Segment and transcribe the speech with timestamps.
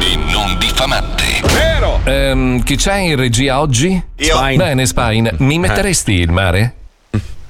[0.00, 1.24] E non diffamante.
[1.52, 2.00] Vero!
[2.04, 4.00] Ehm, chi c'è in regia oggi?
[4.16, 4.36] Io.
[4.36, 4.56] Spine.
[4.56, 5.34] Bene, Spine.
[5.38, 6.74] Mi metteresti il mare?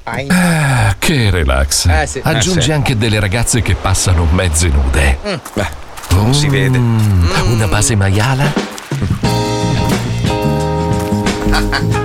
[0.05, 1.87] Ah, che relax.
[1.87, 2.20] Eh, sì.
[2.23, 2.73] Aggiungi Eh, sì.
[2.73, 5.19] anche delle ragazze che passano mezze nude.
[5.55, 5.69] Beh,
[6.11, 6.79] non si vede.
[6.79, 8.53] Mm, Una base maiala?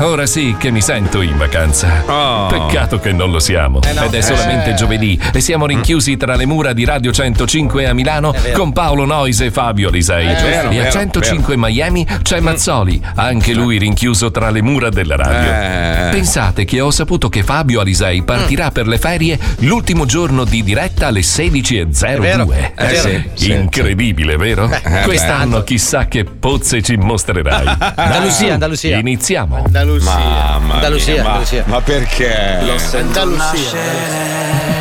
[0.00, 2.04] Ora sì che mi sento in vacanza.
[2.06, 2.46] Oh.
[2.46, 3.80] Peccato che non lo siamo.
[3.94, 4.02] no.
[4.04, 4.74] Ed è solamente Eh.
[4.74, 8.56] giovedì e siamo rinchiusi tra le mura di Radio 105 a Milano vero.
[8.58, 10.26] con Paolo Noise e Fabio Lisei.
[10.26, 15.16] vero, e a vero, 105 Miami c'è Mazzoli, anche lui rinchiuso tra le mura della
[15.16, 15.50] radio.
[15.50, 16.10] Eh.
[16.10, 21.08] Pensate che ho saputo che Fabio Alisei partirà per le ferie l'ultimo giorno di diretta
[21.08, 22.18] alle 16.02.
[22.20, 22.96] vero, è vero.
[23.08, 24.70] sì, sì, Incredibile, vero?
[24.70, 27.66] eh, Quest'anno chissà che pozze ci mostrerai.
[27.96, 28.96] Andalusia, Andalusia.
[28.96, 29.56] Iniziamo.
[29.64, 29.86] Andalusia.
[29.96, 31.64] Mamma Andalusia, mia, ma, Andalusia.
[31.66, 32.58] ma perché?
[33.02, 33.78] Andalusia.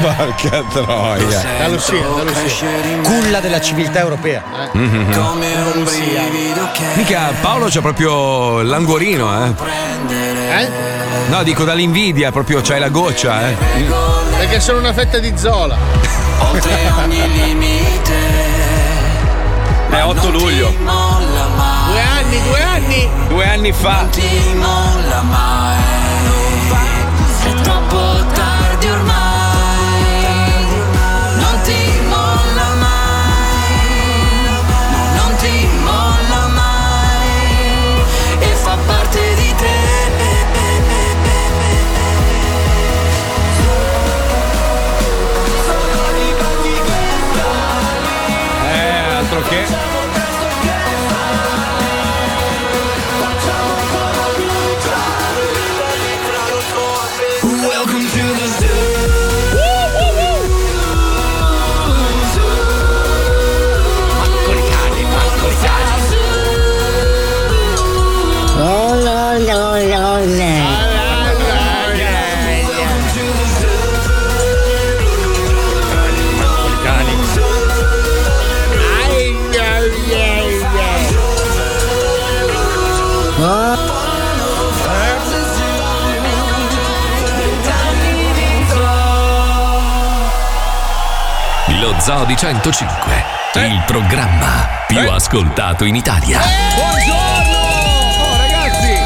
[0.02, 1.42] Porca troia.
[1.62, 2.06] Andalusia.
[2.06, 2.68] Andalusia.
[3.04, 4.44] Culla della civiltà europea.
[4.74, 6.22] Andalusia.
[6.96, 9.54] Mica Paolo c'ha proprio l'angorino, eh.
[10.60, 10.70] Eh?
[11.30, 13.56] No, dico dall'invidia, proprio c'hai la goccia, eh.
[14.38, 15.78] Perché sono una fetta di Zola.
[19.90, 20.74] È 8 luglio,
[22.28, 23.10] anni, due anni.
[23.30, 24.10] due anni fa.
[24.10, 26.07] È
[92.08, 93.26] Lo Zoo di 105,
[93.56, 96.40] il programma più ascoltato in Italia.
[96.74, 97.58] Buongiorno!
[97.60, 98.98] Oh, ragazzi,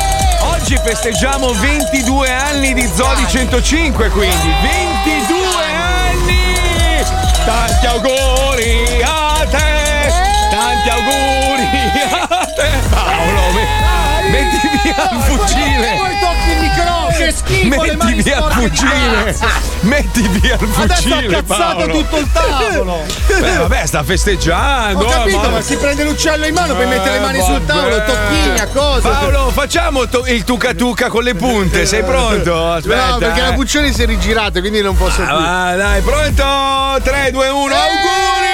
[0.42, 5.36] oggi festeggiamo 22 anni di Zodi 105, quindi 22
[5.74, 7.04] anni!
[7.44, 10.14] Tanti auguri a te!
[10.52, 11.70] Tanti auguri
[12.30, 12.70] a te!
[12.88, 16.41] Paolo, me- metti via il fucile!
[17.26, 17.84] Che schifo.
[17.84, 19.38] le mani via sporche fucile!
[19.82, 21.94] Metti via il Adesso ha fucile, cazzato Paolo!
[21.94, 23.00] tutto il tavolo.
[23.40, 25.06] Beh, vabbè, sta festeggiando!
[25.06, 27.54] Ho capito, eh, ma si prende l'uccello in mano, poi Eh, mette le mani sul
[27.60, 27.66] vabbè.
[27.66, 29.10] tavolo, tocchini a cosa.
[29.10, 32.72] Paolo, facciamo to- il tuca tuca con le punte, sei pronto?
[32.72, 33.06] Aspetta.
[33.12, 33.44] no, perché eh.
[33.44, 35.32] la Puccioni si è rigirata, quindi non posso più.
[35.34, 37.02] Ah, dai, pronto?
[37.04, 38.51] 3, 2, 1, auguri!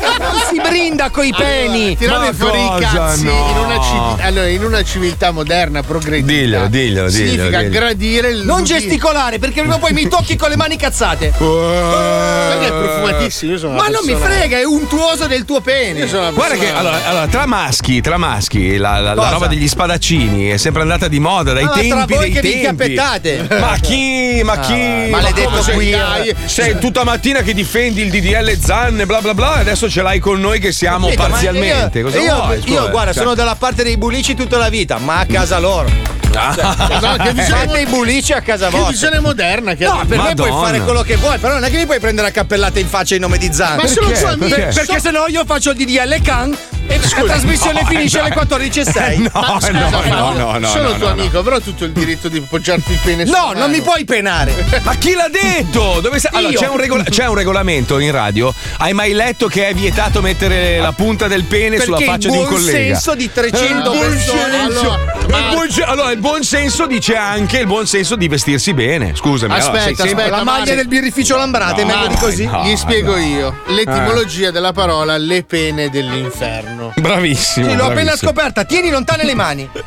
[0.50, 1.96] Si brinda coi peni.
[1.96, 3.30] Tirare Ma fuori i cazzi No.
[3.50, 6.26] in, una civi- allora, in una civiltà moderna, progredita.
[6.32, 7.70] Diglielo, diglielo, diglielo, Significa diglielo.
[7.70, 8.44] gradire il.
[8.44, 11.32] Non gesticolare perché prima o poi mi tocchi con le mani cazzate.
[11.38, 16.06] Perché è profumatissimo, io sono Ma non mi frega, è untuoso del tuo Io pene.
[16.08, 19.68] sono una Guarda che allora, allora, tra maschi, tra maschi, la, la- la roba degli
[19.68, 22.92] spadaccini è sempre andata di moda dai Ah, tra tempi voi dei che vi tempi.
[22.92, 23.46] incappettate.
[23.60, 24.40] Ma chi?
[24.44, 24.72] Ma chi?
[24.72, 25.98] Ah, Ma maledetto come sei- queer.
[25.98, 30.18] dai, Sei tutta mattina che difendi il DDL Zanne, bla bla bla, adesso ce l'hai
[30.18, 31.98] con noi che siamo Capito, parzialmente.
[31.98, 32.62] Io, Cosa io- vuoi?
[32.66, 35.88] io, guarda, cioè- sono dalla parte dei bulici tutta la vita, ma a casa loro.
[36.30, 38.90] No, che visione, Fate i bulici a casa che vostra.
[38.92, 40.66] visione moderna che No, per me puoi Madonna.
[40.68, 43.16] fare quello che vuoi, però non è che mi puoi prendere a cappellate in faccia
[43.16, 43.76] in nome di Zan.
[43.78, 44.54] Ma sono suoi amici.
[44.54, 44.72] Perché?
[44.72, 46.56] Perché se no io faccio il DDL Can
[46.86, 49.18] e la trasmissione finisce alle 14.06.
[49.20, 50.68] No, Ma scusa, no, no, no, no.
[50.68, 51.20] Sono no, tuo no, no.
[51.20, 53.58] amico, avrò tutto il diritto di poggiarti il pene sulla No, mano.
[53.60, 54.52] non mi puoi penare.
[54.82, 56.00] Ma chi l'ha detto?
[56.00, 56.30] Dove sei?
[56.34, 58.52] Allora, c'è, un regola- c'è un regolamento in radio.
[58.78, 62.32] Hai mai letto che è vietato mettere la punta del pene sulla Perché faccia il
[62.32, 62.76] di un buon collega?
[62.78, 64.40] senso di 300 Buon persone.
[64.50, 64.80] senso.
[64.80, 64.98] Allora,
[65.28, 69.12] Ma il buon, allora, il buon senso dice anche il buon senso di vestirsi bene.
[69.14, 69.52] Scusami.
[69.52, 70.74] allora, Aspetta, sempre- aspetta, La maglia Mari.
[70.76, 72.44] del birrificio Lambrate, No, meglio di così.
[72.46, 72.62] no.
[72.64, 73.60] Gli spiego io.
[73.66, 76.79] L'etimologia della parola le pene dell'inferno.
[76.96, 77.68] Bravissimo.
[77.68, 78.30] Sì, l'ho appena bravissimo.
[78.30, 79.68] scoperta, tieni lontane le mani.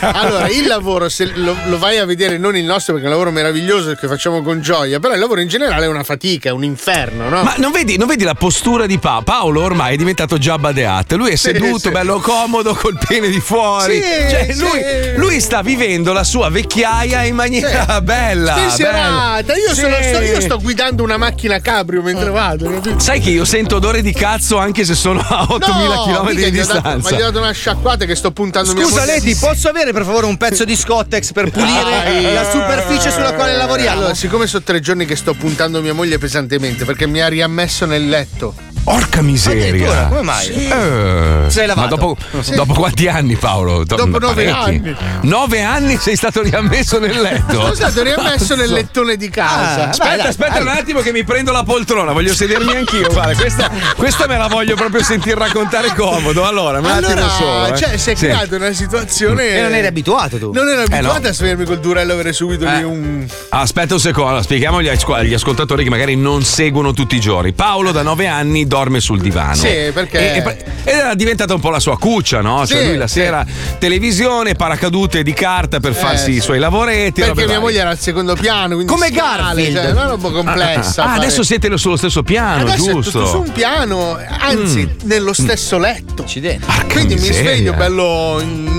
[0.00, 3.16] Allora, il lavoro, se lo, lo vai a vedere, non il nostro, perché è un
[3.16, 6.52] lavoro meraviglioso che facciamo con gioia, però il lavoro in generale è una fatica, è
[6.52, 7.42] un inferno, no?
[7.42, 9.22] Ma non vedi, non vedi la postura di Paolo?
[9.24, 11.12] Paolo ormai è diventato the Hutt.
[11.12, 11.90] Lui è seduto, sì.
[11.90, 14.00] bello comodo, col pene di fuori.
[14.00, 14.60] Sì, Cioè, sì.
[14.60, 18.52] lui, lui sta vivendo la sua vecchiaia in maniera bella.
[18.54, 19.42] Spensierata.
[19.42, 19.58] bella.
[19.58, 20.08] Io, sono- Sì.
[20.08, 22.80] sto, io sto guidando una macchina cabrio mentre vado?
[22.96, 26.50] Sai che io sento odore di cazzo anche se sono a 8000 km mica di
[26.50, 26.96] distanza.
[27.10, 30.26] ma gli ho dato una sciacquata che sto puntando Scusa Leti, posso avere per favore
[30.26, 32.32] un pezzo di Scottex per pulire Dai.
[32.34, 33.98] la superficie sulla quale lavoriamo?
[33.98, 37.86] Allora, siccome sono tre giorni che sto puntando mia moglie pesantemente perché mi ha riammesso
[37.86, 38.54] nel letto.
[38.84, 40.08] Porca miseria.
[40.08, 40.46] come mai?
[40.68, 41.80] Eh, Sei lavato?
[41.80, 42.16] Ma dopo,
[42.54, 43.82] dopo quanti anni, Paolo?
[43.82, 44.94] Dopo nove anni.
[45.22, 47.62] Nove anni sei stato riammesso nel letto.
[47.72, 49.84] Sono stato riammesso nel lettone di casa.
[49.84, 50.62] Ah, Aspetta, Dai, dai, aspetta dai.
[50.62, 53.08] un attimo che mi prendo la poltrona, voglio sedermi anch'io.
[53.08, 56.44] Guarda, questa, questa me la voglio proprio sentir raccontare comodo.
[56.44, 57.66] Allora, un attimo allora, solo.
[57.74, 57.76] eh.
[57.78, 58.24] cioè, si è Sì.
[58.26, 59.48] creata una situazione.
[59.56, 60.52] E non eri abituato tu.
[60.52, 61.28] Non ero Eh, abituato no.
[61.28, 63.26] a svegliarmi col durello e avere subito lì un.
[63.50, 67.52] Aspetta un secondo, spieghiamo agli, asco- agli ascoltatori che magari non seguono tutti i giorni.
[67.52, 69.54] Paolo da nove anni dorme sul divano.
[69.54, 70.56] Sì, perché- E- e
[70.86, 72.66] Ed era diventata un po' la sua cuccia, no?
[72.66, 73.20] Cioè Sì, lui la sì.
[73.20, 73.44] sera
[73.78, 76.40] televisione, paracadute di carta per farsi i sì.
[76.40, 77.20] suoi lavoretti.
[77.20, 77.58] Perché mia varie.
[77.60, 78.74] moglie era al secondo piano.
[78.74, 79.76] Quindi Come Garfield.
[79.76, 81.02] Cioè, una roba complessa.
[81.02, 83.10] Ah, fare- adesso siete sullo stesso piano, Adesso è giusto?
[83.18, 86.22] tutto su un piano, anzi, nello stesso letto.
[86.22, 86.66] Accidenti.
[86.90, 88.73] Quindi mi sveglio bello in-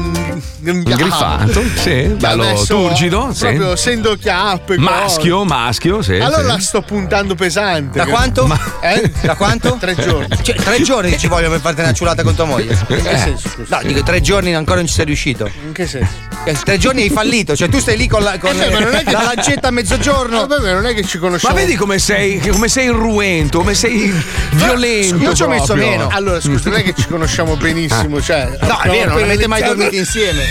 [0.71, 3.39] Ingrifato, sì, bello turgido, sì.
[3.45, 4.77] Proprio essendo chiappe.
[4.77, 6.15] Maschio, maschio, sì.
[6.15, 6.61] Allora sì.
[6.61, 7.97] sto puntando pesante.
[7.97, 8.47] Da quanto?
[8.81, 9.11] Eh?
[9.25, 9.77] Da quanto?
[9.79, 10.27] Tre giorni.
[10.41, 12.77] Cioè, tre giorni ci voglio per farti una ciulata con tua moglie.
[12.87, 13.49] In che senso?
[13.49, 13.79] scusa?
[13.81, 15.49] No, dico tre giorni ancora non ci sei riuscito.
[15.65, 16.11] In che senso?
[16.45, 18.93] Eh, Tre giorni hai fallito, cioè tu stai lì con la, con Eh, ma non
[18.93, 20.41] è che- la lancetta a mezzogiorno.
[20.41, 21.55] No, vabbè, non è che ci Ma conosciamo.
[21.55, 24.13] vedi come sei, come sei irruento, come sei
[24.51, 25.15] violento.
[25.23, 26.07] io ci ho messo meno.
[26.11, 28.57] Allora, scusa, non è che ci conosciamo benissimo, cioè.
[28.61, 30.43] No, è vero, non avete mai dormito insieme.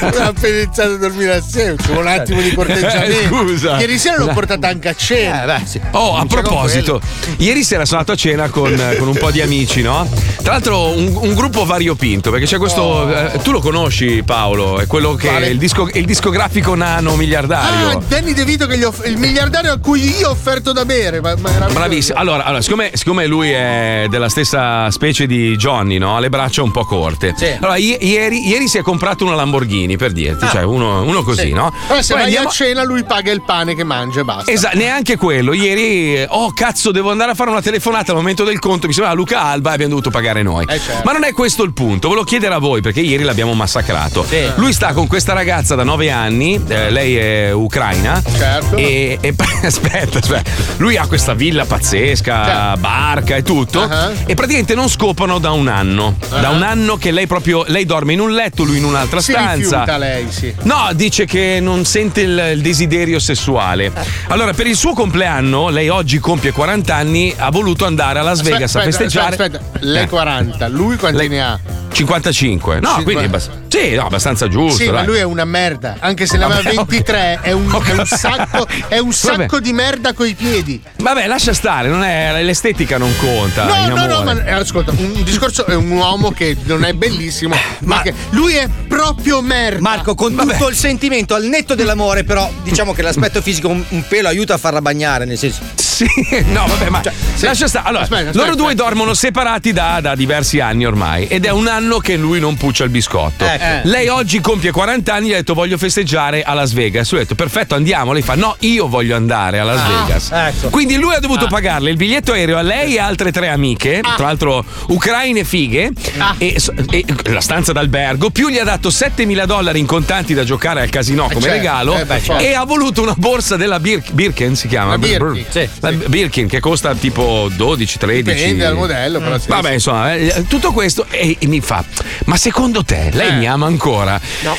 [0.00, 3.18] Abbiamo appena iniziato a dormire assieme, c'è un attimo di corteggiamento.
[3.20, 3.78] Eh, scusa.
[3.78, 5.42] Ieri sera l'ho portata anche a cena.
[5.42, 5.80] Eh, beh, sì.
[5.92, 7.00] Oh, a proposito,
[7.38, 10.08] ieri sera sono andato a cena con, con un po' di amici, no?
[10.42, 13.08] Tra l'altro un, un gruppo variopinto, perché c'è questo.
[13.32, 14.80] eh, tu lo conosci, Paolo?
[14.80, 15.46] È quello che Quale?
[15.46, 17.98] è il, disco- il discografico nano miliardario.
[17.98, 21.20] Ah, Danny De Vito che off- il miliardario a cui io ho offerto da bere.
[21.20, 22.18] Ma, ma Bravissimo.
[22.18, 26.16] Allora, allora, siccome, siccome lui è della stessa specie di Johnny, no?
[26.16, 27.34] Ha le braccia un po' corte.
[27.36, 27.46] Sì.
[27.60, 30.50] Allora, i- ieri, ieri si è comprato una Lamborghini, per dirti, Ah.
[30.50, 31.52] cioè uno, uno così, Sì.
[31.52, 31.72] no?
[31.86, 34.50] Però se Poi vai andiamo- a cena lui paga il pane che mangia e basta.
[34.50, 35.52] Esatto, neanche quello.
[35.52, 38.86] Ieri, eh, oh cazzo, devo andare a fare una telefonata al momento del conto.
[38.86, 40.64] Mi sembrava Luca Alba e abbiamo dovuto pagare noi.
[40.68, 41.02] Eh, certo.
[41.04, 42.08] Ma non è questo il punto.
[42.08, 44.26] Volevo chiedere a voi perché ieri l'abbiamo massacrato.
[44.56, 48.22] Lui sta con questa ragazza da nove anni, eh, lei è ucraina.
[48.36, 48.76] Certo.
[48.76, 50.50] E, e- aspetta, aspetta.
[50.78, 52.80] Lui ha questa villa pazzesca, Certo.
[52.80, 53.80] barca e tutto.
[53.80, 54.12] Uh-huh.
[54.26, 56.16] E praticamente non scopano da un anno.
[56.28, 57.64] Da un anno che lei proprio.
[57.66, 59.96] Lei dorme in un letto, lui in un'altra si stanza.
[59.96, 60.54] lei, sì.
[60.62, 63.92] No, dice che non sente il, il desiderio sessuale.
[64.28, 68.42] Allora, per il suo compleanno, lei oggi compie 40 anni, ha voluto andare a Las
[68.42, 69.30] Vegas Aspetta, a festeggiare.
[69.30, 69.86] Aspetta, aspetta.
[69.86, 71.58] lei Eh, 40, lui quanti Lei- ne ha?
[71.92, 72.74] 55.
[72.80, 73.02] No, 50.
[73.04, 74.82] quindi abbast- sì, no, abbastanza giusto.
[74.82, 75.06] Sì, ma dai.
[75.06, 75.96] lui è una merda.
[75.98, 76.86] Anche se ne aveva Vabbè, ok.
[76.88, 80.80] 23, è, un, Ho è un sacco, è un sacco di merda coi piedi.
[80.98, 83.64] Vabbè, lascia stare, non è, l'estetica non conta.
[83.64, 84.34] No, no, no, amore.
[84.34, 88.14] ma eh, ascolta, un discorso è un uomo che non è bellissimo, ma, Ma- che
[88.30, 89.80] lui è proprio merda.
[89.80, 90.52] Marco, con Vabbè.
[90.52, 94.54] tutto il sentimento, al netto dell'amore, però diciamo che l'aspetto fisico un, un pelo aiuta
[94.54, 95.60] a farla bagnare, nel senso.
[95.76, 96.06] Sì,
[96.48, 97.02] no, vabbè, ma
[97.40, 97.88] lascia stare.
[97.88, 98.82] Allora, Aspetta, aspetta, loro due aspetta.
[98.84, 102.84] dormono separati da, da diversi anni ormai ed è un anno che lui non puccia
[102.84, 103.44] il biscotto.
[103.44, 103.88] Ecco.
[103.88, 107.10] Lei oggi compie 40 anni e ha detto voglio festeggiare a Las Vegas.
[107.10, 108.12] Lui ha detto perfetto, andiamo.
[108.12, 110.30] Lei fa no, io voglio andare a Las Vegas.
[110.32, 110.68] ecco.
[110.70, 114.26] Quindi lui ha dovuto pagarle il biglietto aereo a lei e altre tre amiche, tra
[114.26, 115.90] l'altro ucraine fighe,
[116.38, 116.56] e,
[116.90, 120.88] e la stanza d'albergo, più gli ha dato 7.000 dollari in contanti da giocare al
[120.90, 121.56] casino come certo.
[121.56, 122.42] regalo Eh, beh, certo.
[122.42, 124.90] e ha voluto una borsa della Bir- Birken, si chiama?
[124.92, 125.44] La Birkin.
[125.48, 125.68] Sì.
[125.80, 128.34] La Birkin che costa tipo 12, 13.
[128.36, 129.48] Dipende dal modello, però sì.
[129.48, 131.84] Vabbè, insomma, eh, tutto questo e, e mi fa:
[132.26, 133.32] Ma secondo te lei Eh.
[133.32, 134.20] mi ama ancora?
[134.42, 134.56] No.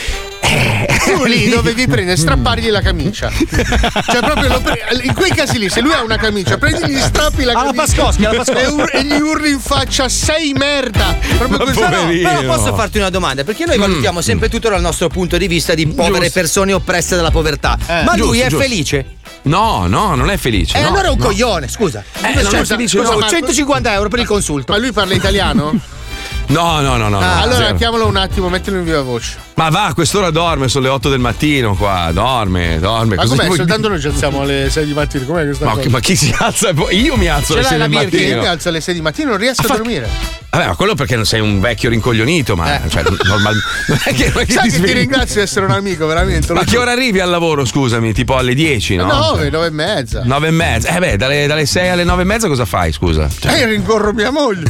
[0.53, 0.87] Eh.
[1.15, 3.29] Tu lì dovevi prendere, strappargli la camicia.
[3.31, 6.99] Cioè, proprio lo pre- in quei casi lì, se lui ha una camicia, prendi gli
[6.99, 7.83] strappi la Alla camicia.
[7.95, 8.61] Pascoschi, alla Pascoschi.
[8.63, 11.15] E, ur- e gli urli in faccia, sei merda.
[11.37, 11.79] Proprio Ma così.
[11.79, 15.47] Però, però posso farti una domanda, perché noi valutiamo sempre tutto dal nostro punto di
[15.47, 16.39] vista di povere Giusto.
[16.39, 17.77] persone oppresse dalla povertà.
[17.87, 18.57] Ma lui giusto, è giusto.
[18.59, 19.05] felice?
[19.43, 20.77] No, no, non è felice.
[20.77, 21.25] E no, allora è un no.
[21.25, 22.03] coglione, scusa.
[22.21, 23.17] Eh, non è Cioè, felice, scusa, no.
[23.25, 24.71] ho 150 euro per il consulto.
[24.71, 25.79] Ma lui parla italiano?
[26.45, 27.19] No, no, no, no.
[27.19, 27.75] no, Ah, allora zero.
[27.77, 29.37] chiamalo un attimo, mettilo in viva voce.
[29.55, 32.09] Ma va, a quest'ora dorme, sono le 8 del mattino qua.
[32.11, 33.15] Dorme, dorme.
[33.15, 33.45] Ma Cosa com'è?
[33.45, 35.25] vuoi- Soltanto noi ci alziamo alle 6 di mattina.
[35.25, 35.89] Com'è questa Ma, cosa?
[35.89, 36.71] ma chi si alza?
[36.89, 38.81] Io mi alzo Ce alle l'hai 6 la del birra che io mi alzo alle
[38.81, 40.41] 6 di mattina, non riesco a fa- dormire.
[40.53, 44.29] Vabbè, ma quello perché non sei un vecchio rincoglionito, ma cioè, normal- non è che,
[44.31, 44.55] non è che Eh.
[44.55, 46.53] Sai ti che ti ringrazio di essere un amico, veramente.
[46.53, 48.11] Ma a che ora arrivi al lavoro, scusami?
[48.13, 49.05] Tipo alle 10, no?
[49.05, 50.21] 9, 9 e mezza.
[50.23, 50.89] 9 e mezza.
[50.95, 53.27] Eh beh, dalle, dalle 6 alle 9 e mezza cosa fai, scusa?
[53.39, 54.65] Cioè, Eh, rincorro mia moglie.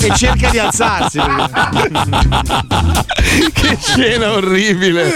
[0.00, 1.20] E cerca di alzarsi.
[3.54, 5.12] che scena orribile.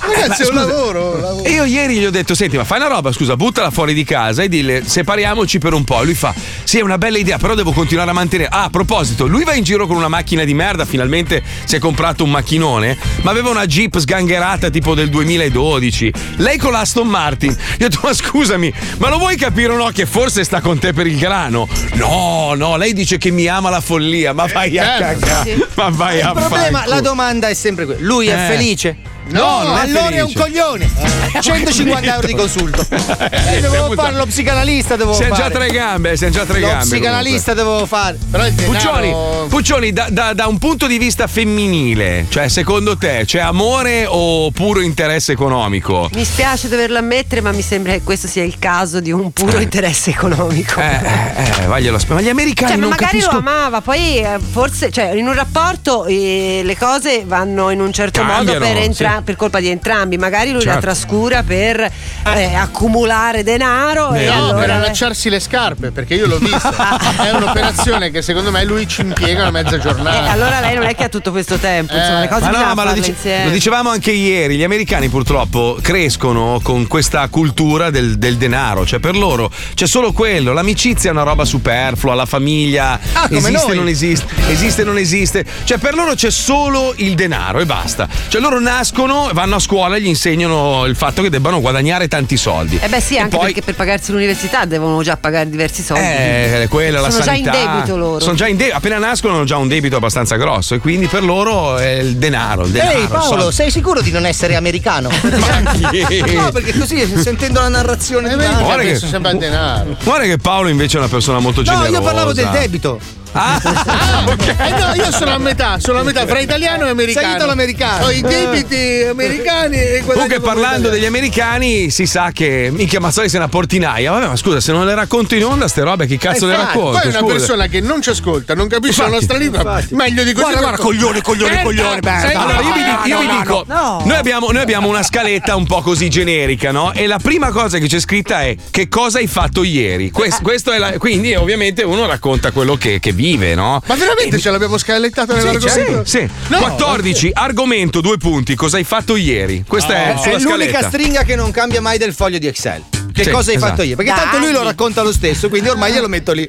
[0.00, 1.20] Ragazzi, è un lavoro.
[1.20, 1.44] lavoro.
[1.44, 4.04] E io ieri gli ho detto: Senti, ma fai una roba, scusa, buttala fuori di
[4.04, 6.00] casa e dille separiamoci per un po'.
[6.02, 8.48] E lui fa: Sì, è una bella idea, però devo continuare a mantenere.
[8.52, 11.78] Ah, a proposito, lui va in giro con una macchina di merda, finalmente si è
[11.78, 16.12] comprato un macchinone, ma aveva una Jeep sgangherata tipo del 2012.
[16.36, 17.50] Lei con l'Aston Martin.
[17.50, 20.78] Io ho detto: Ma scusami, ma lo vuoi capire o no che forse sta con
[20.78, 21.68] te per il grano?
[21.94, 25.26] No, no, lei dice che mi ama la follia, ma vai a certo.
[25.26, 25.68] cagare.
[25.74, 27.91] Ma vai a Il problema, la domanda è sempre quella.
[27.98, 28.54] Lui è Eh.
[28.56, 28.96] felice?
[29.24, 30.90] No, non è allora è un coglione.
[31.40, 32.84] 150 euro di consulto.
[33.52, 35.50] Eh, dovevo fare lo psicanalista, devo Siamo fare.
[35.50, 36.84] già tre gambe, siamo già tre Lo gambe.
[36.84, 38.18] psicanalista devo fare.
[38.30, 38.72] Però il denaro...
[38.72, 44.06] Puccioni, Puccioni da, da- da un punto di vista femminile, cioè secondo te c'è amore
[44.08, 46.08] o puro interesse economico?
[46.14, 49.58] Mi spiace doverlo ammettere, ma mi sembra che questo sia il caso di un puro
[49.60, 50.80] interesse economico.
[50.80, 51.98] Eh, eh, eh, vaglielo.
[52.08, 53.40] Ma gli americani Cioè, ma non magari capiscono.
[53.40, 57.92] lo amava, poi eh, forse, cioè, in un rapporto eh, le cose vanno in un
[57.92, 58.76] certo Cambiano, modo per,
[59.12, 60.16] entra- per colpa di entrambi.
[60.18, 60.80] Magari lui la Certo.
[60.86, 64.60] trascura per eh, accumulare denaro e Eh, No, allora.
[64.60, 66.98] per allacciarsi le scarpe, perché io l'ho vista.
[67.24, 70.30] è un'operazione che secondo me lui ci impiega una mezza Eh, giornata.
[70.30, 72.84] allora lei non è che ha tutto questo tempo, insomma, le cose Ma no, ma
[72.84, 73.44] lo, dice- insieme.
[73.44, 78.98] lo dicevamo anche ieri, gli americani purtroppo crescono con questa cultura del, del denaro, cioè
[79.00, 83.76] per loro c'è solo quello, l'amicizia è una roba superflua, la famiglia Ah, esiste noi.
[83.76, 88.40] non esiste, esiste non esiste, cioè per loro c'è solo il denaro e basta, cioè
[88.40, 92.78] loro nascono, vanno a scuola e gli insegnano il fatto che debbano guadagnare tanti soldi.
[92.80, 96.02] Eh beh sì, E anche poi- perché per pagarsi l'università devono già pagare diversi soldi.
[96.04, 97.72] Eh, quella, la Sono già in sanità.
[97.74, 98.20] debito loro.
[98.20, 101.22] Sono già in debito, appena nascono hanno già un debito abbastanza grosso e quindi per
[101.24, 102.98] loro è il denaro, il denaro.
[102.98, 103.54] Ehi Paolo, soldi.
[103.54, 105.08] sei sicuro di non essere americano?
[105.90, 106.34] chi?
[106.34, 109.96] no, perché così sentendo la narrazione di un che Guarda che- sempre al denaro.
[110.02, 111.90] Guarda che Paolo invece è una persona molto No, generosa.
[111.90, 112.98] io parlavo del debito.
[113.34, 117.26] Eh no, io sono a metà, sono a metà fra italiano e americano.
[117.26, 118.04] Sei italo-americano.
[118.04, 123.38] Ho i debiti americani e Comunque parlando degli americani si sa che minchia Mazzoli sei
[123.38, 124.10] una portinaia.
[124.12, 126.76] Vabbè, ma scusa, se non le racconto in onda ste robe, chi cazzo le infatti,
[126.76, 126.98] racconto?
[126.98, 127.32] Poi è una Scusa.
[127.34, 129.82] persona che non ci ascolta, non capisce la Infatti, nostra lingua.
[129.90, 130.42] Meglio di così.
[130.44, 134.02] Guarda, guarda, coglione, coglione, Merda, coglione, sei- Allora io vi, dico- io vi dico, no.
[134.04, 136.92] Noi, abbiamo, noi abbiamo una scaletta un po' così generica, no?
[136.92, 140.10] E la prima cosa che c'è scritta è che cosa hai fatto ieri.
[140.10, 143.20] Quest- questo è la- quindi ovviamente uno racconta quello che, che vive,
[143.54, 143.82] no?
[143.86, 146.04] Ma veramente ce l'abbiamo scalettato nell'argomento?
[146.04, 146.28] sì, sì.
[146.48, 148.54] No, 14, argomento, due punti.
[148.54, 149.64] Cosa hai fatto ieri?
[149.66, 150.88] Questa è È sulla l'unica scaletta.
[150.88, 152.82] stringa che non cambia mai del foglio di Excel.
[153.12, 153.70] Che Sì, cosa hai esatto.
[153.72, 153.96] fatto io?
[153.96, 156.48] Perché Da tanto lui lo racconta lo stesso, quindi ormai glielo metto lì.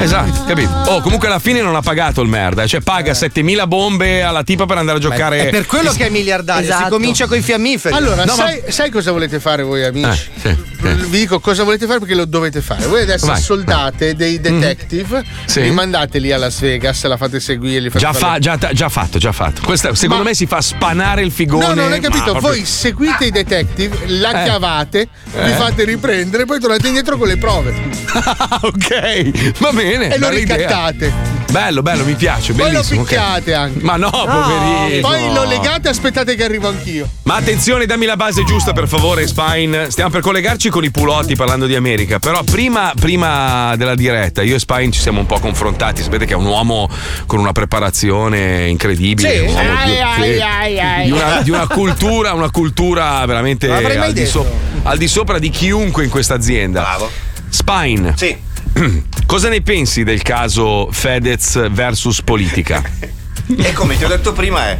[0.00, 0.70] Esatto, capito?
[0.86, 4.66] Oh, comunque alla fine non ha pagato il merda, cioè paga 7000 bombe alla tipa
[4.66, 5.46] per andare a giocare.
[5.48, 6.64] È per quello che è miliardario.
[6.66, 6.90] Si Esatto.
[6.90, 7.94] comincia con i fiammiferi.
[7.94, 10.06] Allora, No, ma- sai, sai cosa volete fare voi amici?
[10.08, 10.56] Eh, sì.
[10.82, 12.86] Vi dico cosa volete fare perché lo dovete fare.
[12.86, 13.40] Voi adesso Vai.
[13.40, 15.62] soldate dei detective, Sì.
[15.62, 18.88] li mandate lì a Las Vegas, la fate seguire, li fate Già, fa- già, già
[18.88, 19.60] fatto, già fatto.
[19.64, 21.66] Questa, secondo Ma- me si fa spanare il figone.
[21.68, 22.24] No, non hai capito.
[22.24, 24.46] ma proprio- Voi seguite i detective, la Eh.
[24.46, 25.54] cavate, vi Eh.
[25.54, 27.72] fate riprendere, poi tornate indietro con le prove
[28.14, 30.12] Ah, ok, va bene.
[30.12, 30.56] e lo bella idea.
[30.56, 31.40] ricattate.
[31.52, 32.54] Bello, bello, mi piace.
[32.54, 33.02] Poi lo Bellissimo.
[33.02, 33.78] picchiate anche.
[33.82, 35.06] Ma no, poverino.
[35.06, 37.06] Poi lo legate e aspettate che arrivo anch'io.
[37.24, 39.90] Ma attenzione, dammi la base giusta per favore, Spine.
[39.90, 42.18] Stiamo per collegarci con i pulotti parlando di America.
[42.18, 46.02] Però prima, prima della diretta, io e Spine ci siamo un po' confrontati.
[46.02, 46.88] Sapete che è un uomo
[47.26, 49.30] con una preparazione incredibile.
[49.30, 49.38] Sì.
[49.40, 51.04] un uomo di, Ai, ai, sì, ai, ai.
[51.04, 54.46] di una, di una cultura, una cultura veramente al di, so-
[54.84, 56.80] al di sopra di chiunque in questa azienda.
[56.80, 57.10] Bravo.
[57.50, 58.34] Spine, Sì.
[59.26, 62.82] cosa ne pensi del caso Fedez versus politica?
[63.56, 64.78] E come ti ho detto prima è.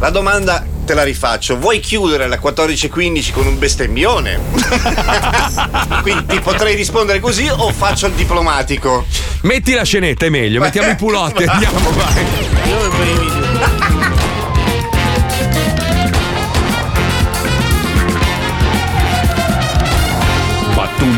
[0.00, 1.58] La domanda te la rifaccio.
[1.58, 4.40] Vuoi chiudere alle 14.15 con un bestemmione?
[6.02, 9.04] Quindi ti potrei rispondere così o faccio il diplomatico?
[9.42, 10.60] Metti la scenetta, è meglio.
[10.60, 13.37] Mettiamo i pulotti, andiamo, vai.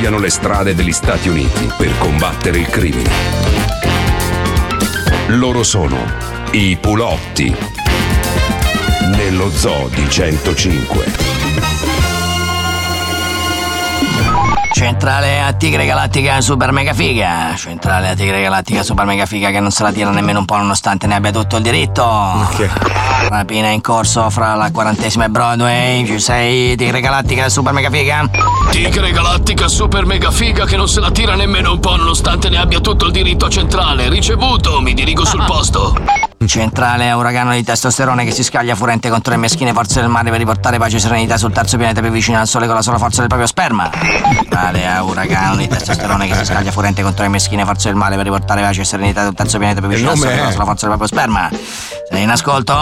[0.01, 3.11] Pattugliano le strade degli Stati Uniti per combattere il crimine.
[5.27, 5.99] Loro sono
[6.53, 7.55] i Pulotti.
[9.15, 11.71] Nello zoo di 105.
[14.73, 17.55] Centrale a Tigre Galattica Super Mega Figa.
[17.57, 20.57] Centrale a Tigre Galattica Super Mega Figa che non se la tira nemmeno un po'
[20.57, 22.49] nonostante ne abbia tutto il diritto.
[23.29, 26.07] Rapina in corso fra la quarantesima e Broadway.
[26.07, 28.29] Ci sei Tigre Galattica Super Mega Figa?
[28.71, 32.59] Tigre galattica super mega figa che non se la tira nemmeno un po' nonostante ne
[32.59, 34.09] abbia tutto il diritto centrale.
[34.09, 36.20] Ricevuto, mi dirigo sul posto.
[36.47, 40.31] Centrale a uragano di testosterone che si scaglia furente contro le meschine forze del mare
[40.31, 42.97] per riportare pace e serenità sul terzo pianeta più vicino al sole con la sola
[42.97, 43.91] forza del proprio sperma.
[43.93, 48.17] Centrale a uragano di testosterone che si scaglia furente contro le meschine forze del male
[48.17, 50.53] per riportare pace e serenità sul terzo pianeta più vicino al sole con la è?
[50.53, 51.51] sola forza del proprio sperma.
[52.09, 52.75] Sei in ascolto?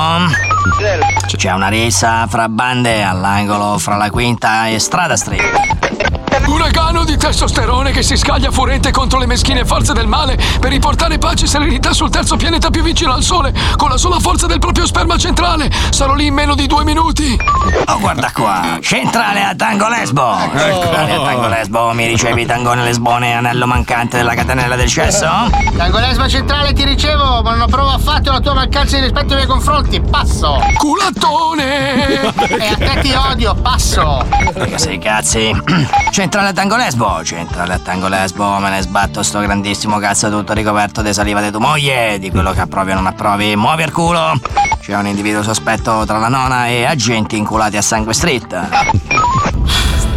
[1.36, 6.27] C'è una rissa fra bande all'angolo fra la quinta e Strada Street.
[6.48, 11.18] Uragano di testosterone che si scaglia furente contro le meschine forze del male per riportare
[11.18, 14.58] pace e serenità sul terzo pianeta più vicino al Sole con la sola forza del
[14.58, 15.70] proprio sperma centrale.
[15.90, 17.38] Sarò lì in meno di due minuti.
[17.86, 20.36] Oh, guarda qua, centrale a Tango Lesbo.
[20.56, 25.28] Centrale a Tango Lesbo, mi ricevi tangone lesbone anello mancante della catenella del cesso?
[25.76, 29.46] Tangolesma centrale ti ricevo, ma non approvo affatto la tua mancanza di rispetto nei miei
[29.46, 30.00] confronti.
[30.00, 30.58] Passo!
[30.76, 32.22] Culattone!
[32.22, 34.24] E a te ti odio, passo!
[34.54, 35.50] Che sei cazzi?
[36.10, 40.52] Centrale a Tango Lesbo, centrale a Tango Lesbo, me ne sbatto sto grandissimo cazzo tutto
[40.52, 43.92] ricoperto di saliva di tua moglie, di quello che approvi o non approvi, muovi il
[43.92, 44.38] culo!
[44.80, 49.47] C'è un individuo sospetto tra la nona e agenti inculati a sangue street.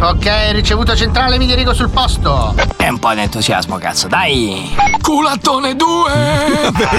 [0.02, 2.56] Ok, ricevuto centrale, mi dirigo sul posto.
[2.76, 4.74] E un po' di entusiasmo, cazzo, dai!
[5.00, 6.10] Culattone 2!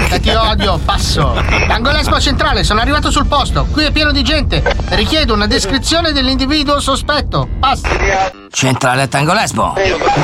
[0.08, 1.34] E ti odio, passo.
[1.68, 3.66] Tangolesmo centrale, sono arrivato sul posto.
[3.70, 4.62] Qui è pieno di gente.
[4.88, 7.46] Richiedo una descrizione dell'individuo sospetto.
[7.60, 7.82] Passo.
[8.50, 9.74] Centrale a Tango Lesbo.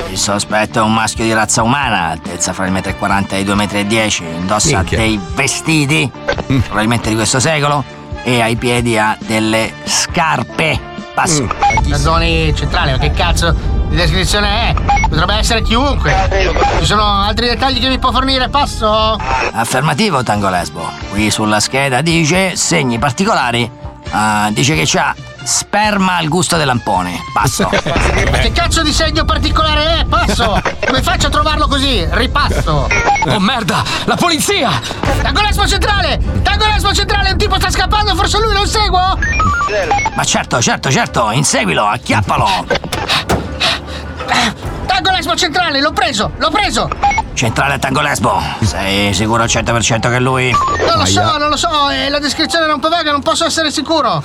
[0.09, 3.45] Il sospetto è un maschio di razza umana, altezza fra il 1,40 m e i
[3.45, 4.97] 2,10 m, indossa Minchia.
[4.97, 6.11] dei vestiti,
[6.47, 7.85] probabilmente di questo secolo,
[8.23, 10.89] e ai piedi ha delle scarpe.
[11.15, 11.49] Passo.
[11.89, 13.53] Perdoni, centrale, ma che cazzo
[13.89, 14.75] di descrizione è?
[15.09, 16.15] Potrebbe essere chiunque.
[16.79, 18.49] Ci sono altri dettagli che mi può fornire?
[18.49, 19.19] Passo.
[19.53, 20.89] Affermativo Tango Lesbo.
[21.11, 23.71] Qui sulla scheda dice segni particolari.
[24.13, 27.23] Ah, dice che c'ha sperma al gusto del lampone.
[27.33, 27.69] Passo.
[28.41, 30.05] Che cazzo di segno particolare è?
[30.05, 30.61] Passo.
[30.87, 32.07] Come faccio a trovarlo così?
[32.11, 32.89] Ripasso.
[33.27, 33.83] Oh merda!
[34.05, 34.71] La polizia!
[35.23, 36.19] Tangolesmo centrale!
[36.43, 37.33] Tangolesmo centrale!
[37.33, 39.19] Un tipo sta scappando, forse lui lo seguo?
[40.15, 42.67] Ma certo, certo, certo, inseguilo, acchiappalo.
[44.87, 46.89] Tangolesmo centrale, l'ho preso, l'ho preso!
[47.41, 48.39] Centrale Tango Lesbo.
[48.61, 50.55] Sei sicuro al 100% che è lui?
[50.87, 53.47] Non lo so, non lo so, e la descrizione era un po' vaga, non posso
[53.47, 54.23] essere sicuro.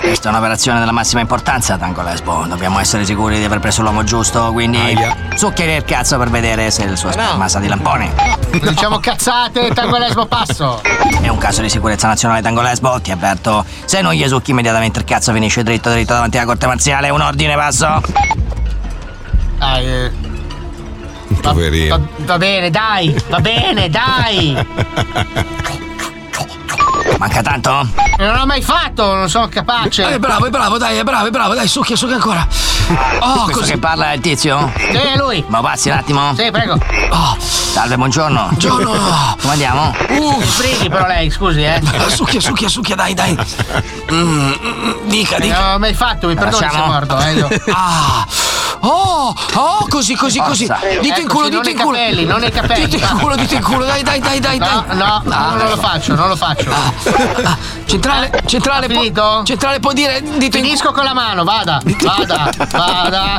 [0.00, 2.44] Questa è un'operazione della massima importanza, Tango Lesbo.
[2.46, 4.94] Dobbiamo essere sicuri di aver preso l'uomo giusto, quindi
[5.34, 8.12] zuccheri il cazzo per vedere se il suo sperma sa di lampone.
[8.50, 10.82] Diciamo cazzate, Tangolesmo passo.
[11.22, 13.64] È un caso di sicurezza nazionale Tango Lesbo, ti avverto.
[13.86, 17.08] Se non gli succhi immediatamente il cazzo finisce dritto dritto davanti alla corte marziale.
[17.08, 18.02] Un ordine, passo.
[19.56, 20.29] Dai, eh,
[21.42, 22.08] va, Poverino.
[22.26, 24.56] va bene, dai, va bene, dai.
[27.18, 27.70] Manca tanto?
[28.18, 30.14] Non l'ho mai fatto, non sono capace.
[30.14, 32.46] Eh, bravo, è bravo, dai, è bravo, è bravo, dai, succhia, succhia ancora.
[33.20, 33.72] Oh, Questo così.
[33.72, 34.72] che parla è il tizio?
[34.76, 35.44] Sì, è lui.
[35.48, 36.34] Ma passi un attimo?
[36.34, 36.78] Sì, prego.
[37.10, 38.46] Oh, Salve, buongiorno.
[38.48, 38.90] Buongiorno.
[39.40, 39.94] Come andiamo?
[40.08, 41.80] uh, Frighi però lei, scusi, eh.
[42.08, 43.36] succhia, succhia, succhia, dai, dai.
[44.12, 45.72] Mm, mm, dica, Non dica.
[45.72, 47.32] l'ho mai fatto, mi perdoni se mordo, eh.
[47.34, 47.48] io.
[47.72, 48.26] Ah!
[48.82, 49.34] Oh!
[49.54, 50.66] Oh, così, così, così.
[51.02, 51.96] Dito in culo, sì, non dito in i culo.
[51.98, 54.84] capelli, non i capelli, Dito in culo, dito in culo, dai, dai, dai, dai, No,
[54.88, 54.96] dai.
[54.96, 56.70] no, no, non lo faccio, non lo faccio.
[56.70, 59.42] Ah, Centrale, centrale, può- finito?
[59.44, 60.64] centrale può dire dito in.
[60.64, 63.38] Finisco con la mano, vada, vada, vada.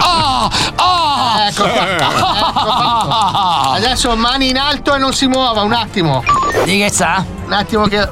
[0.00, 0.50] Oh!
[0.76, 1.38] Oh!
[1.48, 1.96] Ecco qua.
[1.96, 3.70] Ecco fatto.
[3.74, 6.22] Adesso mani in alto e non si muova, un attimo.
[6.64, 7.24] Di che sa?
[7.46, 8.08] Un attimo che.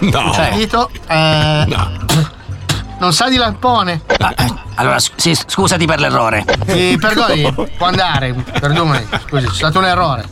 [0.00, 0.32] No.
[0.34, 0.90] Cioè, Dito.
[1.08, 1.66] Eh,
[2.98, 4.02] Non sa di lampone.
[4.18, 6.44] ah, eh, allora, sì, scusati per l'errore.
[6.66, 8.32] Mi perdoni, può andare.
[8.32, 10.28] Perdoni, scusi, c'è stato un errore.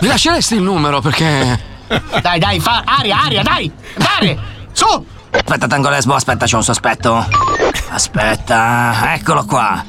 [0.00, 1.76] Mi lasceresti il numero perché.
[2.20, 3.72] Dai, dai, fa aria, aria, dai!
[3.96, 4.38] Andare!
[4.72, 5.06] Su!
[5.30, 7.26] Aspetta, Tango Lesbo, aspetta, c'è un sospetto.
[7.90, 9.84] Aspetta, eccolo qua.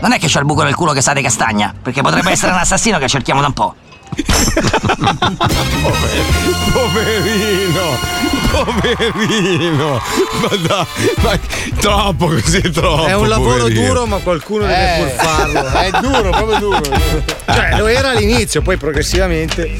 [0.00, 2.52] Non è che c'ha il buco nel culo che sa di castagna, perché potrebbe essere
[2.52, 3.74] un assassino che cerchiamo da un po'.
[6.72, 7.98] Poverino,
[8.50, 10.00] poverino.
[10.40, 10.86] Ma dai,
[11.22, 11.38] ma
[11.78, 13.06] troppo così, troppo.
[13.06, 13.86] È un lavoro poverino.
[13.86, 15.66] duro, ma qualcuno deve pur farlo.
[15.66, 16.80] È duro, proprio duro.
[17.46, 19.76] Cioè, lo era all'inizio, poi progressivamente.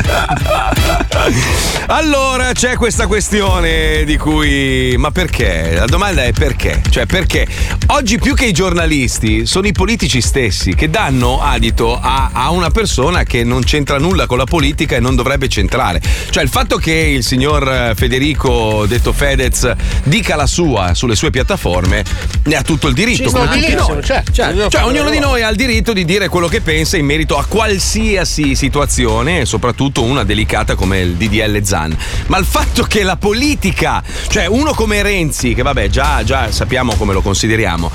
[1.86, 4.94] Allora c'è questa questione di cui.
[4.98, 5.74] Ma perché?
[5.74, 6.82] La domanda è perché?
[6.88, 7.46] Cioè, perché
[7.88, 12.70] oggi più che i giornalisti sono i politici stessi che danno adito a, a una
[12.70, 16.00] persona che non c'entra nulla nulla con la politica e non dovrebbe centrare.
[16.30, 19.70] Cioè il fatto che il signor eh, Federico, detto Fedez,
[20.04, 22.04] dica la sua sulle sue piattaforme,
[22.44, 23.28] ne ha tutto il diritto.
[23.28, 24.02] Ci come tutti noi.
[24.02, 24.32] certo.
[24.32, 26.96] Cioè, Ognuno cioè, fa ognuno di noi ha il diritto di dire quello che pensa
[26.96, 31.96] in merito a qualsiasi situazione, soprattutto una delicata come il DDL Zan.
[32.26, 36.94] Ma il fatto che la politica, cioè uno come Renzi, che vabbè già, già sappiamo
[36.94, 37.90] come lo consideriamo,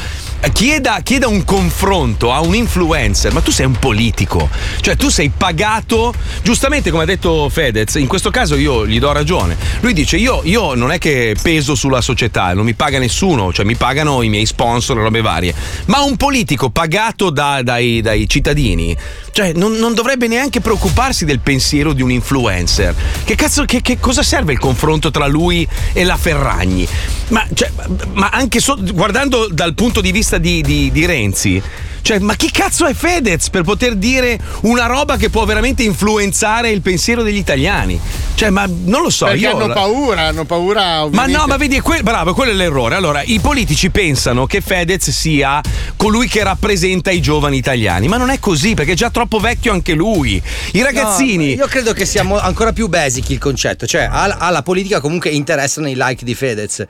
[0.51, 4.49] Chieda, chieda un confronto a un influencer, ma tu sei un politico,
[4.81, 9.11] cioè tu sei pagato, giustamente come ha detto Fedez, in questo caso io gli do
[9.11, 9.57] ragione.
[9.81, 13.65] Lui dice: Io, io non è che peso sulla società, non mi paga nessuno, cioè
[13.65, 15.53] mi pagano i miei sponsor robe varie.
[15.85, 18.95] Ma un politico pagato da- dai, dai cittadini,
[19.37, 22.95] cioè non, non dovrebbe neanche preoccuparsi del pensiero di un influencer.
[23.23, 26.87] Che cazzo, che, che cosa serve il confronto tra lui e la Ferragni?
[27.27, 27.69] Ma, cioè,
[28.13, 31.61] ma anche so- guardando dal punto di vista di, di- di Renzi.
[32.07, 36.69] Cioè, ma chi cazzo è Fedez per poter dire una roba che può veramente influenzare
[36.69, 37.99] il pensiero degli italiani?
[38.33, 39.25] Cioè, ma non lo so.
[39.25, 40.81] Perché io hanno paura, hanno paura.
[40.81, 41.37] ma ovviamente.
[41.37, 42.95] no, ma vedi, que- bravo, quello è l'errore.
[42.95, 45.59] Allora, i politici pensano che Fedez sia
[45.97, 49.73] colui che rappresenta i giovani italiani, ma non è così perché è già troppo vecchio
[49.73, 50.41] anche lui.
[50.71, 51.55] I ragazzini.
[51.55, 55.29] No, io credo che sia mo- ancora più basic il concetto, cioè alla politica comunque
[55.31, 56.85] interessano i like di Fedez.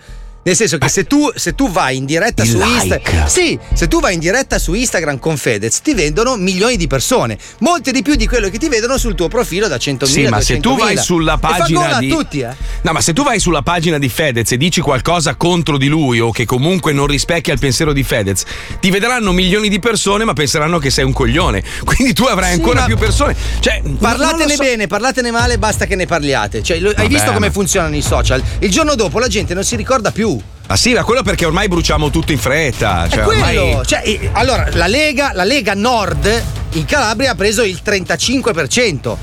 [0.48, 2.72] Nel senso che se tu, se tu vai in diretta I su like.
[3.02, 3.28] Instagram.
[3.28, 7.38] Sì, se tu vai in diretta su Instagram con Fedez, ti vedono milioni di persone.
[7.60, 10.40] Molte di più di quello che ti vedono sul tuo profilo da 100.000 Sì, ma
[10.40, 10.78] se tu 200.000.
[10.78, 12.56] vai sulla pagina di tutti, eh.
[12.84, 16.22] No, ma se tu vai sulla pagina di Fedez e dici qualcosa contro di lui
[16.22, 18.44] o che comunque non rispecchia il pensiero di Fedez,
[18.80, 21.62] ti vedranno milioni di persone, ma penseranno che sei un coglione.
[21.84, 23.36] Quindi tu avrai Sì, ancora ma- più persone.
[23.60, 24.64] Cioè, Parlatene so.
[24.64, 26.64] bene, parlatene male, basta che ne parliate.
[26.64, 28.42] Cioè, lo- hai visto come funzionano i social?
[28.60, 30.37] Il giorno dopo la gente non si ricorda più.
[30.70, 33.08] Ah sì, ma quello perché ormai bruciamo tutto in fretta.
[33.10, 33.64] Cioè, è quello.
[33.64, 33.86] ormai.
[33.86, 39.16] Cioè, allora, la Lega, la Lega Nord in Calabria ha preso il 35%.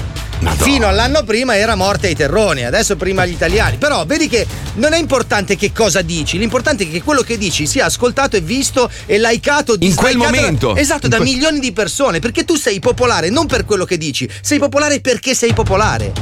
[0.57, 3.77] Fino all'anno prima era morte ai terroni, adesso prima gli italiani.
[3.77, 7.67] Però vedi che non è importante che cosa dici, l'importante è che quello che dici
[7.67, 10.77] sia ascoltato e visto e likeato In quel dislicato da- momento.
[10.77, 12.19] esatto, In da que- milioni di persone.
[12.19, 16.13] Perché tu sei popolare non per quello che dici, sei popolare perché sei popolare.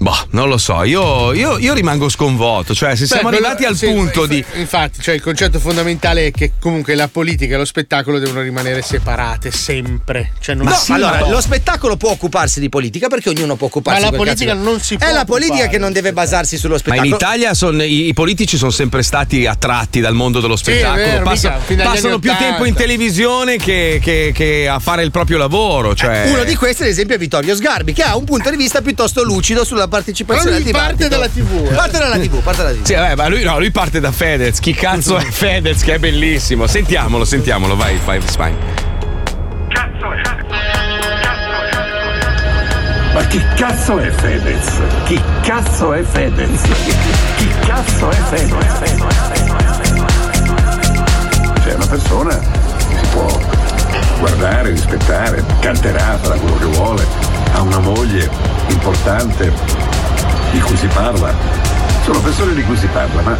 [0.00, 2.74] Boh, non lo so, io, io- io rimango sconvolto.
[2.74, 4.60] Cioè, se Beh, siamo arrivati al sì, punto inf- di.
[4.60, 8.80] Infatti, cioè il concetto fondamentale è che comunque la politica e lo spettacolo devono rimanere
[8.80, 10.32] separate sempre.
[10.40, 11.28] Cioè non No, si allora, può.
[11.30, 14.80] lo spettacolo può occuparsi di politica perché ognuno può occuparsi Ma la politica cazzo- non
[14.80, 17.06] si può È la politica che non deve basarsi sullo Ma spettacolo.
[17.06, 20.94] in Italia son- i, i politici sono sempre stati attratti dal mondo dello è spettacolo.
[21.04, 22.48] vero, Passa- mica, passano più 80.
[22.48, 25.94] tempo in televisione che, che- che a fare il proprio lavoro.
[25.94, 26.30] Cioè...
[26.30, 29.22] Uno di questi, ad esempio, è Vittorio Sgarbi, che ha un punto di vista piuttosto
[29.22, 31.74] lucido sulla partecipazione lui parte dalla TV, eh.
[31.74, 32.84] Parte dalla TV, parte dalla TV.
[32.84, 34.58] Sì, vabbè, ma lui, no, lui parte da Fedez.
[34.60, 35.82] Chi cazzo è Fedez?
[35.82, 36.66] Che è bellissimo.
[36.66, 38.54] Sentiamolo, sentiamolo, vai, vai, vai.
[43.12, 44.80] Ma chi cazzo è Fedez?
[45.04, 46.62] Chi cazzo è Fedez?
[47.36, 48.78] Chi cazzo è Fedez?
[51.64, 53.40] C'è una persona che si può
[54.20, 57.04] guardare, rispettare, canterà, farà quello che vuole,
[57.52, 58.30] ha una moglie
[58.72, 59.52] importante
[60.52, 61.34] di cui si parla.
[62.02, 63.36] Sono persone di cui si parla, ma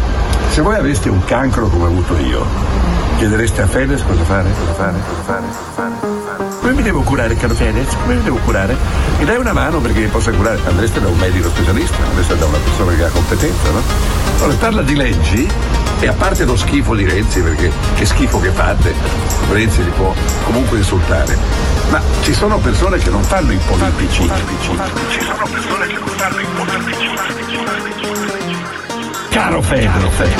[0.49, 2.45] se voi aveste un cancro come ho avuto io,
[3.17, 6.59] chiedereste a Fedez cosa fare, cosa fare, cosa fare, cosa fare.
[6.59, 7.95] Come mi devo curare, caro Fedez?
[8.03, 8.75] Come mi devo curare?
[9.17, 10.59] Mi dai una mano perché mi possa curare?
[10.65, 13.81] Andreste da un medico specialista, andreste da una persona che ha competenza, no?
[14.39, 15.47] Allora, parla di leggi
[16.01, 18.91] e a parte lo schifo di Renzi, perché che schifo che fate,
[19.51, 20.11] Renzi li può
[20.45, 21.37] comunque insultare,
[21.89, 24.27] ma ci sono persone che non fanno i politici.
[25.09, 27.09] Ci sono persone che non fanno i politici.
[29.29, 30.33] Caro Fedez,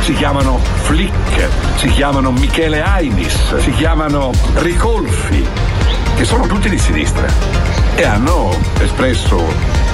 [0.00, 5.44] si chiamano Flick, si chiamano Michele Ainis, si chiamano Ricolfi,
[6.14, 7.26] che sono tutti di sinistra
[7.96, 9.44] e hanno espresso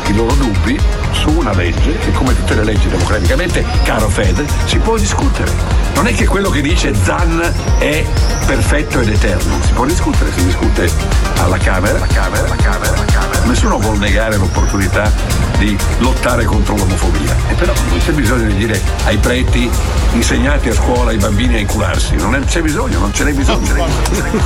[0.08, 4.78] i loro dubbi su una legge che come tutte le leggi democraticamente, caro Fed, si
[4.78, 5.50] può discutere.
[5.94, 7.40] Non è che quello che dice Zan
[7.78, 8.04] è
[8.46, 10.90] perfetto ed eterno, si può discutere, si discute
[11.38, 13.40] alla Camera, alla Camera, alla Camera, alla Camera.
[13.44, 15.10] Nessuno vuol negare l'opportunità
[15.58, 17.34] di lottare contro l'omofobia.
[17.48, 19.68] E però non c'è bisogno di dire ai preti
[20.12, 23.66] insegnate a scuola ai bambini a incularsi, non è- c'è bisogno, non ce n'è bisogno.
[23.66, 24.42] ce n'è bisogno.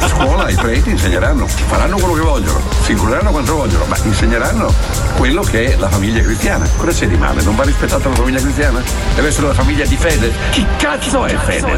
[0.00, 4.72] A scuola i preti insegneranno, faranno quello che vogliono, si inculeranno quanto vogliono, ma insegneranno
[5.16, 6.66] quello che è la famiglia cristiana.
[6.76, 7.42] Cosa c'è di male?
[7.42, 8.82] Non va rispettata la famiglia cristiana?
[9.14, 10.32] Deve essere la famiglia di fede.
[10.50, 11.74] Chi cazzo è fede?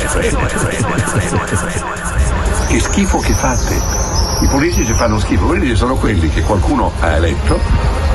[2.69, 3.81] Che schifo che fate.
[4.41, 7.61] I politici fanno schifo, i politici sono quelli che qualcuno ha eletto,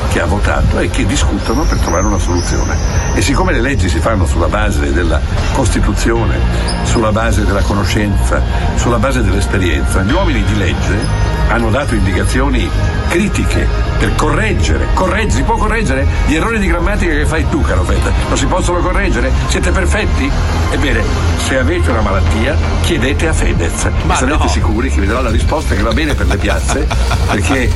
[0.09, 2.75] che ha votato e che discutono per trovare una soluzione.
[3.13, 5.21] E siccome le leggi si fanno sulla base della
[5.53, 6.39] Costituzione,
[6.83, 8.41] sulla base della conoscenza,
[8.75, 12.69] sulla base dell'esperienza, gli uomini di legge hanno dato indicazioni
[13.07, 17.83] critiche per correggere, correggere, si può correggere gli errori di grammatica che fai tu, caro
[17.83, 18.11] Fetta.
[18.27, 19.31] Non si possono correggere?
[19.47, 20.29] Siete perfetti?
[20.71, 21.03] Ebbene,
[21.45, 23.89] se avete una malattia, chiedete a Fedez.
[24.03, 24.47] Ma Sarete no.
[24.49, 26.87] sicuri che vi darà la risposta che va bene per le piazze,
[27.29, 27.71] perché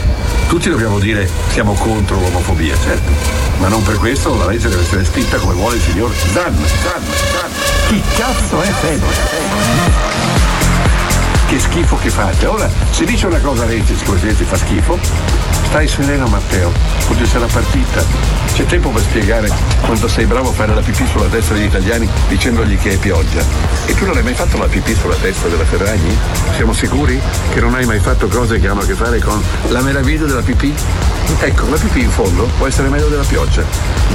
[0.47, 3.11] tutti dobbiamo dire siamo contro l'omofobia, certo.
[3.59, 6.55] Ma non per questo la legge deve essere scritta come vuole il signor Zan.
[6.55, 7.51] Zan, Zan.
[7.87, 10.48] Chi cazzo è Fedez?
[11.49, 12.45] Che schifo che fate.
[12.45, 14.99] Ora, se dice una cosa Renzi, siccome Renzi fa schifo,
[15.63, 16.71] stai sereno Matteo,
[17.09, 18.03] oggi sarà partita.
[18.53, 19.51] C'è tempo per spiegare
[19.83, 23.43] quanto sei bravo a fare la pipì sulla testa degli italiani dicendogli che è pioggia.
[23.87, 26.15] E tu non hai mai fatto la pipì sulla testa della Ferragni?
[26.55, 27.19] Siamo sicuri
[27.51, 30.43] che non hai mai fatto cose che hanno a che fare con la meraviglia della
[30.43, 30.71] pipì?
[31.39, 33.63] Ecco, la pipì in fondo può essere meglio della pioggia.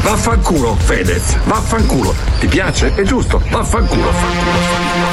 [0.02, 2.14] Vaffanculo, Fedez, vaffanculo.
[2.38, 2.94] Ti piace?
[2.94, 4.12] È giusto, vaffanculo.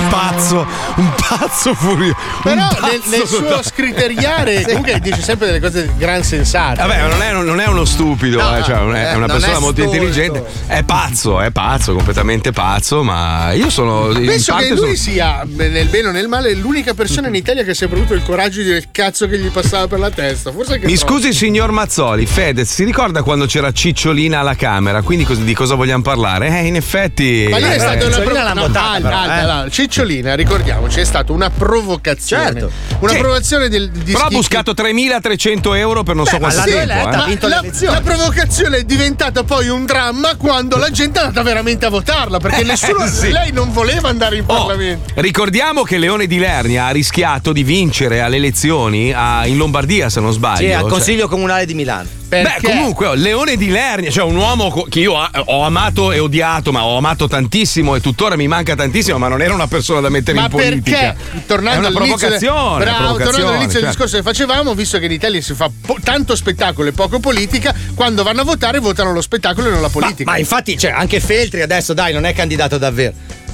[0.10, 2.11] Pazzo, un pazzo furioso.
[2.44, 6.82] Però nel, nel suo scriteriare comunque dice sempre delle cose gran sensate.
[6.82, 9.26] Vabbè, ma non è, non è uno stupido, No, eh, cioè, non è, è una
[9.28, 9.96] non persona è molto stolto.
[9.96, 10.44] intelligente.
[10.68, 14.08] È pazzo, è pazzo, completamente pazzo, ma io sono.
[14.14, 17.74] Penso che lui sono- sia, nel bene o nel male, l'unica persona in Italia che
[17.74, 20.52] si è avuto il coraggio di dire il cazzo che gli passava per la testa.
[20.52, 21.14] Forse anche Mi troppo.
[21.14, 25.02] scusi, signor Mazzoli, Fedez, si ricorda quando c'era Cicciolina alla Camera?
[25.02, 26.60] Quindi di cosa vogliamo parlare?
[26.60, 27.48] Eh, in effetti.
[27.50, 29.00] Ma lì è eh, stata una provocazione.
[29.00, 29.70] però, eh.
[29.72, 32.01] Cicciolina, ricordiamoci, è stata una provocazione.
[32.02, 32.72] Certo.
[33.00, 33.18] Una Sì.
[33.18, 36.78] provocazione del, di Però ha buscato 3.300 euro per non so Beh, quanto ma l'hanno
[37.26, 37.46] tempo.
[37.48, 37.48] eletta,
[37.82, 37.86] eh.
[37.86, 41.90] la, la provocazione è diventata poi un dramma quando la gente è andata veramente a
[41.90, 43.32] votarla perché nessuno Sì.
[43.32, 45.12] lei non voleva andare in Oh, Parlamento.
[45.16, 50.20] ricordiamo che Leone di Lernia ha rischiato di vincere alle elezioni a- in Lombardia, se
[50.20, 50.58] non sbaglio.
[50.68, 52.08] Sì, al Cioè- Consiglio Comunale di Milano.
[52.32, 52.62] Beh, Perché?
[52.68, 56.86] comunque, oh, Leone di Lernia, cioè un uomo che io ho amato e odiato, ma
[56.86, 60.38] ho amato tantissimo e tuttora mi manca tantissimo, ma non era una persona da mettere
[60.38, 60.98] Ma in politica.
[61.14, 61.44] perché?
[61.46, 62.84] Tornando è una del- provocazione.
[62.86, 64.06] Bravo, provocazione, tornando all'inizio del certo.
[64.06, 67.76] discorso che facevamo, visto che in Italia si fa po- tanto spettacolo e poco politica,
[67.96, 70.32] quando vanno a votare votano lo spettacolo e non la politica.
[70.32, 73.12] Ma infatti, cioè, anche Feltri adesso, dai, non è candidato davvero.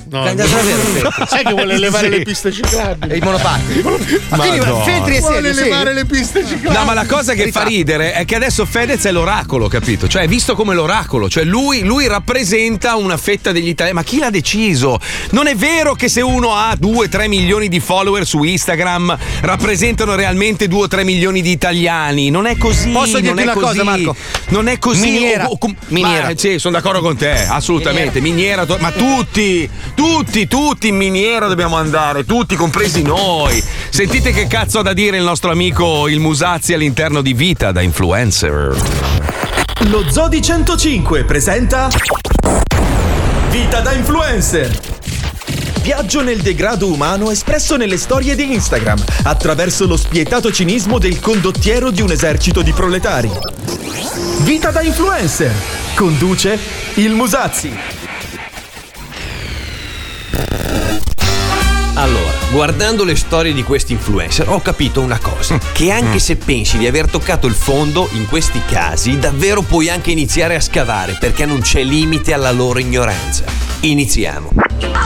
[0.09, 0.33] No, no.
[0.33, 1.23] davvero Feltri.
[1.27, 2.17] Sai che vuole levare Sì.
[2.17, 3.13] le piste ciclabili?
[3.13, 3.81] E i monopattini.
[4.29, 4.83] Ma quindi Madonna.
[4.83, 6.73] Feltri è Vuole serio, levare le piste ciclabili.
[6.73, 10.07] No, ma la cosa che fa ridere è che adesso Fedez è l'oracolo, capito?
[10.07, 13.97] Cioè, è visto come l'oracolo, cioè lui, lui rappresenta una fetta degli italiani.
[13.97, 14.99] Ma chi l'ha deciso?
[15.31, 20.67] Non è vero che se uno ha 2-3 milioni di follower su Instagram rappresentano realmente
[20.67, 22.29] 2-3 milioni di italiani.
[22.29, 22.89] Non è così.
[22.89, 23.83] Posso dirti non è una cosa, così.
[23.83, 24.15] Marco?
[24.49, 25.01] Non è così.
[25.09, 25.45] Miniera.
[25.47, 26.27] O- o com- Miniera.
[26.27, 28.19] Ma, sì, sono d'accordo con te, assolutamente.
[28.21, 33.63] Miniera, to- ma tutti, tutti, tutti in miniera dobbiamo andare, tutti, compresi noi.
[33.89, 37.81] Sentite che cazzo ha da dire il nostro amico il Musazzi all'interno di Vita da
[37.81, 38.77] influencer.
[39.87, 41.89] Lo Zodi 105 presenta
[43.49, 44.79] Vita da influencer.
[45.81, 51.89] Viaggio nel degrado umano espresso nelle storie di Instagram attraverso lo spietato cinismo del condottiero
[51.89, 53.31] di un esercito di proletari.
[54.41, 55.51] Vita da influencer.
[55.95, 56.59] Conduce
[56.95, 57.96] il Musazzi.
[62.51, 66.87] Guardando le storie di questi influencer, ho capito una cosa: che anche se pensi di
[66.87, 71.61] aver toccato il fondo, in questi casi davvero puoi anche iniziare a scavare perché non
[71.61, 73.67] c'è limite alla loro ignoranza.
[73.81, 74.51] Iniziamo.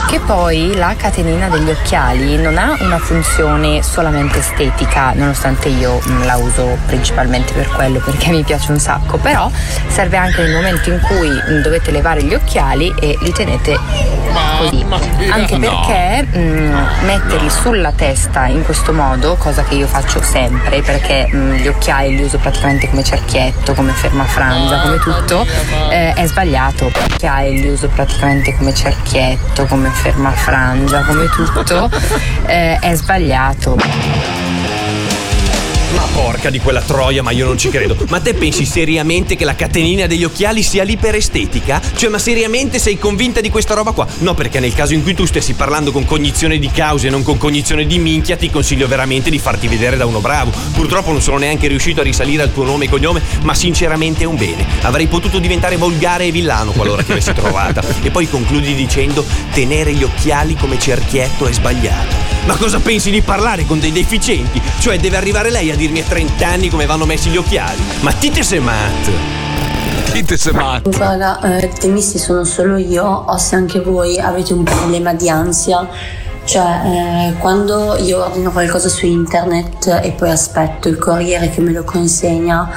[0.08, 6.24] Che poi la catenina degli occhiali non ha una funzione solamente estetica, nonostante io mm,
[6.24, 9.50] la uso principalmente per quello perché mi piace un sacco, però
[9.88, 13.78] serve anche nel momento in cui mm, dovete levare gli occhiali e li tenete
[14.58, 14.84] così.
[15.30, 16.74] Anche perché mm,
[17.32, 22.14] metterli sulla testa in questo modo, cosa che io faccio sempre perché mm, gli occhiali
[22.14, 25.46] li uso praticamente come cerchietto, come fermafranza, come tutto,
[25.88, 26.88] eh, è sbagliato.
[26.88, 31.90] Gli occhiali li uso praticamente come cerchietto, come fermafrangia, come tutto,
[32.44, 33.76] eh, è sbagliato.
[36.42, 37.96] Ma porca di quella troia, ma io non ci credo.
[38.08, 41.80] Ma te pensi seriamente che la catenina degli occhiali sia lì per estetica?
[41.94, 44.08] Cioè, ma seriamente sei convinta di questa roba qua?
[44.18, 47.22] No, perché nel caso in cui tu stessi parlando con cognizione di cause e non
[47.22, 50.50] con cognizione di minchia, ti consiglio veramente di farti vedere da uno bravo.
[50.72, 54.26] Purtroppo non sono neanche riuscito a risalire al tuo nome e cognome, ma sinceramente è
[54.26, 54.66] un bene.
[54.80, 57.84] Avrei potuto diventare volgare e villano qualora ti avessi trovata.
[58.02, 62.31] E poi concludi dicendo: tenere gli occhiali come cerchietto è sbagliato.
[62.44, 64.60] Ma cosa pensi di parlare con dei deficienti?
[64.80, 67.80] Cioè, deve arrivare lei a dirmi a 30 anni come vanno messi gli occhiali?
[68.00, 69.10] Ma tite se mat!
[70.12, 70.90] Dite se matto.
[70.90, 75.30] Guarda, eh, temi se sono solo io o se anche voi avete un problema di
[75.30, 75.88] ansia.
[76.44, 81.72] Cioè, eh, quando io ordino qualcosa su internet e poi aspetto il corriere che me
[81.72, 82.68] lo consegna,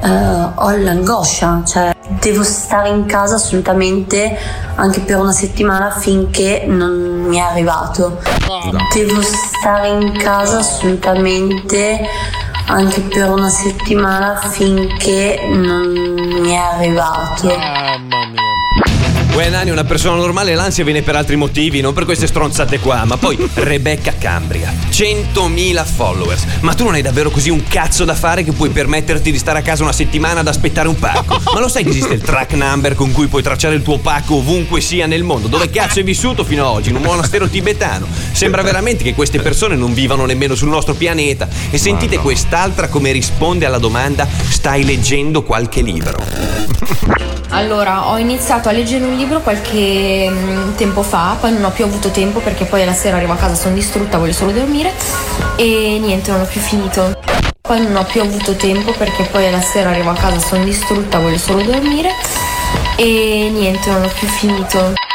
[0.00, 0.08] eh,
[0.54, 4.36] ho l'angoscia, cioè devo stare in casa assolutamente
[4.74, 8.20] anche per una settimana finché non mi è arrivato.
[8.94, 12.00] Devo stare in casa assolutamente
[12.66, 17.48] anche per una settimana finché non mi è arrivato.
[19.38, 23.04] Uè Nani, una persona normale l'ansia viene per altri motivi, non per queste stronzate qua.
[23.04, 26.44] Ma poi Rebecca Cambria, 100.000 followers.
[26.62, 29.60] Ma tu non hai davvero così un cazzo da fare che puoi permetterti di stare
[29.60, 31.40] a casa una settimana ad aspettare un pacco?
[31.54, 34.34] Ma lo sai che esiste il track number con cui puoi tracciare il tuo pacco
[34.34, 35.46] ovunque sia nel mondo?
[35.46, 36.88] Dove cazzo hai vissuto fino ad oggi?
[36.88, 38.08] In un monastero tibetano?
[38.32, 41.46] Sembra veramente che queste persone non vivano nemmeno sul nostro pianeta.
[41.70, 47.38] E sentite quest'altra come risponde alla domanda: stai leggendo qualche libro?
[47.50, 51.84] Allora, ho iniziato a leggere un libro qualche mm, tempo fa, poi non ho più
[51.84, 54.92] avuto tempo perché poi alla sera arrivo a casa, sono distrutta, voglio solo dormire
[55.56, 57.20] e niente, non ho più finito.
[57.60, 61.18] Poi non ho più avuto tempo perché poi alla sera arrivo a casa, sono distrutta,
[61.18, 62.10] voglio solo dormire
[62.96, 65.07] e niente, non ho più finito.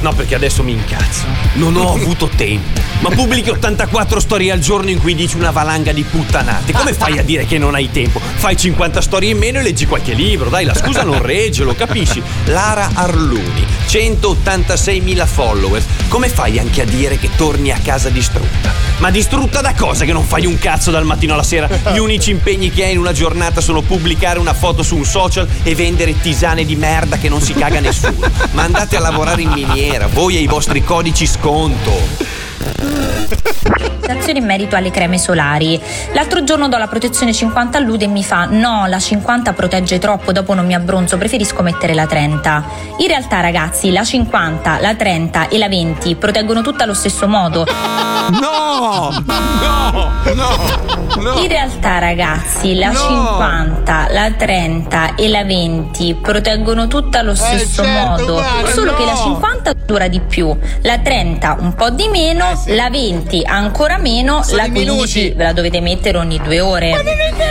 [0.00, 1.24] No, perché adesso mi incazzo.
[1.54, 2.80] Non ho avuto tempo.
[3.00, 6.72] Ma pubblichi 84 storie al giorno in cui dici una valanga di puttanate.
[6.72, 8.20] Come fai a dire che non hai tempo?
[8.20, 10.50] Fai 50 storie in meno e leggi qualche libro.
[10.50, 12.22] Dai, la scusa non regge, lo capisci?
[12.46, 15.86] Lara Arluni, 186.000 followers.
[16.08, 18.70] Come fai anche a dire che torni a casa distrutta?
[18.98, 21.68] Ma distrutta da cosa che non fai un cazzo dal mattino alla sera?
[21.92, 25.48] Gli unici impegni che hai in una giornata sono pubblicare una foto su un social
[25.62, 28.30] e vendere tisane di merda che non si caga nessuno.
[28.52, 32.37] Ma andate a lavorare in miniera, voi e i vostri codici sconto.
[34.28, 35.80] In merito alle creme solari.
[36.12, 40.32] L'altro giorno do la protezione 50 all'ude e mi fa: No, la 50 protegge troppo,
[40.32, 42.64] dopo non mi abbronzo, preferisco mettere la 30.
[42.98, 47.66] In realtà, ragazzi, la 50, la 30 e la 20 proteggono tutte allo stesso modo.
[48.38, 49.10] No!
[49.26, 50.10] No!
[50.34, 51.40] No!
[51.40, 58.42] In realtà, ragazzi, la 50, la 30 e la 20 proteggono tutte allo stesso modo.
[58.66, 63.42] Solo che la 50 dura di più, la 30 un po' di meno, la 20
[63.44, 66.96] ancora meno, Sono la i 15 ve la dovete mettere ogni due ore.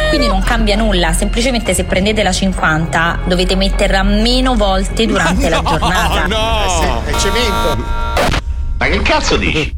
[0.09, 5.61] Quindi non cambia nulla, semplicemente se prendete la 50 dovete metterla meno volte durante la
[5.63, 6.25] giornata.
[6.27, 7.03] no!
[7.05, 7.83] È cemento.
[8.77, 9.75] Ma che cazzo dici?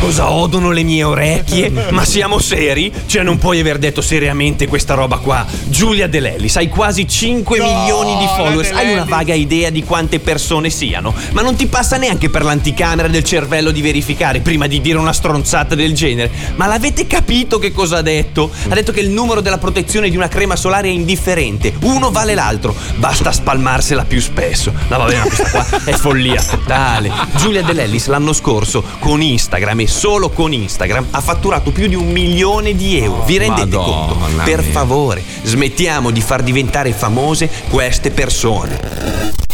[0.00, 1.70] Cosa odono le mie orecchie?
[1.90, 2.92] Ma siamo seri?
[3.06, 5.44] Cioè, non puoi aver detto seriamente questa roba qua.
[5.64, 8.70] Giulia De Lellis, hai quasi 5 milioni di followers.
[8.70, 11.12] Hai una vaga idea di quante persone siano.
[11.32, 15.12] Ma non ti passa neanche per l'anticamera del cervello di verificare prima di dire una
[15.12, 16.30] stronzata del genere.
[16.54, 18.50] Ma l'avete capito che cosa ha detto?
[18.68, 21.74] Ha detto che il numero della protezione di una crema solare è indifferente.
[21.82, 22.74] Uno vale l'altro.
[22.96, 24.72] Basta spalmarsela più spesso.
[24.88, 27.10] No, va bene, ma questa qua è follia totale.
[27.36, 31.94] Giulia De Lellis l'anno scorso con Instagram e solo con Instagram ha fatturato più di
[31.94, 33.24] un milione di euro.
[33.24, 34.44] Vi rendete Madonna conto?
[34.44, 39.44] Per favore, smettiamo di far diventare famose queste persone.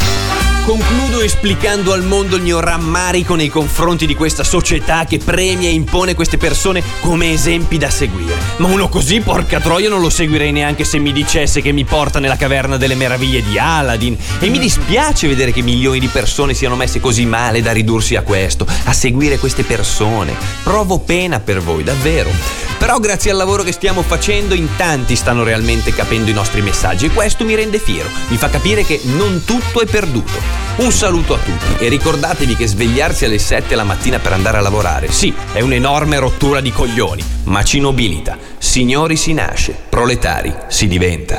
[0.65, 5.73] Concludo esplicando al mondo il mio rammarico nei confronti di questa società che premia e
[5.73, 8.37] impone queste persone come esempi da seguire.
[8.59, 12.21] Ma uno così, porca troia, non lo seguirei neanche se mi dicesse che mi porta
[12.21, 14.17] nella caverna delle meraviglie di Aladdin.
[14.39, 18.23] E mi dispiace vedere che milioni di persone siano messe così male da ridursi a
[18.23, 20.33] questo, a seguire queste persone.
[20.63, 22.31] Provo pena per voi, davvero.
[22.79, 27.07] Però grazie al lavoro che stiamo facendo in tanti stanno realmente capendo i nostri messaggi
[27.07, 30.52] e questo mi rende fiero, mi fa capire che non tutto è perduto.
[30.77, 34.61] Un saluto a tutti e ricordatevi che svegliarsi alle 7 la mattina per andare a
[34.63, 38.39] lavorare, sì, è un'enorme rottura di coglioni, ma ci nobilita.
[38.57, 41.39] Signori si nasce, proletari si diventa.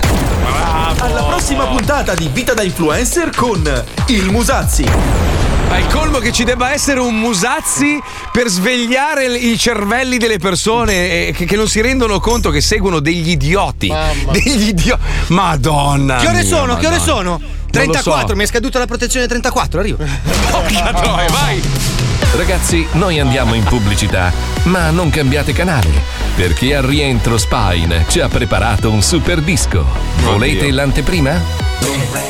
[0.99, 4.85] Alla prossima puntata di Vita da Influencer con il Musazzi.
[5.73, 7.99] Ma il colmo che ci debba essere un Musazzi
[8.31, 13.31] per svegliare i cervelli delle persone eh, che, non si rendono conto che seguono degli
[13.31, 13.91] idioti.
[14.31, 15.01] Degli idioti.
[15.27, 16.17] Madonna.
[16.17, 16.75] Che ore mia, sono?
[16.75, 17.13] Che ore Madonna.
[17.13, 17.41] sono?
[17.73, 18.01] Non lo so.
[18.11, 19.97] 34, mi è scaduta la protezione 34, arrivo.
[20.51, 21.61] Porca troia, vai!
[22.35, 24.31] Ragazzi, noi andiamo in pubblicità,
[24.63, 25.91] ma non cambiate canale,
[26.35, 29.85] perché al rientro Spine ci ha preparato un super disco.
[30.23, 31.39] Volete l'anteprima?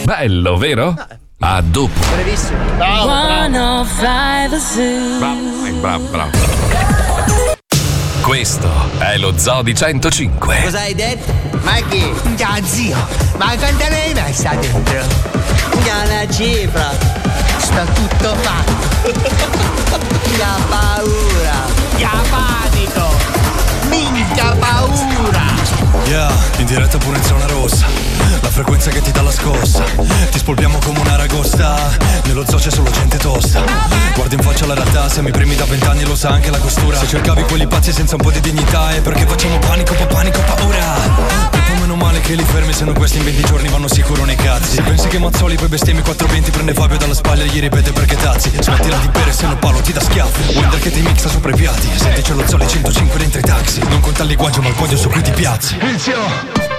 [0.03, 0.95] Bello, vero?
[1.39, 1.99] A dopo.
[2.13, 2.57] Brevissimo.
[2.77, 5.19] 105 Zoo.
[5.79, 7.62] Bravo, bravo.
[8.23, 10.61] Questo è lo Zodi 105.
[10.63, 11.33] Cosa hai detto?
[11.61, 12.09] Ma chi?
[12.37, 12.95] Già zio,
[13.35, 15.01] ma quante ne hai messa dentro?
[15.83, 16.89] Già una cifra.
[17.57, 19.11] Sta tutto fatto.
[20.37, 21.65] Già paura.
[21.97, 23.13] Già panico.
[23.89, 25.52] Minchia paura.
[26.05, 27.85] Yeah, in diretta pure in zona rossa.
[28.41, 29.83] La frequenza che ti dà la scossa.
[30.31, 33.63] Ti spolpiamo come un'aragosta Nello zoo c'è solo gente tosta.
[34.13, 36.97] Guardi in faccia la realtà Se mi premi da vent'anni lo sa anche la costura.
[36.97, 40.41] Se cercavi quelli pazzi senza un po' di dignità È perché facciamo panico, pa- panico,
[40.41, 44.23] paura poi meno male che li fermi se non questi in 20 giorni vanno sicuro
[44.25, 44.75] nei cazzi.
[44.75, 48.15] Se pensi che Mazzoli poi bestemmi 420 prende Fabio dalla spalla e gli ripete perché
[48.15, 48.51] tazzi.
[48.59, 50.55] Smettila di bere se non Paolo ti dà schiaffi.
[50.55, 51.89] Wender che ti mixa sopra i piatti.
[51.95, 53.79] Senti c'è lo Zoli 105 dentro i taxi.
[53.87, 56.72] Non conta il linguaggio ma il podio su cui ti Herz.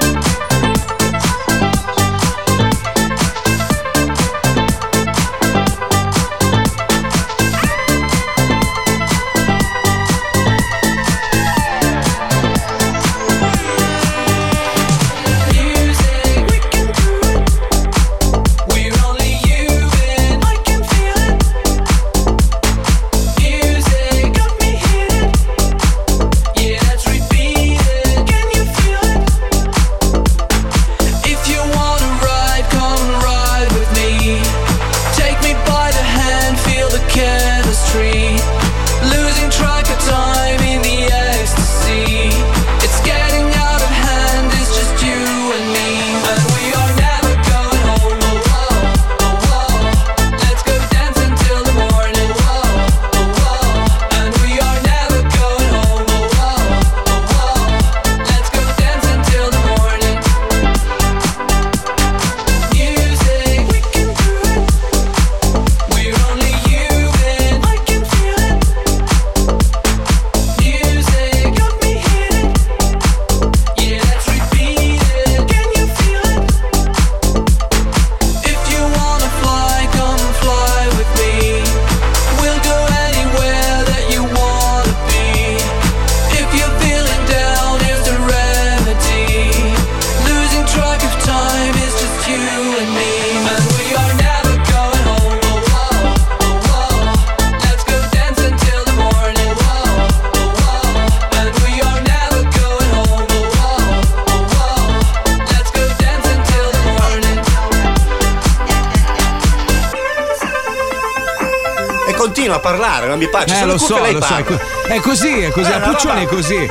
[115.15, 115.71] Così, è così.
[115.71, 116.69] Eh, a una Puccioni è così.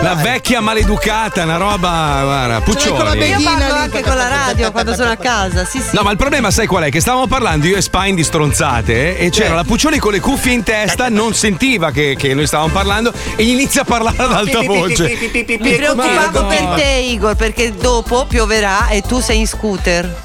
[0.00, 2.20] La vecchia maleducata, una roba.
[2.22, 3.24] Guarda, Puccioni.
[3.26, 5.90] Io parlo anche con la radio quando sono a casa, sì sì.
[5.92, 6.90] No, ma il problema sai qual è?
[6.90, 10.20] Che stavamo parlando io e Spine di stronzate eh, e c'era la Puccioni con le
[10.20, 14.22] cuffie in testa, non sentiva che, che noi stavamo parlando e gli inizia a parlare
[14.22, 15.16] ad alta voce.
[15.60, 20.22] Mi preoccupavo per te, Igor, perché dopo pioverà e tu sei in scooter.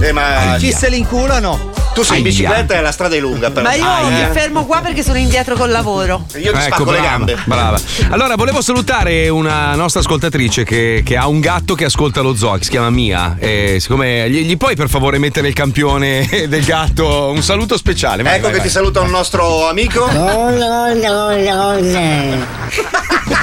[0.00, 1.67] Eh, ma Chi se li inculano?
[1.98, 2.32] Tu sei in Aia.
[2.32, 3.50] bicicletta e la strada è lunga.
[3.50, 3.66] Però.
[3.68, 6.26] Ma io mi fermo qua perché sono indietro col lavoro.
[6.36, 7.36] Io ti spacco le brava, gambe.
[7.44, 7.78] brava.
[8.10, 12.52] Allora, volevo salutare una nostra ascoltatrice che, che ha un gatto che ascolta lo zoo,
[12.58, 13.36] che si chiama Mia.
[13.38, 17.30] E siccome gli, gli puoi per favore mettere il campione del gatto?
[17.34, 18.22] Un saluto speciale.
[18.22, 18.66] Vai, ecco vai, che vai.
[18.66, 20.06] ti saluta un nostro amico.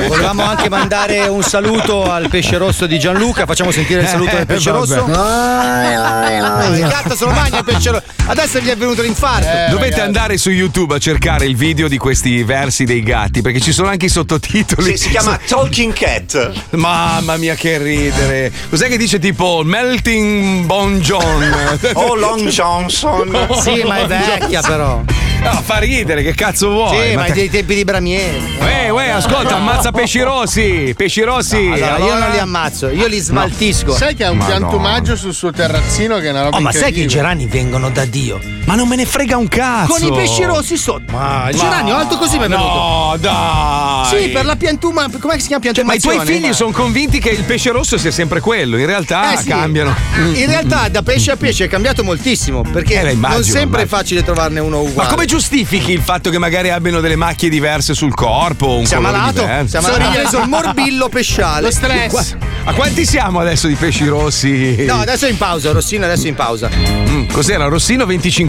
[0.07, 3.45] Volevamo anche mandare un saluto al pesce rosso di Gianluca.
[3.45, 5.05] Facciamo sentire il saluto del pesce Eh, rosso.
[5.05, 6.73] vabbè.
[6.75, 8.03] Il gatto se lo mangia il pesce rosso.
[8.27, 9.71] Adesso gli è venuto l'infarto.
[9.71, 13.71] Dovete andare su YouTube a cercare il video di questi versi dei gatti perché ci
[13.71, 14.91] sono anche i sottotitoli.
[14.91, 16.51] Sì, si chiama Talking Cat.
[16.71, 18.51] Mamma mia, che ridere!
[18.69, 21.79] Cos'è che dice tipo Melting Bon John?
[21.93, 23.33] Oh, Long Johnson.
[23.65, 25.03] Sì, ma è vecchia però.
[25.51, 27.09] No, fa ridere, che cazzo vuoi?
[27.09, 28.57] Sì, ma Ma dei tempi di Bramieri.
[28.59, 30.93] Uè, uè, ascolta, ammazza pesci rossi!
[30.95, 31.55] Pesci rossi!
[31.71, 33.93] Allora, io non li ammazzo, io li smaltisco.
[33.93, 36.71] Sai che ha un Ma piantumaggio sul suo terrazzino che è una roba Oh, ma
[36.71, 38.39] sai che i gerani vengono da Dio?
[38.65, 39.93] Ma non me ne frega un cazzo!
[39.93, 41.11] Con i pesci rossi sotto.
[41.11, 42.67] Ma Ma- geranio alto così mi è venuto.
[42.67, 44.05] No, dai!
[44.23, 45.07] Sì, per la piantuma.
[45.19, 47.97] Com'è che si chiama Cioè, ma i tuoi figli sono convinti che il pesce rosso
[47.99, 49.49] sia sempre quello, in realtà Eh sì.
[49.49, 49.93] cambiano.
[50.33, 53.85] In realtà da pesce a pesce è cambiato moltissimo perché Eh, immagino, non sempre è
[53.85, 55.09] facile trovarne uno uguale.
[55.09, 58.77] Ma come giustifichi il fatto che magari abbiano delle macchie diverse sul corpo?
[58.77, 59.41] Un Siamo malato?
[59.41, 59.79] diverso?
[59.79, 60.09] Siamo malato.
[60.09, 61.61] Ha preso il morbillo pesciale.
[61.61, 62.09] Lo stress.
[62.11, 62.23] Qua-
[62.67, 64.85] A quanti siamo adesso di pesci rossi?
[64.85, 66.67] No, adesso è in pausa, Rossino adesso è in pausa.
[66.73, 67.67] Mm, cos'era?
[67.67, 68.05] Rossino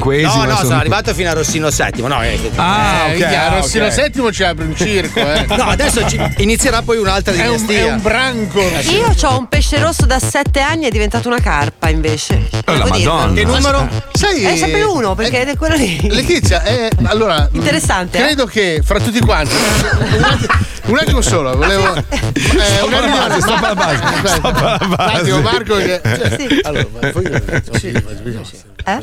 [0.06, 0.22] 25esimo?
[0.36, 2.08] No, no, sono non- arrivato fino a Rossino settimo.
[2.08, 3.22] No, eh, Ah, Eh, ok.
[3.34, 3.92] ah, Rossino ok.
[3.92, 5.44] settimo ci apre un circo, eh.
[5.56, 7.78] no, adesso ci- inizierà poi un'altra È un, dinastia.
[7.78, 8.60] è un branco.
[8.90, 12.48] Io ho un pesce rosso da sette anni, è diventato una carpa invece.
[12.66, 13.14] Oh, la Devo dirlo.
[13.14, 13.34] Madonna.
[13.34, 13.88] Che numero?
[14.12, 16.08] Sai, È sempre uno, perché è quello lì.
[16.10, 17.48] Letizia, eh, allora.
[17.52, 18.22] Interessante, eh?
[18.22, 19.54] Credo che fra tutti quanti.
[20.86, 21.94] Un attimo, un solo, volevo.
[21.96, 22.04] Eh,
[22.40, 23.40] Stoppa una la base, riunione.
[23.40, 24.28] stoppa la base, Aspetta.
[24.28, 25.16] stoppa la Un base.
[25.20, 25.76] attimo, Marco.
[25.76, 26.60] Che, cioè, Sì.
[26.62, 27.42] allora, poi-
[27.80, 27.88] sì,
[28.84, 28.98] Eh?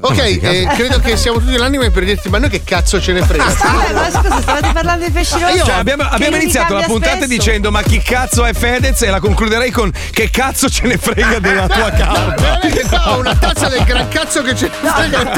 [0.00, 3.22] Ok, eh, credo che siamo tutti l'anima per dirti, ma noi che cazzo ce ne
[3.22, 3.44] frega?
[3.44, 5.58] Eh, ma scusa, stavate parlando di pesci rossi?
[5.58, 7.28] Cioè, abbiamo abbiamo iniziato la puntata spesso.
[7.28, 11.40] dicendo ma chi cazzo è Fedez e la concluderei con che cazzo ce ne frega
[11.40, 11.90] della tua.
[11.92, 15.34] Veramente qua ho una tazza del gran cazzo che ce ne frega.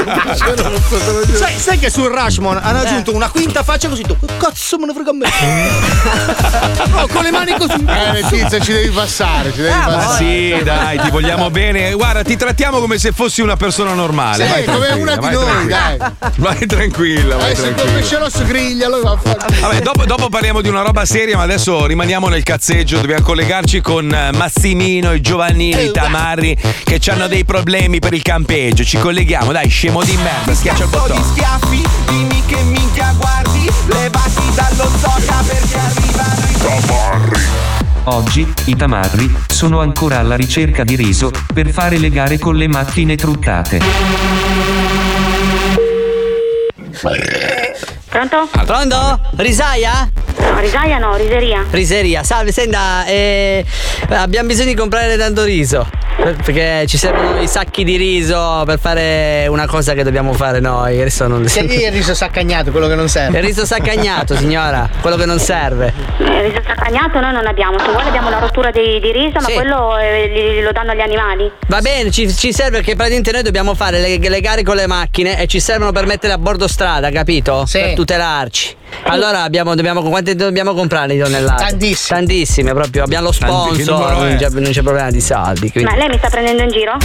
[1.35, 4.17] Sai, sai che sul Rashmon hanno aggiunto una quinta faccia così tu.
[4.17, 5.29] Che cazzo me ne frega a me?
[6.91, 7.83] no, con le mani così.
[7.85, 10.17] Eh, Letizia, ci devi passare, ci devi Ma passare.
[10.17, 11.91] sì, dai, ti vogliamo bene.
[11.93, 14.28] Guarda, ti trattiamo come se fossi una persona normale.
[14.33, 15.97] Sì, vai come tranquilla, una di noi, tranquilla.
[15.97, 16.31] dai.
[16.37, 17.91] Vai tranquilla, vai Eh, se tranquilla.
[17.99, 19.35] pesce rosso griglia, allora va.
[19.61, 22.99] Vabbè, dopo, dopo parliamo di una roba seria, ma adesso rimaniamo nel cazzeggio.
[22.99, 28.21] Dobbiamo collegarci con eh, Massimino, i Giovannini, i Tamarri che hanno dei problemi per il
[28.21, 28.83] campeggio.
[28.83, 31.21] Ci colleghiamo, dai, scemo di merda, schiaccia il bottone.
[31.31, 37.68] schiaffi, dimmi che minchia guardi, levati dallo zoca perché arrivano i
[38.11, 42.67] Oggi, i tamarri sono ancora alla ricerca di riso per fare le gare con le
[42.67, 43.79] macchine truccate.
[48.09, 48.47] Pronto?
[48.65, 49.19] Pronto?
[49.37, 50.09] Risaia?
[50.39, 51.63] No, risaia no, riseria.
[51.69, 53.63] Riseria, salve, senta, eh,
[54.09, 55.87] abbiamo bisogno di comprare tanto riso.
[56.19, 60.59] per- Perché ci servono i sacchi di riso per fare una cosa che dobbiamo fare
[60.59, 60.99] noi.
[60.99, 63.37] Adesso non Che lì è il riso saccagnato, quello che non serve.
[63.39, 65.93] Il riso saccagnato, signora, quello che non serve.
[66.17, 69.47] Il riso saccagnato noi non abbiamo, se vuole abbiamo la rottura di, di riso, ma
[69.47, 69.53] Sì.
[69.53, 71.49] quello eh, li- lo danno agli animali.
[71.67, 74.87] Va bene, ci, ci serve perché praticamente noi dobbiamo fare le, le gare con le
[74.87, 77.65] macchine e ci servono per mettere a bordo strada, capito?
[77.65, 77.79] Sì.
[77.79, 78.75] Per tutelarci.
[79.03, 81.63] Allora abbiamo, dobbiamo, quante dobbiamo comprare di tonnellate?
[81.65, 82.19] Tantissime.
[82.19, 83.03] Tantissime, proprio.
[83.03, 85.69] Abbiamo lo sponsor, non c'è, non c'è problema di soldi.
[85.69, 85.91] Quindi...
[85.91, 86.97] Ma lei mi sta prendendo in giro?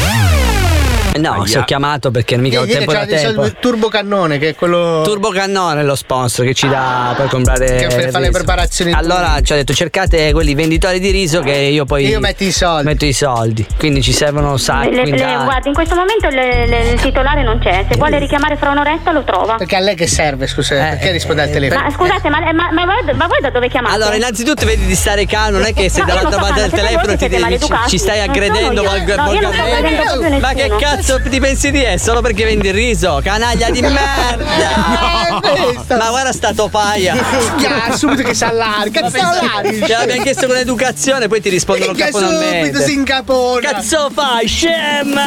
[1.16, 3.42] Eh No, se ho chiamato perché mica ho tempo da tempo.
[3.42, 5.02] soldi- turbo cannone, che è quello.
[5.04, 8.30] Turbo Cannone è lo sponsor che ci dà per comprare Che per il fare le
[8.30, 12.42] preparazioni Allora ci ha detto cercate quelli venditori di riso che io poi Io metto
[12.42, 12.84] i soldi.
[12.84, 13.64] metto i soldi.
[13.78, 14.90] Quindi ci servono sacchi.
[14.90, 15.44] Le- le- quintali.
[15.44, 19.12] guarda, in questo momento le- le- il titolare non c'è, se vuole richiamare fra un'oretta
[19.12, 19.54] lo trova.
[19.54, 21.80] Perché a lei che serve, scusa, perché risponde al telefono?
[21.82, 23.94] Ma scusate, ma, ma- ma voi, ma voi da dove chiamate?
[23.94, 27.12] Allora, innanzitutto vedi di stare calmo, non è che se No, dall'altra parte del telefono
[27.16, 30.38] ti siete ci, ci stai aggredendo No, volgarmente.
[30.40, 30.78] Ma che nessuno.
[31.04, 31.98] Cazzo ti pensi di essere?
[31.98, 33.20] Solo perché vendi il riso?
[33.22, 35.40] Canaglia di merda!
[35.88, 37.14] Ma guarda sta topaia!
[37.58, 39.82] Chiaro, subito che si allarga, cazzo allarghi?
[39.84, 42.66] Ce l'abbiamo chiesto con educazione, poi ti rispondono caponalmente.
[42.66, 43.70] subito si incapona.
[43.70, 45.26] Cazzo fai, scema!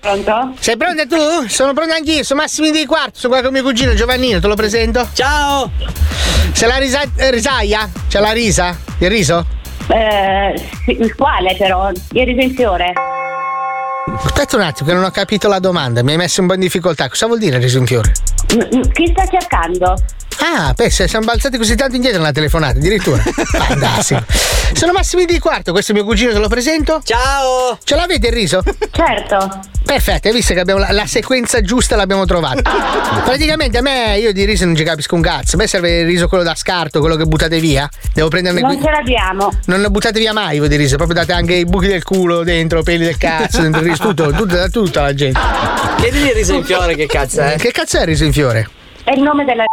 [0.00, 0.54] Pronto?
[0.58, 1.46] Sei pronta tu?
[1.48, 4.54] Sono pronta anch'io, sono Massimo di quarto, sono qua con mio cugino Giovannino, te lo
[4.56, 5.06] presento?
[5.12, 5.70] Ciao!
[6.52, 7.88] C'è la risa- eh, risaia?
[8.08, 8.76] C'è la risa?
[8.98, 9.46] Il riso?
[9.86, 11.90] Eh, il quale però?
[11.90, 12.92] Il riso in fiore?
[14.22, 16.60] Aspetta un attimo che non ho capito la domanda, mi hai messo un po' in
[16.60, 17.08] difficoltà.
[17.08, 18.12] Cosa vuol dire riso in fiore?
[18.92, 19.94] Chi sta cercando?
[20.42, 23.22] Ah, pensa, siamo balzati così tanto indietro nella telefonata, addirittura.
[23.22, 24.24] Fantastico.
[24.72, 27.00] Sono Massimo di quarto, questo è mio cugino, te lo presento?
[27.04, 27.78] Ciao!
[27.84, 28.62] Ce l'avete il riso?
[28.90, 29.60] Certo.
[29.84, 32.62] Perfetto, hai visto che abbiamo la, la sequenza giusta l'abbiamo trovata.
[33.24, 35.56] Praticamente a me, io di riso non ci capisco un cazzo.
[35.56, 37.88] A me serve il riso quello da scarto, quello che buttate via.
[38.14, 38.84] Devo prenderne Non qui.
[38.84, 39.50] ce l'abbiamo.
[39.66, 42.44] Non lo buttate via mai voi di riso, proprio date anche i buchi del culo
[42.44, 45.40] dentro, peli del cazzo, dentro il riso, tutto, tutto, da tutta la gente.
[45.96, 47.56] Chiedili il riso in fiore, che cazzo è?
[47.58, 48.68] Che cazzo è il riso in fiore?
[49.02, 49.64] È il nome della.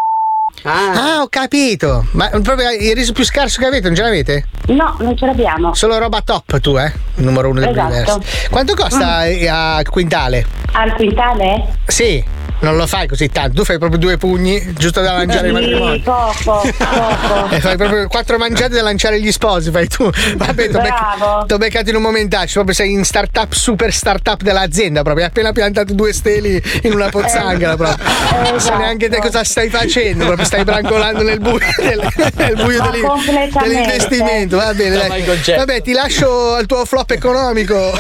[0.64, 2.06] Ah, ho capito.
[2.12, 4.46] Ma proprio il riso più scarso che avete, non ce l'avete?
[4.68, 5.74] No, non ce l'abbiamo.
[5.74, 6.92] Solo roba top tu, eh?
[7.16, 7.74] Numero uno Esatto.
[7.74, 8.22] dell'universo.
[8.50, 10.46] Quanto costa eh, a quintale?
[10.74, 11.68] Al quintale?
[11.86, 12.24] Sì,
[12.60, 13.56] non lo fai così tanto.
[13.58, 16.02] Tu fai proprio due pugni, giusto da lanciare il Sì, matrimonio.
[16.04, 17.50] poco, poco.
[17.50, 20.10] E fai proprio quattro mangiate da lanciare gli sposi, fai tu.
[20.36, 20.82] Vabbè, t'ho Bravo.
[20.88, 25.30] beccato, t'ho beccato in un momentaccio, proprio sei in startup, super startup dell'azienda, proprio hai
[25.30, 28.06] appena piantato due steli in una pozzanghera proprio.
[28.50, 32.82] Non sai neanche te cosa stai facendo, proprio stai brancolando nel buio, del, nel buio
[32.82, 34.58] dell'in- dell'investimento.
[34.58, 35.24] Va bene, dai.
[35.56, 37.76] Vabbè, ti lascio al tuo flop economico.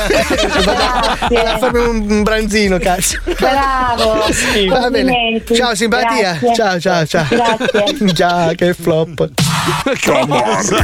[0.65, 3.17] Vado a farmi un, un branzino, cazzo.
[3.37, 4.25] Bravo.
[4.69, 5.43] Va bene.
[5.53, 6.37] Ciao simpatia.
[6.39, 6.53] Grazie.
[6.55, 7.25] Ciao ciao ciao.
[7.29, 8.11] Grazie.
[8.13, 9.29] Già, che flop.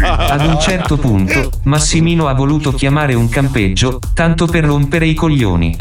[0.08, 5.76] Ad un certo punto, Massimino ha voluto chiamare un campeggio, tanto per rompere i coglioni.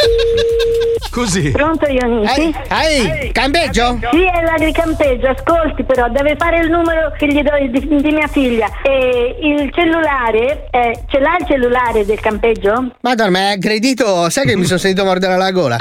[1.12, 1.50] Così.
[1.50, 2.54] Pronto Ionisi?
[2.68, 3.98] Ehi, campeggio?
[4.10, 8.26] Sì, è l'agricampeggio, ascolti però, deve fare il numero che gli do di, di mia
[8.28, 8.66] figlia.
[8.82, 12.92] E il cellulare, eh, ce l'ha il cellulare del campeggio?
[13.02, 14.30] Madonna, ma è aggredito.
[14.30, 15.76] Sai che mi sono sentito mordere la gola?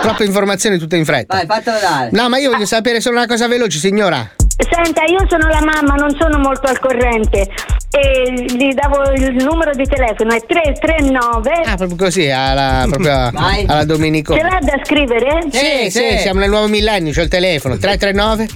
[0.00, 1.36] Troppe informazioni tutte in fretta.
[1.36, 2.08] Vai, fatelo dare.
[2.12, 4.30] No, ma io voglio sapere solo una cosa veloce, signora.
[4.68, 7.48] Senta, io sono la mamma, non sono molto al corrente.
[7.92, 11.50] E gli davo il numero di telefono, è 339.
[11.64, 13.30] Ah, proprio così, alla, proprio
[13.66, 14.34] alla Domenico.
[14.34, 15.40] Ce l'ha da scrivere?
[15.50, 17.76] Sì, sì, siamo nel nuovo millennio, c'ho il telefono.
[17.78, 18.46] 339?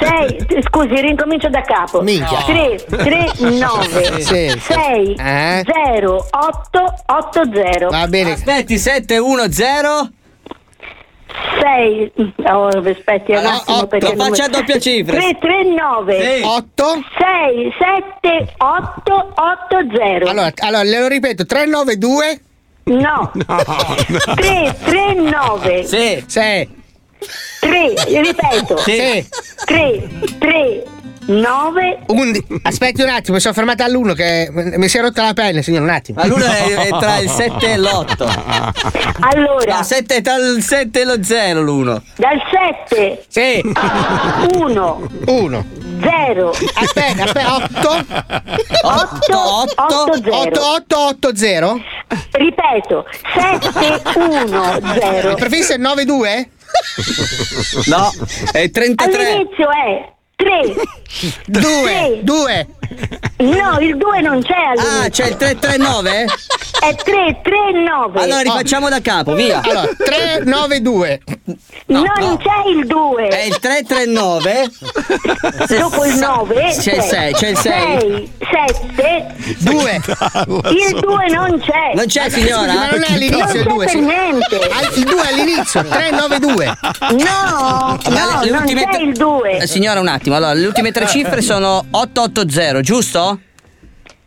[0.00, 2.00] 6, scusi, rincomincio da capo.
[2.00, 2.38] Minchia.
[2.46, 4.58] 3, 3, 9, Sì.
[4.58, 5.62] 6, Eh?
[5.94, 7.90] 0, 8, 8, 0.
[7.90, 8.32] Va bene.
[8.32, 10.14] Aspetti, 710
[11.60, 12.12] 6
[12.44, 15.16] oh, aspetti un attimo perché lo faccia a doppia cifra.
[15.16, 16.42] 339 Sì.
[16.44, 16.84] 8
[17.18, 22.40] 6 7 8 8 0 Allora, allora glielo ripeto, 392
[22.86, 23.30] No.
[23.32, 23.64] No,
[24.34, 26.24] 3 3 9 Sì.
[26.26, 26.84] Sì.
[27.60, 29.26] 3 ripeto Sì.
[29.64, 30.08] 3
[30.38, 30.84] 3
[31.26, 35.32] 9 Undi- Aspetti un attimo, mi sono fermata all'1 che mi si è rotta la
[35.32, 36.20] pelle, signore, un attimo.
[36.20, 39.14] Ma l'uno è, è tra il 7 e l'8.
[39.20, 39.76] Allora.
[39.76, 42.02] No, 7 è tra il 7 e lo 0 l'uno.
[42.16, 42.40] dal
[42.86, 43.60] 7 Sì.
[44.54, 45.66] 1 1
[46.02, 48.04] 0 Aspetta, aspetta, 8
[48.82, 51.80] 8 8 0 8 8 8 0
[52.32, 53.04] Ripeto
[53.34, 56.50] 7 1 0 Il prefisso è 9 2
[57.86, 58.12] No,
[58.52, 59.26] è 33.
[59.26, 60.76] All'inizio è 3
[61.48, 62.66] 2 2
[63.38, 65.00] No, il 2 non c'è all'inizio.
[65.02, 66.24] Ah, c'è il 339?
[66.78, 67.52] È 3 3
[67.88, 69.60] 9 Allora rifacciamo da capo, via.
[69.62, 71.20] Allora, 3 9 2
[71.86, 72.04] non
[72.38, 74.70] c'è il 2 È il 339.
[75.78, 78.32] Dopo il 9 C'è il 6, c'è il 6.
[78.38, 80.00] 7 2
[80.70, 82.72] Il 2 non c'è Non c'è signora?
[82.72, 84.60] Ma non è all'inizio il Non 2 c'è per niente
[84.96, 86.64] Il 2 è all'inizio 3 9 2
[87.10, 90.36] No, Ma no, le non ultime c'è il 2 Eh, signora, un attimo.
[90.36, 93.40] Allora, le ultime tre cifre sono 880, giusto?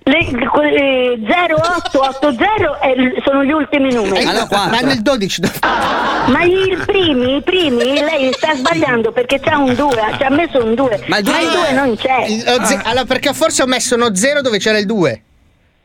[0.04, 4.47] Le- eh, 0880 è il- sono gli ultimi numeri Allora?
[4.68, 9.91] Ma nel 12 Ma i primi, i primi, lei sta sbagliando perché c'ha un 2,
[10.18, 11.04] ci ha messo un 2.
[11.08, 12.26] Ma il due- 2 non c'è.
[12.58, 15.24] Lo ze- Allora, perché forse ho messo uno 0 dove c'era il 2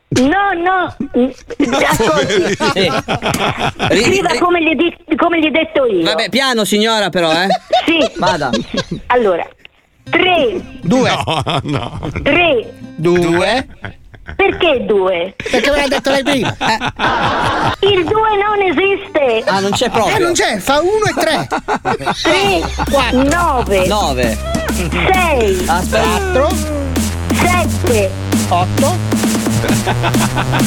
[0.09, 0.97] No, no,
[1.89, 2.57] ascolti.
[2.73, 2.93] Sì.
[4.01, 6.05] Scriva ri- come gli, di- come gli ho detto io.
[6.05, 7.49] Vabbè, piano signora però, eh.
[7.85, 7.99] Sì.
[8.19, 8.51] Vada.
[9.07, 9.45] Allora,
[10.11, 12.01] 3, 2 No, no.
[12.23, 12.73] 3.
[12.97, 13.67] 2
[14.37, 15.35] Perché 2?
[15.51, 16.57] Perché me l'ha detto lei prima
[17.81, 19.43] Il 2 non esiste.
[19.51, 20.19] Ah, non c'è Eh proprio.
[20.19, 21.47] non c'è, fa 1 e 3
[22.23, 24.39] 3, 9, 9.
[25.13, 26.09] 6, Aspetta.
[26.09, 26.49] 4
[27.35, 28.11] 7.
[28.49, 28.97] 8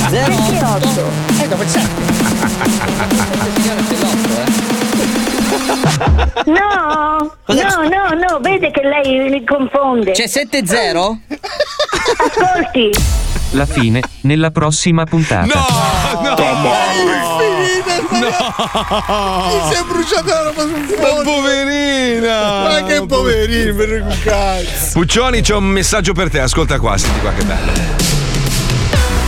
[0.10, 1.12] 0 Perché 8?
[1.44, 1.90] E dopo il 7
[6.46, 10.12] No, Cosa no, no, no, vede che lei mi confonde.
[10.12, 11.20] C'è 7 0?
[12.18, 12.92] Ascolti,
[13.52, 15.46] La fine, nella prossima puntata.
[15.46, 15.66] No,
[16.30, 16.36] no.
[18.20, 22.62] Mi si è bruciata la roba sul Ma fondo poverina!
[22.62, 26.40] Ma che poverino, per un cazzo Puccioni, c'è un messaggio per te.
[26.40, 27.72] Ascolta qua, senti qua che bello.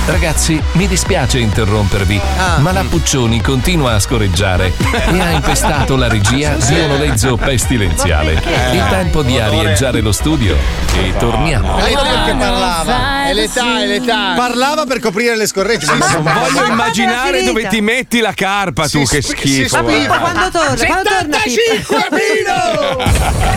[0.10, 2.20] Ragazzi, mi dispiace interrompervi,
[2.58, 8.34] ma la Puccioni continua a scorreggiare e ha impestato la regia di un olezzo pestilenziale.
[8.74, 10.58] Il tempo di arieggiare lo studio
[10.96, 11.78] e torniamo.
[11.78, 13.28] Dai, perché parlava?
[13.28, 15.86] È l'età, è l'età Parlava per coprire le scorregge.
[15.86, 19.82] ma Non voglio Ma immaginare dove ti metti la carpa, tu, Si che sp- schifo.
[19.82, 20.00] guarda.
[20.00, 20.18] spiva.
[20.18, 20.86] Quando torna?
[20.86, 22.00] Quando torna Pippo?
[22.00, 23.48] 75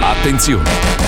[0.00, 1.07] Attenzione!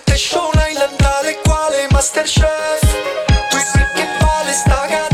[0.11, 2.81] Temptation Island tale quale Masterchef?
[3.49, 5.10] Tu sì che vale sta da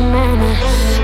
[0.00, 0.56] moment.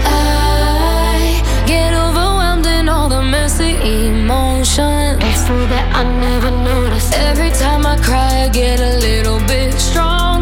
[0.07, 3.75] I get overwhelmed in all the messy
[4.09, 5.23] emotions.
[5.23, 7.13] It's that I never notice.
[7.13, 10.34] Every time I cry, I get a little bit stronger,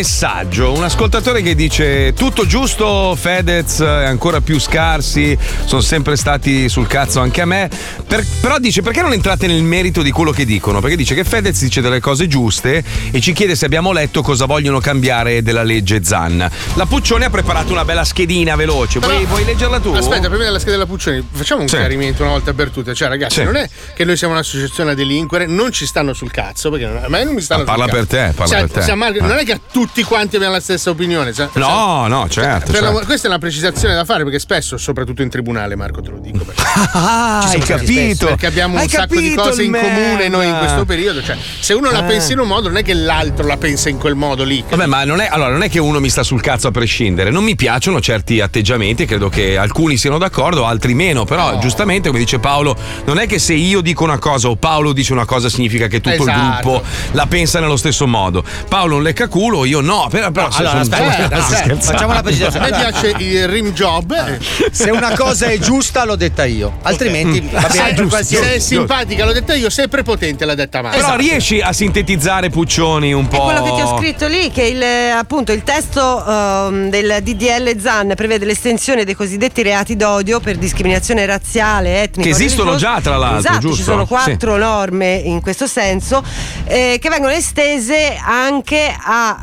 [0.00, 0.72] un bel messaggio.
[0.72, 6.86] Un ascoltatore che dice: Tutto giusto, Fedez è ancora più scarsi, sono sempre stati sul
[6.86, 7.70] cazzo anche a me.
[8.06, 10.80] Per- però dice: Perché non entrate nel merito di quello che dicono?
[10.80, 14.44] Perché dice che Fedez dice delle cose giuste e ci chiede se abbiamo letto cosa
[14.44, 16.46] vogliono cambiare della legge Zan.
[16.74, 18.98] La Puccione ha preparato una bella schedina veloce.
[18.98, 19.88] Vuoi, Però- vuoi leggerla tu?
[19.92, 21.76] Aspetta, prima della scheda della Puccioni, facciamo un Sì.
[21.76, 22.92] chiarimento una volta per tutte.
[22.94, 23.44] Cioè, ragazzi, Sì.
[23.44, 27.08] non è che noi siamo un'associazione a delinquere, non ci stanno sul cazzo, perché a
[27.08, 28.06] me non mi stanno Ah, parla sul cazzo.
[28.06, 28.90] per te, parla Cioè, per te.
[28.90, 29.26] Ah.
[29.26, 31.32] Non è che tutti quanti abbiamo la stessa opinione.
[31.32, 32.72] cioè- No, no, certo.
[32.72, 32.92] certo.
[32.98, 36.18] la- questa è una precisazione da fare perché spesso, soprattutto in tribunale, Marco, te lo
[36.18, 36.38] dico.
[36.92, 37.92] Ah, hai capito.
[37.92, 41.22] spesso, Perché abbiamo Hai un sacco di cose il in comune noi in questo periodo.
[41.22, 42.08] Cioè, se uno la Eh.
[42.08, 44.64] pensa in un modo, non è che l'altro la pensa in quel modo lì.
[44.68, 47.30] Vabbè, ma non è, allora, non è che uno mi sta sul cazzo a prescindere.
[47.30, 49.04] Non mi piacciono certi atteggiamenti.
[49.04, 51.24] Credo che alcuni siano d'accordo, altri meno.
[51.24, 54.92] Però, giustamente, come dice Paolo, non è che se io dico una cosa o Paolo
[54.92, 56.68] dice una cosa significa che tutto il Esatto.
[56.70, 56.82] gruppo
[57.12, 58.42] la pensa nello stesso modo.
[58.68, 59.99] Paolo un leccaculo, io no.
[60.08, 62.66] Però, però No, se allora, aspetta, aspetta, facciamo una precisazione.
[62.66, 64.12] A me piace il rim job.
[64.12, 64.38] Eh.
[64.72, 66.78] Se una cosa è giusta, l'ho detta io.
[66.82, 68.48] Altrimenti va bene per se qualsiasi.
[68.54, 70.98] è simpatica, l'ho detta io, se è prepotente, l'ha detta Marco.
[70.98, 73.42] Però riesci a sintetizzare Puccioni un È po'.
[73.44, 78.12] quello che ti ho scritto lì, che il, appunto il testo ehm, del DDL ZAN
[78.16, 82.28] prevede l'estensione dei cosiddetti reati d'odio per discriminazione razziale, etnica.
[82.28, 83.76] Che esistono già, tra l'altro, Esatto, giusto?
[83.76, 84.58] ci sono quattro Sì.
[84.60, 86.22] norme in questo senso
[86.64, 89.38] eh, che vengono estese anche a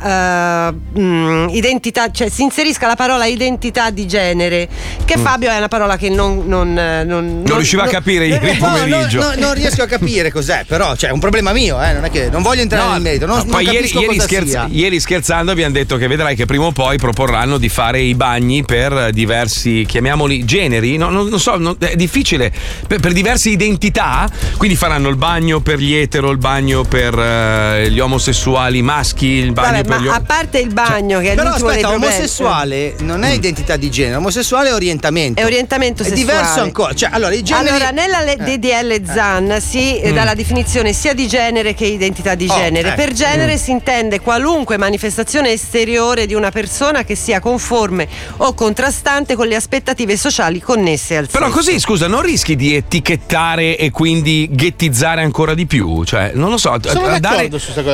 [0.94, 4.68] eh, mh, identità, cioè si inserisca la parola identità di genere,
[5.04, 5.22] che Mm.
[5.24, 8.68] Fabio è una parola che non, non, eh, non, Non riusciva a capire ieri No,
[8.68, 9.20] no, pomeriggio.
[9.20, 12.10] no, non riesco a capire cos'è, però cioè, è un problema mio, eh, non è
[12.10, 15.50] che non voglio entrare nel merito, non, No, non poi ieri, ieri scherz- ieri scherzando
[15.50, 19.84] abbiamo detto che vedrai che prima o poi proporranno di fare i bagni per diversi,
[19.88, 22.52] chiamiamoli generi, no, non, non so, non- è difficile,
[22.86, 27.90] per, per diverse identità, quindi faranno il bagno per gli etero, il bagno per eh,
[27.90, 31.48] gli omosessuali maschi, il bagno Vabbè, per gli a parte il bagno, che è Però
[31.48, 32.14] l'ultimo aspetta, dei problemi.
[32.14, 35.40] omosessuale non è identità di genere, omosessuale è orientamento.
[35.40, 36.24] È orientamento È sessuale.
[36.24, 36.94] diverso ancora.
[36.94, 37.68] Cioè, allora, i generi.
[37.70, 40.14] Allora, nella le- DDL ZAN si eh, Mm.
[40.14, 42.88] dà la definizione sia di genere che identità di Oh, genere.
[42.90, 42.96] ecco.
[43.02, 43.58] Per genere Mm.
[43.58, 48.06] si intende qualunque manifestazione esteriore di una persona che sia conforme
[48.38, 51.56] o contrastante con le aspettative sociali connesse al Però sesso.
[51.56, 56.04] così, scusa, non rischi di etichettare e quindi ghettizzare ancora di più?
[56.04, 57.48] Cioè, non lo so, a, Sono a dare,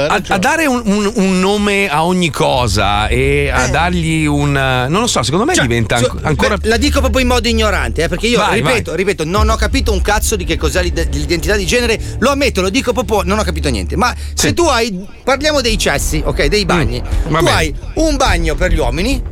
[0.08, 4.56] a- a dare un, un- un nome a ogni cosa e a dargli un...
[4.56, 6.56] eh, Non lo so, secondo me diventa So- anco- ancora...
[6.56, 9.56] beh, la dico proprio in modo ignorante, eh, perché io Vai, ripeto, ripeto, non ho
[9.56, 12.00] capito un cazzo di che cos'è l'ide- l'identità di genere.
[12.18, 13.96] Lo ammetto, lo dico proprio, non ho capito niente.
[13.96, 15.06] Ma se tu hai.
[15.22, 16.46] Parliamo dei cessi, ok?
[16.46, 17.02] Dei bagni.
[17.28, 19.22] Mm, tu hai un bagno per gli uomini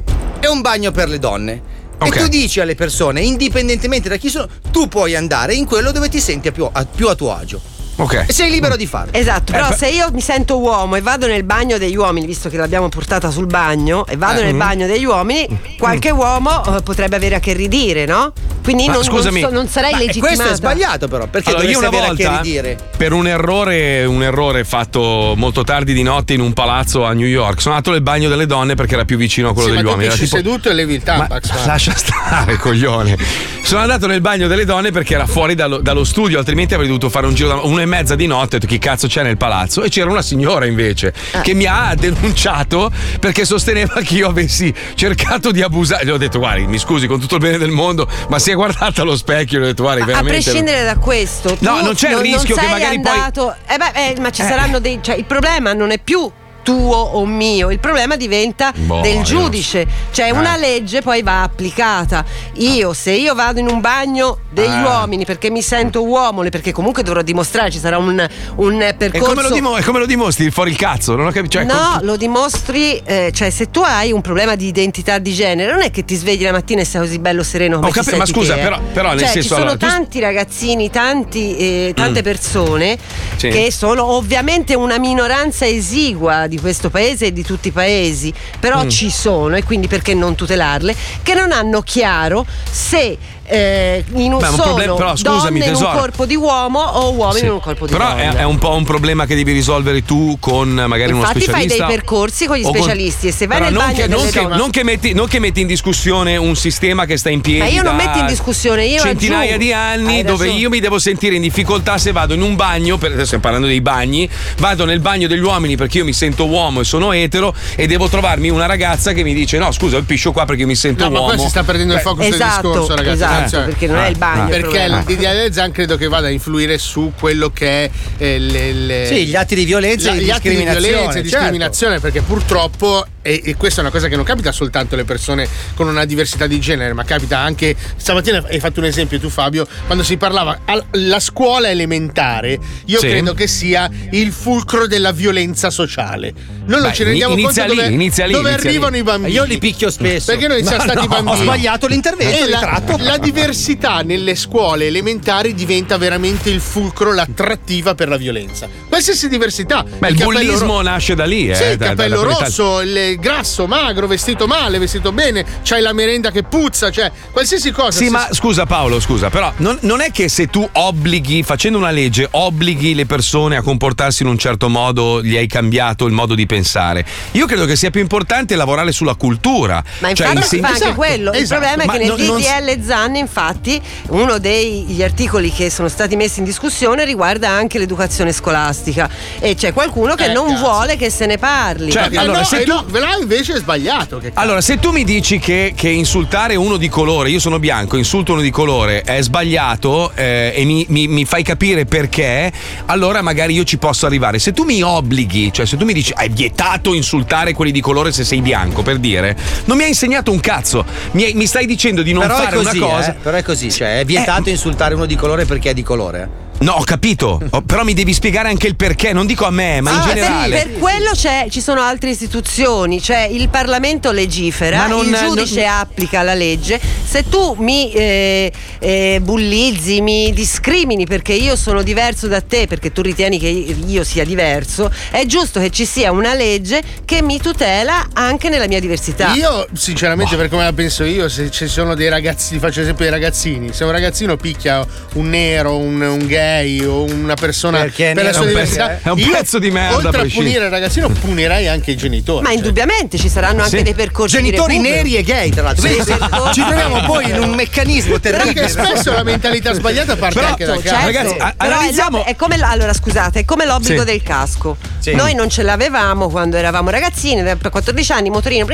[0.40, 1.62] e un bagno per le donne.
[1.98, 2.16] Ok.
[2.16, 6.08] E tu dici alle persone, indipendentemente da chi sono, tu puoi andare in quello dove
[6.08, 7.60] ti senti a più a, più a tuo agio.
[7.96, 8.24] Ok.
[8.28, 9.12] E sei libero di farlo.
[9.12, 12.48] Esatto, però Eh, se io mi sento uomo e vado nel bagno degli uomini, visto
[12.48, 14.44] che l'abbiamo portata sul bagno, e vado Eh.
[14.44, 14.58] nel Mm.
[14.58, 15.46] bagno degli uomini,
[15.78, 18.32] qualche uomo eh, potrebbe avere a che ridire, no?
[18.62, 19.40] Quindi Ma non, non scusami.
[19.40, 20.34] so- non sarei Ma, eh, legittimata.
[20.34, 22.78] questo è sbagliato, però, perché Allora, io una avere a volta, che ridire.
[22.96, 27.26] per un errore, un errore fatto molto tardi di notte in un palazzo a New
[27.26, 29.84] York, sono andato nel bagno delle donne perché era più vicino a quello Sì, degli
[29.84, 30.04] uomini.
[30.04, 31.50] Era dici tipo- seduto e levi il tampax.
[31.50, 33.16] Ma lascia stare, coglione.
[33.62, 37.08] Sono andato nel bagno delle donne perché era fuori dallo, dallo studio, altrimenti avrei dovuto
[37.10, 38.56] fare un giro da e mezza di notte.
[38.56, 39.82] Ho detto chi cazzo c'è nel palazzo?
[39.82, 41.12] E c'era una signora invece
[41.42, 42.90] che mi ha denunciato
[43.20, 46.04] perché sosteneva che io avessi cercato di abusare.
[46.04, 48.54] Le ho detto, guardi, mi scusi con tutto il bene del mondo, ma si è
[48.54, 50.40] guardata allo specchio le ho detto, guardi, A veramente.
[50.42, 53.54] prescindere da questo, No, non c'è il rischio che sei magari poi- andato...
[53.66, 54.46] Eh beh, eh, ma ci Eh.
[54.46, 54.98] saranno dei.
[55.02, 56.30] Cioè, il problema non è più
[56.62, 59.86] tuo o mio, il problema diventa Boh, del giudice.
[60.10, 60.30] Cioè, Eh.
[60.32, 62.24] una legge poi va applicata.
[62.54, 64.82] Io, se io vado in un bagno degli Eh.
[64.82, 69.26] uomini perché mi sento uomo, perché comunque dovrò dimostrare, ci sarà un, un E percorso.
[69.28, 70.50] come, lo dimo- e come lo dimostri?
[70.50, 71.14] Fuori il cazzo?
[71.16, 71.50] Non ho capito.
[71.58, 75.32] Cioè, No, com- lo dimostri, eh, cioè se tu hai un problema di identità di
[75.32, 78.16] genere, non è che ti svegli la mattina e sei così bello sereno come capito,
[78.16, 81.56] ma scusa, te, però- però nel Cioè, senso, ci sono allora, tu- tanti ragazzini, tanti,
[81.56, 82.24] eh, tante Mm.
[82.24, 82.98] persone
[83.36, 83.48] Sì.
[83.48, 88.84] che sono ovviamente una minoranza esigua di questo paese e di tutti i paesi, però
[88.84, 88.88] Mm.
[88.90, 93.16] ci sono e quindi perché non tutelarle, che non hanno chiaro se
[93.52, 95.98] eh, in un, Beh, ma un sono problema- però, scusami, donne in un tesoro.
[95.98, 97.44] corpo di uomo o uomini Sì.
[97.46, 98.20] in un corpo di Però donna.
[98.22, 101.48] è, è un po' un problema che devi risolvere tu con magari uno Infatti fai
[101.62, 101.86] specialista.
[101.86, 104.56] dei percorsi con gli specialisti e se vai Però nel non bagno che, non, che,
[104.56, 107.66] non che metti, non che metti in discussione un sistema che sta in piedi Ma
[107.66, 109.64] io non da metto in discussione, io centinaia aggiungo.
[109.64, 110.60] di anni Hai dove ragione.
[110.60, 113.66] io mi devo sentire in difficoltà se vado in un bagno, per, adesso stiamo parlando
[113.66, 114.28] dei bagni,
[114.58, 118.08] vado nel bagno degli uomini perché io mi sento uomo e sono etero e devo
[118.08, 121.04] trovarmi una ragazza che mi dice no scusa io piscio qua perché io mi sento
[121.04, 121.32] No, ma uomo.
[121.34, 123.14] qua si sta perdendo il focus del Esatto, discorso, ragazzi.
[123.14, 123.41] esatto.
[123.46, 123.66] Stiamo attenzione.
[123.66, 124.48] perché non è il bagno.
[124.48, 128.72] Perché il DDL Zan credo che vada a influire su quello che è eh, le,
[128.72, 131.28] le- Sì, gli atti di violenza e di gli atti di discriminazione, violenza e certo.
[131.38, 135.46] discriminazione, perché purtroppo, e, e questa è una cosa che non capita soltanto alle persone
[135.74, 137.74] con una diversità di genere, ma capita anche.
[137.96, 143.06] Stamattina hai fatto un esempio tu, Fabio, quando si parlava alla scuola elementare, io Sì.
[143.08, 146.32] credo che sia il fulcro della violenza sociale.
[146.64, 148.76] Noi non Beh, ci rendiamo inizia conto lì, dove, inizia lì, dove inizia lì.
[148.76, 149.32] arrivano i bambini.
[149.34, 150.30] Io li picchio spesso.
[150.32, 151.36] Perché noi siamo Ma stati no, bambini.
[151.38, 152.96] ho sbagliato l'intervento, E la, ritratto.
[152.98, 158.68] la diversità nelle scuole elementari diventa veramente il fulcro, l'attrattiva per la violenza.
[158.88, 159.82] Qualsiasi diversità.
[159.84, 161.54] Beh, il capello bullismo ro- nasce da lì, eh.
[161.54, 165.80] Sì, il da- capello dalla qualità- rosso, il grasso, magro, vestito male, vestito bene, c'hai
[165.80, 167.90] la merenda che puzza, cioè qualsiasi cosa.
[167.98, 171.78] Sì, Se- ma scusa Paolo, scusa, però non, non è che se tu obblighi, facendo
[171.78, 176.12] una legge, obblighi le persone a comportarsi in un certo modo, gli hai cambiato il
[176.12, 177.04] modo di pensare.
[177.32, 179.82] Io credo che sia più importante lavorare sulla cultura.
[180.00, 181.30] Ma Cioè, infatti si fa anche quello.
[181.32, 181.60] Il esatto.
[181.60, 185.88] problema è Ma che nel non- non- DDL Zan, infatti, uno degli articoli che sono
[185.88, 189.08] stati messi in discussione riguarda anche l'educazione scolastica.
[189.40, 190.60] E c'è qualcuno che Eh, non cazzo.
[190.60, 191.90] vuole che se ne parli.
[191.90, 194.18] Cioè, Eh, allora, no, se eh, tu- no, là invece è sbagliato.
[194.18, 197.96] Che Allora, se tu mi dici che, che insultare uno di colore, io sono bianco,
[197.96, 202.50] insulto uno di colore, è sbagliato eh, e mi, mi- mi fai capire perché,
[202.86, 204.38] allora magari io ci posso arrivare.
[204.38, 208.12] Se tu mi obblighi, cioè se tu mi dici è vietato insultare quelli di colore
[208.12, 209.36] se sei bianco, per dire,
[209.66, 210.84] non mi hai insegnato un cazzo.
[211.12, 213.01] Mi, hai- mi stai dicendo di non Però fare così, una cosa.
[213.10, 216.50] Eh, però è così, cioè è vietato insultare uno di colore perché è di colore.
[216.62, 219.80] No, ho capito, Oh, però mi devi spiegare anche il perché, non dico a me,
[219.80, 220.56] ma in Ah, generale.
[220.56, 225.62] Per, per quello c'è- ci sono altre istituzioni, cioè il Parlamento legifera, non- il giudice
[225.64, 226.80] non- applica la legge.
[227.04, 232.92] Se tu mi eh, eh, bullizzi, mi discrimini perché io sono diverso da te, perché
[232.92, 237.40] tu ritieni che io sia diverso, è giusto che ci sia una legge che mi
[237.40, 239.32] tutela anche nella mia diversità.
[239.34, 243.12] Io, sinceramente, per come la penso io, se ci sono dei ragazzi, faccio esempio dei
[243.12, 246.50] ragazzini, se un ragazzino picchia un nero, un, un gay
[246.84, 249.58] o una persona Perché è per la sua è un diversità, pezzo- è un pezzo
[249.58, 252.42] di merda, Oltre a punire il ragazzino, punirei anche i genitori.
[252.42, 252.56] Ma cioè.
[252.58, 253.82] indubbiamente ci saranno anche Sì.
[253.82, 255.86] dei percorsi Genitori neri e gay, tra l'altro.
[255.86, 258.52] Sì, percorsi- Ci troviamo poi in un meccanismo terribile.
[258.54, 261.04] Perché spesso la mentalità sbagliata parte Però, anche da Certo, casa.
[261.04, 264.06] ragazzi, a- però è analizziamo- è come allora scusate, è come l'obbligo Sì.
[264.06, 264.76] del casco.
[264.98, 265.14] Sì.
[265.14, 268.66] Noi non ce l'avevamo quando eravamo ragazzini, per 14 anni, motorino,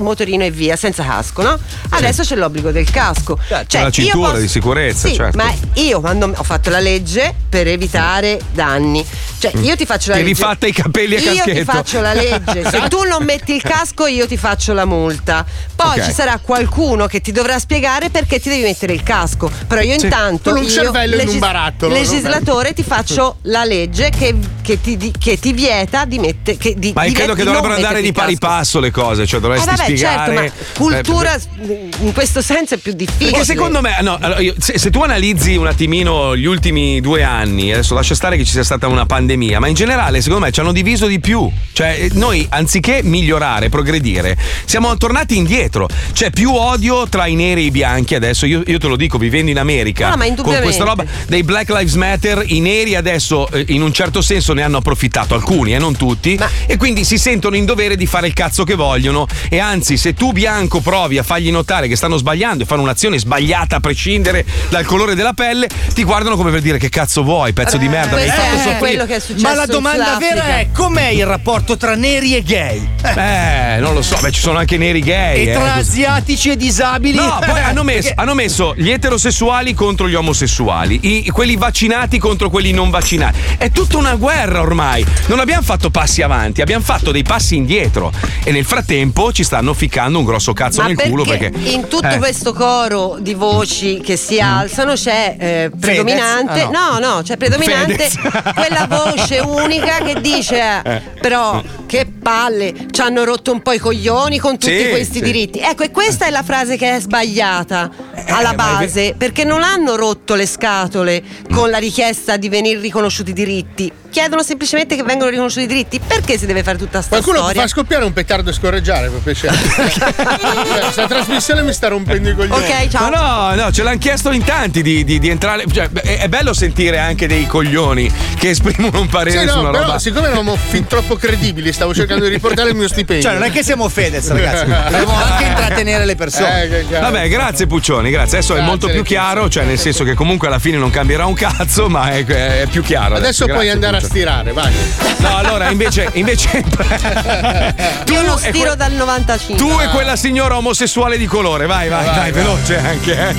[0.00, 1.58] motorino e via, senza casco, no?
[1.90, 3.38] Adesso c'è l'obbligo del casco.
[3.46, 5.36] C'è la io cintura di sicurezza, sì, certo.
[5.36, 7.05] Ma io quando ho fatto la legge
[7.48, 9.04] per evitare danni,
[9.38, 10.34] cioè io ti faccio la Ti legge.
[10.34, 11.72] rifatta i capelli a Io ti caschetto.
[11.72, 12.68] faccio la legge.
[12.68, 15.44] Se tu non metti il casco, io ti faccio la multa.
[15.74, 16.04] Poi Ok.
[16.04, 19.50] ci sarà qualcuno che ti dovrà spiegare perché ti devi mettere il casco.
[19.66, 20.50] Però io intanto.
[20.50, 21.92] Con un io, cervello in un barattolo?
[21.92, 26.56] Legislatore, ti faccio la legge che, che ti, di- che ti vieta di mettere.
[26.56, 29.42] Che, di, Ma di- credo che dovrebbero andare di pari passo le cose, cioè Eh
[29.42, 30.34] dovresti vabbè, spiegare.
[30.36, 33.30] certo, ma cultura Eh, in questo senso è più difficile.
[33.30, 37.22] Perché secondo me, no, allora io- se, se tu analizzi un attimino gli ultimi due
[37.22, 40.52] anni, adesso lascia stare che ci sia stata una pandemia, ma in generale secondo me
[40.52, 41.50] ci hanno diviso di più.
[41.72, 45.88] Cioè eh, noi anziché migliorare, progredire, siamo tornati indietro.
[46.12, 49.18] C'è più odio tra i neri e i bianchi adesso, io, io te lo dico,
[49.18, 53.48] vivendo in America, No, ma con questa roba dei Black Lives Matter, i neri adesso
[53.50, 57.18] eh, in un certo senso ne hanno approfittato, alcuni e non tutti, e quindi si
[57.18, 61.18] sentono in dovere di fare il cazzo che vogliono e anzi se tu bianco provi
[61.18, 65.32] a fargli notare che stanno sbagliando e fanno un'azione sbagliata a prescindere dal colore della
[65.32, 68.16] pelle, ti guardano come per dire che cazzo vuoi, pezzo di merda.
[68.16, 68.78] questo è soffrire.
[68.78, 72.42] quello che è successo Ma la domanda vera è com'è il rapporto tra neri e
[72.42, 72.88] gay?
[73.16, 75.46] Eh, non lo so, beh, ci sono anche neri gay.
[75.46, 75.78] E eh, tra così.
[75.78, 77.16] asiatici e disabili?
[77.16, 82.18] No, poi hanno messo, Perché- hanno messo gli eterosessuali contro gli omosessuali, i- quelli vaccinati
[82.18, 83.38] contro quelli non vaccinati.
[83.58, 85.04] È tutta una guerra ormai.
[85.26, 88.12] Non abbiamo fatto passi avanti, abbiamo fatto dei passi indietro.
[88.44, 91.52] E nel frattempo ci stanno ficcando un grosso cazzo Ma nel culo perché.
[91.70, 92.18] in tutto eh.
[92.18, 96.75] questo coro di voci che si alzano c'è eh, predominante, Ah, no.
[96.76, 96.98] No.
[96.98, 98.52] no, c'è predominante Fedez.
[98.54, 100.54] quella voce unica che dice
[100.86, 101.00] Eh.
[101.20, 105.22] però che palle, ci hanno rotto un po' i coglioni con tutti Sì, questi sì.
[105.22, 105.60] diritti.
[105.60, 107.88] Ecco, e questa è la frase che è sbagliata
[108.30, 111.22] alla Eh, è ve- base, perché non hanno rotto le scatole
[111.52, 113.92] con la richiesta di venire riconosciuti i diritti.
[114.10, 116.00] Chiedono semplicemente che vengano riconosciuti i diritti.
[116.04, 117.60] Perché si deve fare tutta sta Qualcuno storia?
[117.60, 119.54] fa scoppiare un petardo e scorreggiare per piacere.
[119.96, 122.64] Cioè, Questa trasmissione mi sta rompendo i coglioni.
[122.64, 123.10] Ok, ciao.
[123.10, 125.64] Ma no, no, ce l'hanno chiesto in tanti di, di- di entrare.
[125.70, 129.60] Cioè, è, è bello sentire anche dei coglioni che esprimono un parere Sì, su no,
[129.60, 129.98] una però roba.
[129.98, 133.22] siccome eravamo fin troppo credibili, stavo cercando di riportare il mio stipendio.
[133.28, 134.64] Cioè, non è che siamo Fedez, ragazzi.
[134.66, 136.64] Dobbiamo anche intrattenere le persone.
[136.80, 136.84] Eh.
[136.84, 138.38] Vabbè, grazie Puccioni, grazie.
[138.38, 141.26] Adesso è Grazie, molto più chiaro, cioè nel senso che comunque alla fine non cambierà
[141.26, 143.14] un cazzo, ma è, è più chiaro.
[143.16, 144.20] Adesso Grazie, puoi andare a Puccioni.
[144.20, 144.72] stirare, vai.
[145.18, 146.08] No, allora invece.
[146.14, 146.62] invece
[148.04, 149.56] tu Io lo stiro que- dal 95.
[149.56, 152.32] Tu e quella signora omosessuale di colore, vai, vai, Vai, vai.
[152.32, 153.28] veloce anche.
[153.28, 153.34] eh.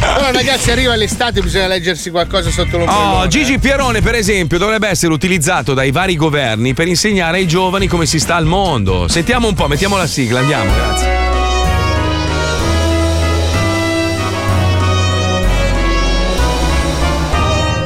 [0.00, 3.16] Allora, ragazzi, arriva l'estate, bisogna leggersi qualcosa sotto l'ombrellone.
[3.22, 7.86] Oh, Gigi Pierone, per esempio, dovrebbe essere utilizzato dai vari governi per insegnare ai giovani
[7.86, 9.08] come si sta al mondo.
[9.08, 11.26] Sentiamo un po', mettiamo la sigla, andiamo, grazie.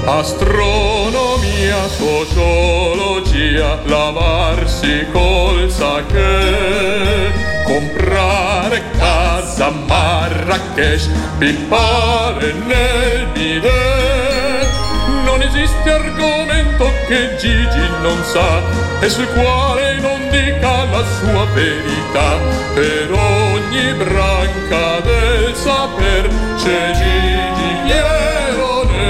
[0.04, 7.32] Astronomia, sociologia, lavarsi col sake,
[7.64, 14.68] comprare casa a Marrakesh, pippare nel bidet.
[15.24, 16.39] Non esiste argomento
[17.10, 18.62] che Gigi non sa
[19.00, 22.38] e sul quale non dica la sua verità.
[22.72, 29.08] Per ogni branca del saper c'è Gigi Pierone.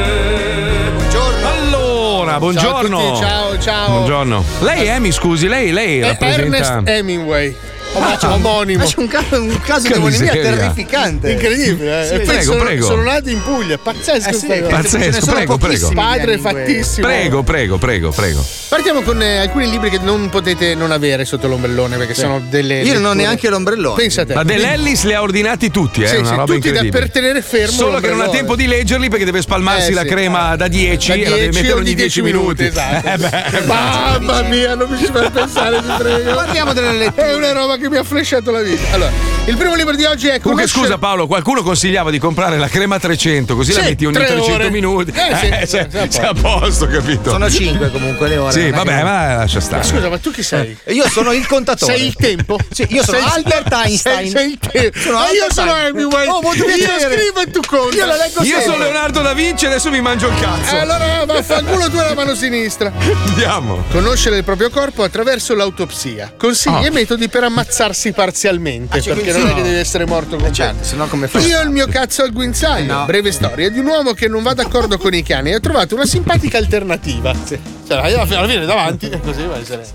[1.45, 2.99] Allora, buongiorno.
[2.99, 3.91] Ciao a tutti, ciao, ciao.
[3.91, 4.45] Buongiorno.
[4.61, 6.57] Lei è Amy, scusi, lei, lei È rappresenta.
[6.57, 7.55] Ernest Hemingway.
[7.93, 8.78] Ah, Om- omonimo.
[8.84, 11.32] Ma c'è un caso, un caso di omonimia terrificante.
[11.32, 12.07] Incredibile, eh?
[12.07, 12.14] Sì.
[12.14, 12.86] E poi Prego, sono, prego.
[12.86, 14.28] sono nati in Puglia, pazzesco.
[14.28, 14.47] Eh sì.
[14.68, 15.91] Pazzesco, prego, prego.
[15.93, 17.07] Padre fattissimo.
[17.07, 18.45] Prego, prego, prego, prego.
[18.68, 22.20] Partiamo con eh, alcuni libri che non potete non avere sotto l'ombrellone perché Sì.
[22.20, 22.82] sono delle.
[22.82, 23.97] Io non ho letture- neanche l'ombrellone.
[23.97, 24.34] Pensa a te.
[24.34, 26.07] Ma dell'Ellis li ha ordinati tutti, eh?
[26.07, 28.66] Sì, una sì, roba tutti da- per tenere fermo Solo che non ha tempo di
[28.66, 31.72] leggerli perché deve spalmarsi Eh, la crema da 10 Da e la deve 10 mettere
[31.72, 32.64] ogni ogni 10 10 minuti.
[32.66, 33.09] esatto.
[33.09, 36.34] Eh Mamma mia, non mi ci fai pensare, ti prego.
[36.34, 37.26] Parliamo delle letture.
[37.30, 38.93] È una roba che mi ha flashato la vita.
[38.93, 39.11] Allora,
[39.47, 42.68] il primo libro di oggi è Comunque Conoscere- scusa Paolo, qualcuno consigliava di comprare la
[42.68, 44.70] crema 300 così la Sì, metti ogni tre 300 ore.
[44.70, 45.11] minuti.
[45.14, 47.31] Eh, sì, Eh, sei, a sei a posto, capito?
[47.31, 48.53] Sono 5 comunque le ore.
[48.53, 49.83] Sì, vabbè, che- ma lascia stare.
[49.83, 50.76] Scusa, ma tu chi sei?
[50.85, 51.97] E Io sono il contatore.
[51.97, 52.59] Sei il tempo?
[52.70, 54.31] Sì, io sono Sei- Albert Einstein.
[54.31, 54.99] Sei, sei il tempo.
[54.99, 55.95] Sono Ma io Albert sono Einstein.
[55.97, 56.26] Hemingway.
[56.28, 57.14] Oh, molto io piacere.
[57.18, 57.97] scrivo e tu conti.
[57.97, 60.74] Io la leggo Io sono Leonardo da Vinci e adesso mi mangio il cazzo.
[60.74, 62.93] E allora vaffanculo tu la mano sinistra.
[63.26, 63.85] Andiamo.
[63.91, 66.33] Conoscere il proprio corpo attraverso l'autopsia.
[66.37, 66.87] Consigli Ah.
[66.87, 69.01] e metodi per ammazzarsi parzialmente.
[69.01, 71.47] Cioè, perché non è sì, che devi essere morto con certo, se no come fai?
[71.47, 72.93] Io il mio cazzo al guinzaglio.
[72.93, 73.05] No.
[73.05, 75.95] Breve storia di un uomo che non va d'accordo con i cani e ha trovato
[75.95, 77.33] una simpatica alternativa.
[77.47, 79.87] Cioè, alla fine- davanti e così va a essere.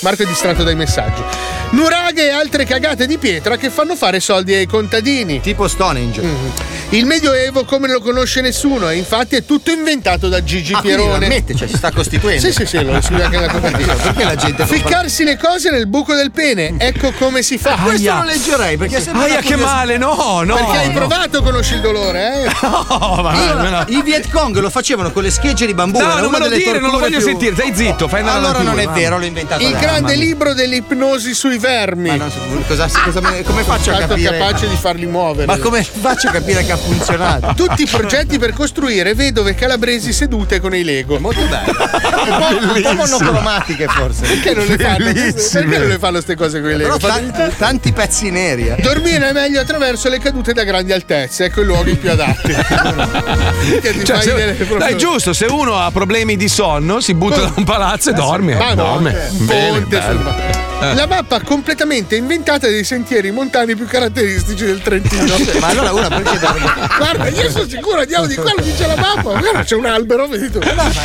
[0.00, 1.22] Marco è distratto dai messaggi.
[1.70, 5.40] Nuraghe e altre cagate di pietra che fanno fare soldi ai contadini.
[5.40, 6.20] Tipo Stonehenge.
[6.22, 6.52] Mhm.
[6.90, 11.26] Il Medioevo come lo conosce nessuno e infatti è tutto inventato da Gigi Ah, Pierone.
[11.26, 12.40] ammette, cioè si sta costituendo.
[12.40, 13.92] Sì, sì, sì, lo scrive anche nella copertina.
[13.94, 17.76] Perché la gente Ficcarsi le cose nel buco del pene, ecco come si fa.
[17.76, 20.54] Questo lo leggerei perché è sempre Aia, una che male, no, no.
[20.54, 22.50] Perché hai provato, conosci il dolore, eh?
[22.68, 23.84] No, ma Allora, no.
[23.88, 25.98] I Viet Cong lo facevano con le schegge di bambù.
[25.98, 28.38] No, non una me lo dire, non lo voglio più- sentire, stai zitto, fai andare
[28.38, 32.08] Allora non è vero, l'ho inventato Il grande libro dell'ipnosi sui vermi.
[32.08, 34.38] Ma non cosa, cosa come faccio a capire?
[34.38, 35.46] capace di farli muovere.
[35.46, 37.54] Ma come faccio a capire che ha funzionato?
[37.56, 41.18] Tutti i progetti per costruire vedove calabresi sedute con i Lego.
[41.18, 41.76] Molto bello.
[42.72, 44.26] Un po' monocromatiche forse.
[44.26, 45.12] Perché non le fanno?
[45.12, 46.97] Perché non le fanno queste cose con i Lego?
[46.98, 48.68] Fanno- tan- tanti pezzi neri.
[48.68, 48.76] eh.
[48.80, 52.54] Dormire è meglio attraverso le cadute da grandi altezze, ecco i luoghi più adatti.
[53.80, 57.14] Che ti Cioè, se- delle- proprio- dai, giusto, se uno ha problemi di sonno, si
[57.14, 58.54] butta da un palazzo e dorme.
[58.54, 59.28] Ma no, dorme.
[59.38, 60.20] un Bene, ponte bello.
[60.20, 60.94] sul- Eh.
[60.94, 65.34] La mappa completamente inventata dei sentieri montani più caratteristici del Trentino.
[65.58, 69.22] Ma allora una perché dovrebbe- Guarda, io sono sicuro, andiamo di qua, dice la mappa.
[69.38, 70.60] Guarda, c'è un albero, vedi tu.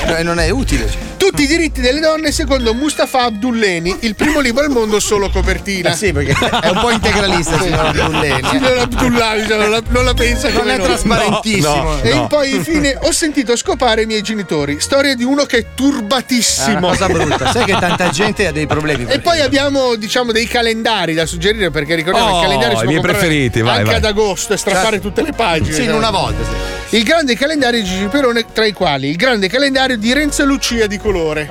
[0.08, 0.88] Ma non è utile.
[1.34, 5.90] Tutti i diritti delle donne secondo Mustafa Abdulleni, il primo libro al mondo solo copertina.
[5.90, 8.48] Eh sì, perché è un po' integralista, signor Abdulleni.
[8.50, 10.86] Signor Abdullani, cioè, non, la, non la pensa Non come è noi.
[10.86, 11.74] trasparentissimo.
[11.74, 12.02] No, no.
[12.04, 14.80] E poi infine ho sentito scopare i miei genitori.
[14.80, 16.78] Storia di uno che è È turbatissimo.
[16.78, 17.52] una cosa brutta.
[17.52, 19.06] Sai che tanta gente ha dei problemi.
[19.08, 22.84] E poi abbiamo, diciamo, dei calendari da suggerire perché ricordiamo Oh, che il calendario si
[22.84, 23.96] i miei preferiti, vai, anche vai.
[23.96, 25.74] ad agosto e strappare tutte le pagine.
[25.74, 25.98] Sì, in cioè.
[25.98, 26.44] una volta.
[26.44, 26.83] sì.
[26.94, 30.86] Il grande calendario di Gigi Perone, tra i quali il grande calendario di Renzo Lucia
[30.86, 31.50] di colore.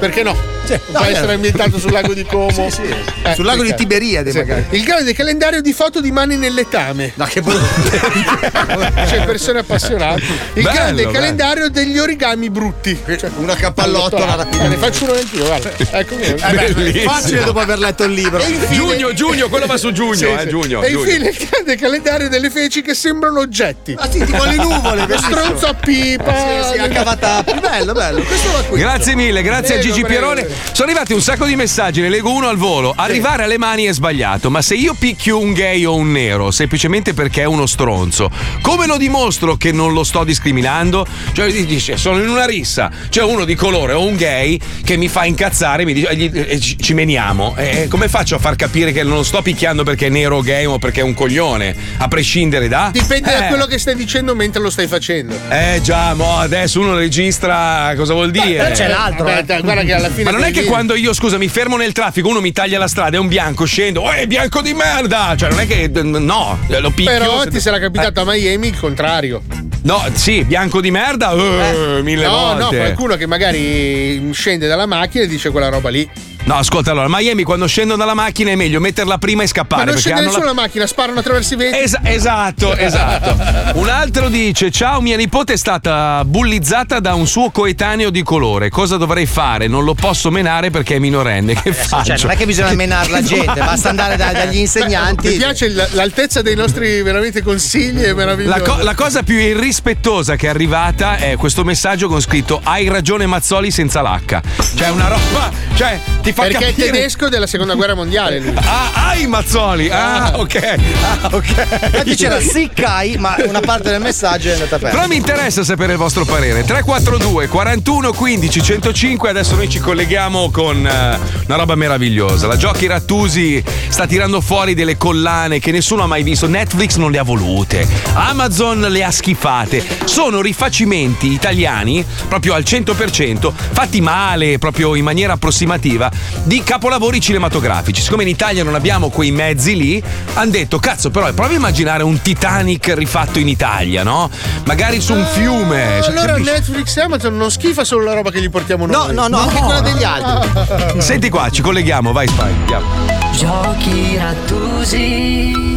[0.00, 0.55] Perché no?
[0.66, 1.34] Sì, Può no, essere eh.
[1.34, 2.50] ambientato sul lago di Como.
[2.50, 2.82] Sì, sì.
[3.22, 3.74] Eh, Sul lago di?
[3.74, 4.38] Tiberiade, Sì.
[4.38, 4.64] magari.
[4.70, 7.12] Il grande calendario di foto di mani nel letame.
[7.14, 7.64] No, che brutto.
[9.06, 10.22] C'è persone appassionate.
[10.54, 11.12] Il Bello, grande bello.
[11.12, 12.98] calendario degli origami brutti.
[13.06, 14.66] Cioè, Una cappallottola rapida.
[14.68, 15.70] Ne faccio uno anch'io, guarda.
[15.90, 16.34] Ecco qui.
[16.74, 17.10] Bellissimo.
[17.12, 18.42] Facile dopo aver letto il libro.
[18.42, 20.48] Infine- Giugno, giugno, quello va su giugno, Sì, eh, sì.
[20.48, 20.82] giugno.
[20.82, 21.04] E giugno.
[21.04, 23.94] infine il grande calendario delle feci che sembrano oggetti.
[23.98, 25.06] Ah sì, tipo le nuvole.
[25.06, 26.34] Lo stronzo a pipa.
[26.34, 27.60] Sì, sì, a cavatappi.
[27.60, 28.22] Bello, bello.
[28.22, 28.78] Questo va qui.
[28.80, 30.32] Grazie mille, grazie Prego, a Gigi prego.
[30.32, 30.48] Pierone.
[30.72, 32.92] Sono arrivati un sacco di messaggi, ne leggo uno al volo.
[32.96, 37.14] Arrivare alle mani è sbagliato, ma se io picchio un gay o un nero semplicemente
[37.14, 38.30] perché è uno stronzo,
[38.60, 41.06] come lo dimostro che non lo sto discriminando?
[41.32, 45.08] Cioè, dice, sono in una rissa, c'è uno di colore o un gay che mi
[45.08, 47.54] fa incazzare mi dice, e gli- e ci, ci meniamo.
[47.56, 50.40] E come faccio a far capire che non lo sto picchiando perché è nero o
[50.42, 51.74] gay o perché è un coglione?
[51.98, 52.90] A prescindere da.
[52.92, 53.48] Dipende da Eh.
[53.48, 55.34] quello che stai dicendo mentre lo stai facendo.
[55.48, 58.56] Eh già, mo adesso uno registra cosa vuol dire?
[58.58, 60.24] Vabbè, guarda che alla fine.
[60.24, 62.88] Ma non è che quando io, scusa, mi fermo nel traffico, uno mi taglia la
[62.88, 65.34] strada, è un bianco, scendo, oh, è bianco di merda!
[65.36, 65.88] Cioè, non è che.
[65.88, 67.12] No, lo picchio.
[67.12, 69.42] Però se- ti sarà capitato a Miami il contrario.
[69.82, 72.62] No, sì, bianco di merda, eh, mille no, volte.
[72.62, 76.08] no, qualcuno che magari scende dalla macchina e dice quella roba lì.
[76.46, 79.84] No, ascolta, allora, Miami quando scendono dalla macchina è meglio metterla prima e Ma scappare.
[79.86, 81.80] non perché scende hanno la- nessuna macchina, sparano attraverso i vetri.
[81.80, 83.78] Es- esatto, esatto.
[83.80, 88.68] Un altro dice: Ciao, mia nipote è stata bullizzata da un suo coetaneo di colore.
[88.70, 89.66] Cosa dovrei fare?
[89.66, 91.54] Non lo posso menare perché è minorenne.
[91.60, 92.04] Che faccio?
[92.16, 95.26] Cioè, non è che bisogna menare la gente, basta andare da- dagli insegnanti.
[95.30, 98.62] Mi piace l- l'altezza dei nostri veramente consigli, è La, meraviglioso.
[98.62, 103.26] co- la cosa più irrispettosa che è arrivata è questo messaggio con scritto Hai ragione
[103.26, 104.40] Mazzoli senza l'H.
[104.76, 108.52] Cioè una roba, cioè ti fa Perché è capire tedesco della seconda guerra mondiale lui.
[108.56, 109.88] Ah, ai Mazzoli.
[109.88, 110.74] Ah, ok.
[111.02, 111.48] Ah, ok.
[111.48, 114.96] Infatti c'era Siccai, ma una parte del messaggio è andata persa.
[114.96, 116.62] Però mi interessa sapere il vostro parere.
[116.62, 119.30] 342 41 15 105.
[119.30, 122.46] Adesso noi ci colleghiamo con eh, una roba meravigliosa.
[122.46, 126.46] La Giochi Rattusi sta tirando fuori delle collane che nessuno ha mai visto.
[126.46, 127.86] Netflix non le ha volute.
[128.12, 129.82] Amazon le ha schifate.
[130.04, 136.10] Sono rifacimenti italiani, proprio al 100%, fatti male, proprio in maniera approssimativa,
[136.44, 138.00] di capolavori cinematografici.
[138.02, 140.02] Siccome in Italia non abbiamo quei mezzi lì,
[140.34, 144.30] hanno detto: cazzo, però provi a immaginare un Titanic rifatto in Italia, no?
[144.64, 146.00] Magari su un fiume.
[146.02, 146.50] Cioè, allora capisci?
[146.52, 149.14] Netflix e Amazon non schifa solo la roba che gli portiamo noi.
[149.14, 151.00] no, no, anche quella degli altri.
[151.00, 152.42] Senti qua, ci colleghiamo, vai Spy.
[152.42, 152.86] andiamo.
[153.32, 155.74] Giochi rattusi.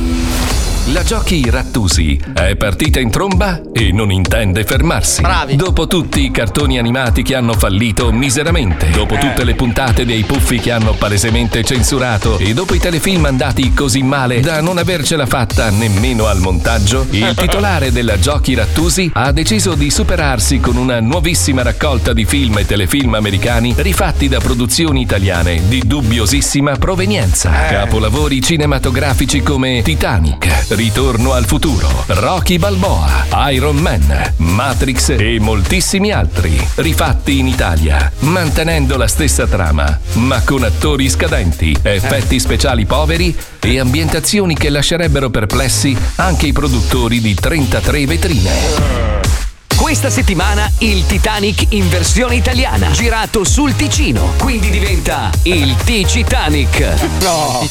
[0.91, 5.21] La Giochi Rattusi è partita in tromba e non intende fermarsi.
[5.21, 5.55] Bravi.
[5.55, 10.57] Dopo tutti i cartoni animati che hanno fallito miseramente, dopo tutte le puntate dei puffi
[10.57, 15.69] che hanno palesemente censurato e dopo i telefilm andati così male da non avercela fatta
[15.69, 21.61] nemmeno al montaggio, il titolare della Giochi Rattusi ha deciso di superarsi con una nuovissima
[21.61, 27.51] raccolta di film e telefilm americani rifatti da produzioni italiane di dubbiosissima provenienza.
[27.51, 36.57] Capolavori cinematografici come Titanic, Ritorno al futuro, Rocky Balboa, Iron Man, Matrix e moltissimi altri,
[36.75, 43.77] rifatti in Italia, mantenendo la stessa trama, ma con attori scadenti, effetti speciali poveri e
[43.77, 49.39] ambientazioni che lascerebbero perplessi anche i produttori di 33 vetrine.
[49.75, 56.95] Questa settimana il Titanic in versione italiana, girato sul Ticino, quindi diventa il Ticitanic.
[57.21, 57.67] No.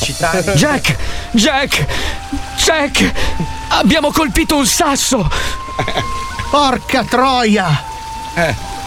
[0.54, 0.96] Jack,
[1.32, 1.86] Jack,
[2.68, 3.12] Jack,
[3.68, 5.26] abbiamo colpito un sasso.
[6.50, 7.82] Porca troia!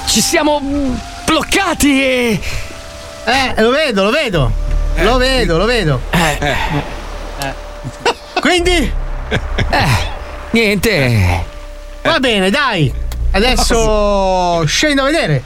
[0.05, 0.61] Ci siamo
[1.25, 2.39] bloccati e...
[3.25, 4.51] Eh, lo vedo, lo vedo.
[4.97, 5.99] Lo vedo, lo vedo.
[6.11, 6.55] Eh.
[8.39, 8.93] Quindi?
[10.51, 11.43] Niente.
[12.03, 12.93] Va bene, dai.
[13.31, 15.43] Adesso scendo a vedere.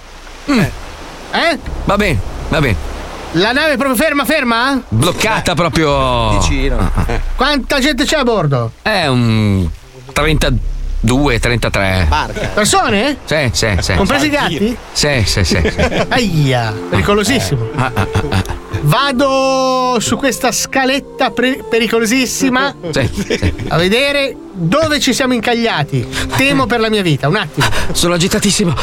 [0.48, 1.60] Eh?
[1.86, 2.20] Va bene,
[2.50, 2.95] va bene.
[3.38, 4.82] La nave è proprio ferma, ferma?
[4.88, 6.38] Bloccata proprio...
[6.40, 6.90] Vicino.
[7.36, 8.72] Quanta gente c'è a bordo?
[8.82, 9.68] È un
[10.14, 10.60] 32,
[11.04, 12.06] 33.
[12.10, 12.48] Barca.
[12.54, 13.18] Persone?
[13.26, 13.94] Sì, sì, sì.
[13.94, 14.78] Compresi i gatti?
[14.92, 15.60] Sì, sì, sì.
[15.62, 16.06] sì.
[16.10, 17.70] Aia, pericolosissimo.
[17.76, 18.44] Ah, ah, ah, ah.
[18.82, 23.54] Vado su questa scaletta pre- pericolosissima Sì, sì.
[23.70, 26.08] a vedere dove ci siamo incagliati.
[26.36, 27.68] Temo per la mia vita, un attimo.
[27.94, 28.74] Sono agitatissimo.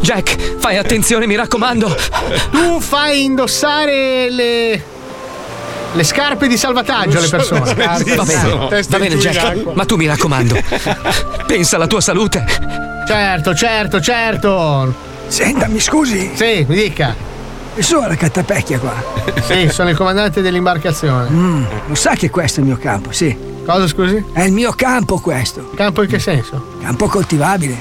[0.00, 1.94] Jack, fai attenzione, mi raccomando.
[2.50, 4.82] Tu fai indossare le.
[5.92, 7.60] Le scarpe di salvataggio alle persone.
[7.60, 8.16] Va bene,
[8.88, 9.72] va bene, Jack.
[9.74, 10.58] Ma tu mi raccomando.
[11.46, 12.44] Pensa alla tua salute.
[13.06, 14.94] Certo, certo, certo.
[15.26, 16.30] Senta, mi scusi?
[16.34, 17.14] Sì, mi dica.
[17.74, 18.94] Il suo Raccattapecchia qua.
[19.42, 21.30] Sì, sono il comandante dell'imbarcazione.
[21.30, 23.34] Mm, lo sa che questo è il mio campo, sì.
[23.64, 24.22] Cosa scusi?
[24.32, 25.70] È il mio campo questo.
[25.74, 26.76] Campo in che senso?
[26.82, 27.76] Campo coltivabile.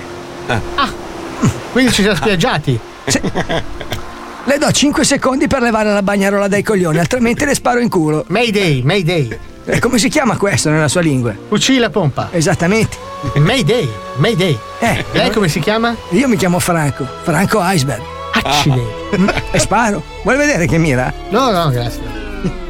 [1.71, 2.79] Quindi ci siamo spiaggiati.
[4.43, 8.26] Le do 5 secondi per levare la bagnarola dai coglioni, altrimenti le sparo in culo.
[8.30, 9.38] Mayday, Mayday.
[9.65, 11.35] E come si chiama questo nella sua lingua?
[11.47, 12.30] Fucile la pompa.
[12.31, 12.97] Esattamente.
[13.35, 14.57] Mayday, Mayday.
[14.80, 15.95] Eh, Lei come si chiama?
[16.09, 18.01] Io mi chiamo Franco, Franco Iceberg.
[18.34, 19.31] Accidenti.
[19.51, 20.01] E sparo.
[20.23, 21.13] Vuoi vedere che mira?
[21.30, 22.19] No, no, grazie.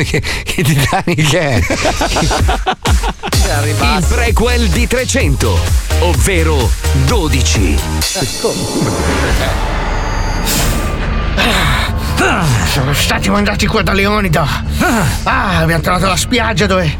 [0.00, 1.60] Che, che Titanic è?
[3.64, 5.58] Il prequel di 300,
[6.00, 6.70] ovvero
[7.04, 7.76] 12.
[12.70, 14.46] Siamo stati mandati qua da Leonida.
[15.24, 16.96] Ah, abbiamo trovato la spiaggia dove.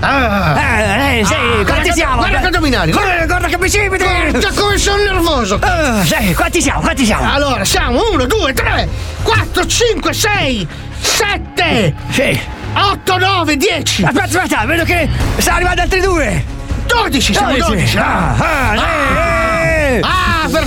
[0.00, 0.58] Ah.
[0.58, 2.16] Eh, eh, sì, Ah, quanti siamo?
[2.16, 4.04] Guarda che addominali, Guarda, guarda che bicipiti!
[4.04, 5.58] Guarda come sono nervoso!
[5.60, 6.80] Ah, sì, quanti siamo?
[6.80, 7.32] Quanti siamo?
[7.32, 8.88] Allora, siamo 1, 2, 3,
[9.22, 10.68] 4, 5, 6,
[11.00, 12.40] 7, Sì.
[12.74, 14.04] 8, 9, 10.
[14.04, 15.08] Aspetta, aspetta, vedo che
[15.38, 16.44] stanno arrivando altri due!
[16.86, 17.96] 12, siamo 12.
[17.96, 20.00] Ah, ah, sì, eh.
[20.02, 20.66] Ah, per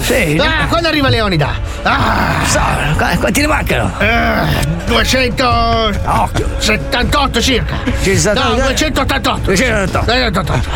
[0.00, 0.40] Sì.
[0.42, 1.50] Ah, quando arriva Leonida?
[1.82, 2.60] Ah, So,
[2.96, 3.90] qu- quanti ne mancano?
[3.98, 4.40] eh,
[4.86, 7.76] 278 circa.
[8.34, 9.38] No, 288.
[9.44, 10.04] 288.
[10.04, 10.68] 288.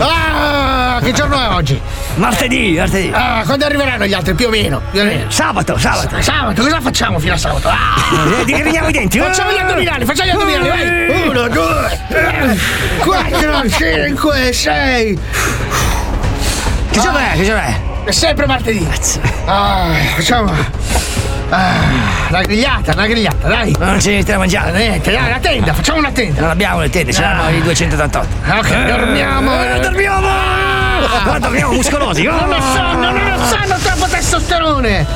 [0.00, 1.80] Ah, che giorno è oggi?
[2.16, 3.10] Martedì, martedì.
[3.12, 4.34] Ah, quando arriveranno gli altri?
[4.34, 4.80] Più o meno.
[4.90, 5.30] Più o meno.
[5.30, 6.20] Sabato, sabato.
[6.20, 7.68] Sabato, cosa facciamo fino a sabato?
[7.68, 8.40] Ah!
[8.40, 9.18] Eh, digrigniamo i denti.
[9.18, 11.26] Facciamo gli addominali, facciamo gli addominali, vai!
[11.28, 12.58] Uno, due, tre,
[12.98, 15.18] quattro, cinque, sei.
[16.98, 17.30] Che giorno è?
[17.36, 17.74] Che giorno è?
[18.04, 18.88] È sempre martedì.
[19.46, 20.52] Ah, facciamo.
[21.50, 21.74] Ah,
[22.28, 23.74] una grigliata, una grigliata, dai.
[23.78, 24.72] Non c'è niente da mangiare.
[24.76, 26.40] Niente, dai, la tenda, facciamo una tenda.
[26.40, 27.50] Non abbiamo le tende, ce l'abbiamo Ah.
[27.52, 28.26] i 288.
[28.58, 29.62] Ok, dormiamo.
[29.62, 30.26] Eh, dormiamo!
[31.22, 32.24] Guarda, dormiamo muscolosi.
[32.24, 35.06] Non ho sonno, non ho sonno, troppo testosterone.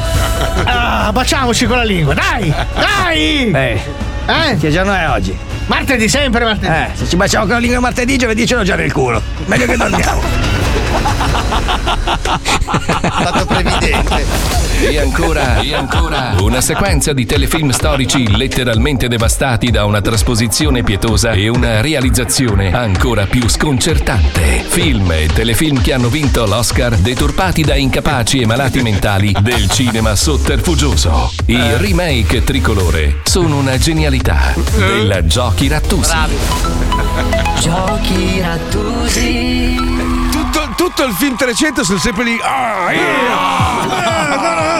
[0.64, 3.50] Ah, baciamoci con la lingua, dai, dai.
[3.50, 3.80] Eh,
[4.26, 4.56] Eh?
[4.58, 5.36] che giorno è oggi?
[5.66, 6.72] Martedì, sempre martedì.
[6.72, 9.20] Eh, se ci baciamo con la lingua martedì, giovedì ce l'ho già nel culo.
[9.46, 10.61] Meglio che dormiamo.
[13.20, 14.60] Stato previdente.
[14.80, 21.32] E ancora, e ancora, una sequenza di telefilm storici letteralmente devastati da una trasposizione pietosa
[21.32, 24.64] e una realizzazione ancora più sconcertante.
[24.66, 30.16] Film e telefilm che hanno vinto l'Oscar deturpati da incapaci e malati mentali del cinema
[30.16, 31.32] sotterfugioso.
[31.46, 36.12] I remake tricolore sono una genialità della Giochi Rattusi.
[37.60, 39.81] Giochi rattusi.
[40.82, 42.40] Tutto, il film 300 sono sempre lì.
[42.42, 42.86] Ah,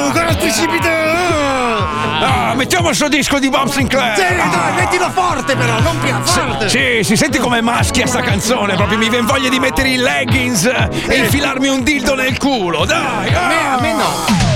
[0.06, 0.88] Ancora il precipite.
[0.90, 4.16] ah, mettiamo sto disco di Bob Sinclair.
[4.16, 6.68] Sì, dai, mettilo forte però, non più forte.
[6.68, 8.74] Sì, si sente come maschia sta canzone.
[8.74, 12.84] Proprio mi viene voglia di mettere i leggings e infilarmi un dildo nel culo.
[12.84, 14.51] Dai, A me, a me no.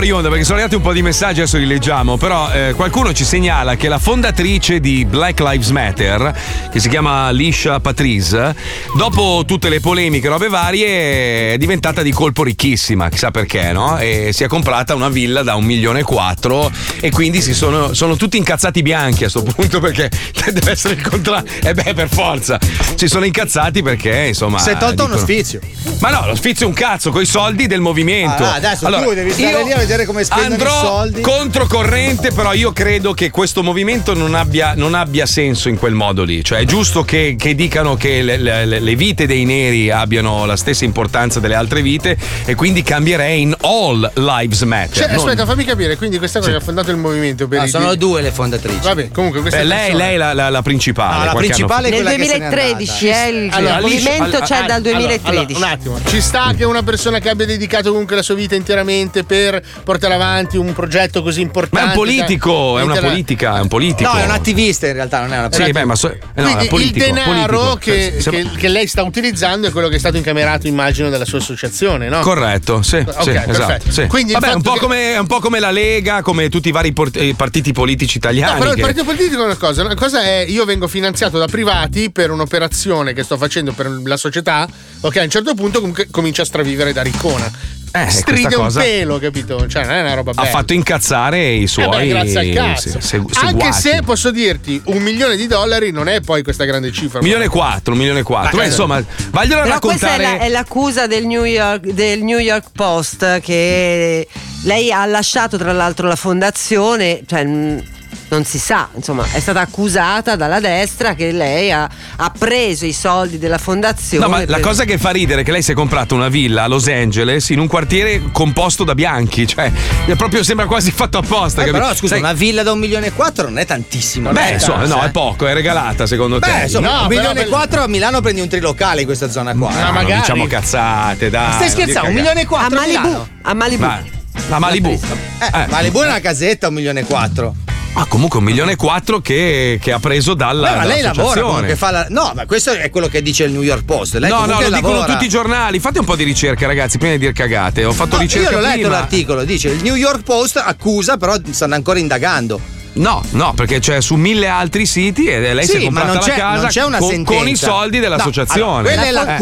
[0.00, 3.12] Fuori onda perché sono arrivati un po' di messaggi, adesso li leggiamo, però eh, qualcuno
[3.12, 6.34] ci segnala che la fondatrice di Black Lives Matter,
[6.72, 8.56] che si chiama Lisha Patrice,
[8.96, 13.98] dopo tutte le polemiche e robe varie, è diventata di colpo ricchissima, chissà perché, no?
[13.98, 17.92] E si è comprata una villa da un milione e quattro e quindi si sono,
[17.92, 20.08] sono tutti incazzati bianchi a sto punto perché
[20.50, 21.50] deve essere il contrario.
[21.62, 22.58] E beh, per forza.
[22.94, 24.60] Si sono incazzati perché, insomma...
[24.60, 25.60] Si è tolto uno dicono- sfizio.
[26.00, 28.42] Ma no, lo sfizio è un cazzo, coi soldi del movimento.
[28.42, 31.20] Ah, adesso tu devi stare Andare lì a vedere come spendono andrò i soldi.
[31.20, 36.22] controcorrente, però io credo che questo movimento non abbia, non abbia senso in quel modo
[36.24, 36.42] lì.
[36.42, 40.56] Cioè, è giusto che, che dicano che le, le- le vite dei neri abbiano la
[40.56, 42.16] stessa importanza delle altre vite
[42.46, 44.96] e quindi cambierei in All Lives Matter.
[44.96, 45.96] Cioè, non- aspetta, fammi capire.
[45.96, 48.78] Quindi, questa cosa che ha fondato il movimento per No, i sono due le fondatrici.
[48.82, 51.18] Vabbè, comunque, questa Beh, lei, persona- lei la, la- la principale.
[51.18, 53.22] No, la principale Nel quella che se n'è 2013 andata.
[53.22, 55.26] è il, Allora, movimento allora, c'è allora, dal 2013.
[55.28, 58.54] allora, un attimo, ci sta che una persona che abbia dedicato comunque la sua vita
[58.54, 61.84] interamente per portare avanti un progetto così importante.
[61.86, 64.10] Ma è un politico, è una politica, è un politico.
[64.12, 66.42] No, è un attivista in realtà, non è una Sì, beh, ma so- eh, no,
[66.42, 67.76] Quindi è politico, il denaro politico.
[67.78, 71.38] che, che- che lei sta utilizzando è quello che è stato incamerato, immagino, dalla sua
[71.38, 72.20] associazione, no?
[72.20, 73.50] Corretto, sì, Ok, sì, perfetto.
[73.50, 73.90] esatto.
[73.92, 74.06] sì.
[74.06, 76.72] Quindi Vabbè, è un, po che- come, un po' come la Lega, come tutti i
[76.72, 78.52] vari por- eh, partiti politici italiani.
[78.54, 79.82] No, però il partito politico è una cosa.
[79.82, 84.16] Una cosa è io vengo finanziato da privati per un'operazione che sto facendo per la
[84.16, 84.68] società.
[85.02, 87.50] Ok, a un certo punto comunque comincia a stravivere da riccona.
[87.92, 89.66] Eh, Stride un cosa- pelo, capito?
[89.66, 90.46] Cioè, non è una roba ha bella.
[90.48, 93.00] fatto incazzare i Eh suoi beh, grazie al cazzo.
[93.00, 96.92] se- se- Anche se posso dirti, un milione di dollari non è poi questa grande
[96.92, 97.18] cifra.
[97.18, 98.56] Un milione e quattro, un milione e quattro.
[98.58, 100.38] Ma Beh, insomma, vaglielo Però questa è, raccontare.
[100.38, 104.28] la- è l'accusa del New, York, del New York Post che
[104.62, 107.82] lei ha lasciato tra l'altro la fondazione, cioè mh,
[108.30, 112.92] non si sa, insomma è stata accusata dalla destra che lei ha, ha preso i
[112.92, 114.24] soldi della fondazione.
[114.24, 116.28] No, ma la per- cosa che fa ridere è che lei si è comprata una
[116.28, 119.70] villa a Los Angeles in un quartiere composto da bianchi, cioè
[120.06, 121.64] è proprio sembra quasi fatto apposta.
[121.64, 124.30] Eh, però scusa, Sai- una villa da un milione e quattro non è tantissimo.
[124.30, 125.06] Beh, insomma, no, eh.
[125.06, 126.50] è poco, è regalata secondo te.
[126.50, 129.54] Beh, insomma, No, un milione e quattro a Milano prendi un trilocale in questa zona
[129.54, 129.70] qua.
[129.70, 131.52] No, non diciamo cazzate, dai.
[131.54, 132.08] Stai scherzando?
[132.08, 133.82] Un milione e quattro a Malibu, a Malibu.
[133.84, 134.02] Ma,
[134.50, 134.88] a Malibu.
[134.90, 137.54] Eh, Malibu è una casetta un milione e quattro.
[138.00, 140.70] Ah, comunque un milione e quattro che, che ha preso dalla.
[140.70, 142.06] Beh, ma lei lavora comunque fa la...
[142.08, 144.14] No, ma questo è quello che dice il New York Post.
[144.14, 145.12] Lei No, no, lo dicono lavora.
[145.12, 145.78] tutti i giornali.
[145.80, 147.84] Fate un po' di ricerca, ragazzi, prima di dire cagate.
[147.84, 148.88] Ho fatto No, ricerca io l'ho letto prima.
[148.88, 152.58] l'articolo, dice il New York Post accusa, però stanno ancora indagando.
[152.92, 156.06] No, no, perché c'è su mille altri siti e lei si è Sì, ma comprata
[156.08, 158.88] non la c'è, casa non c'è una con, con i soldi No, dell'associazione.
[158.94, 159.36] allora, quella è Eh.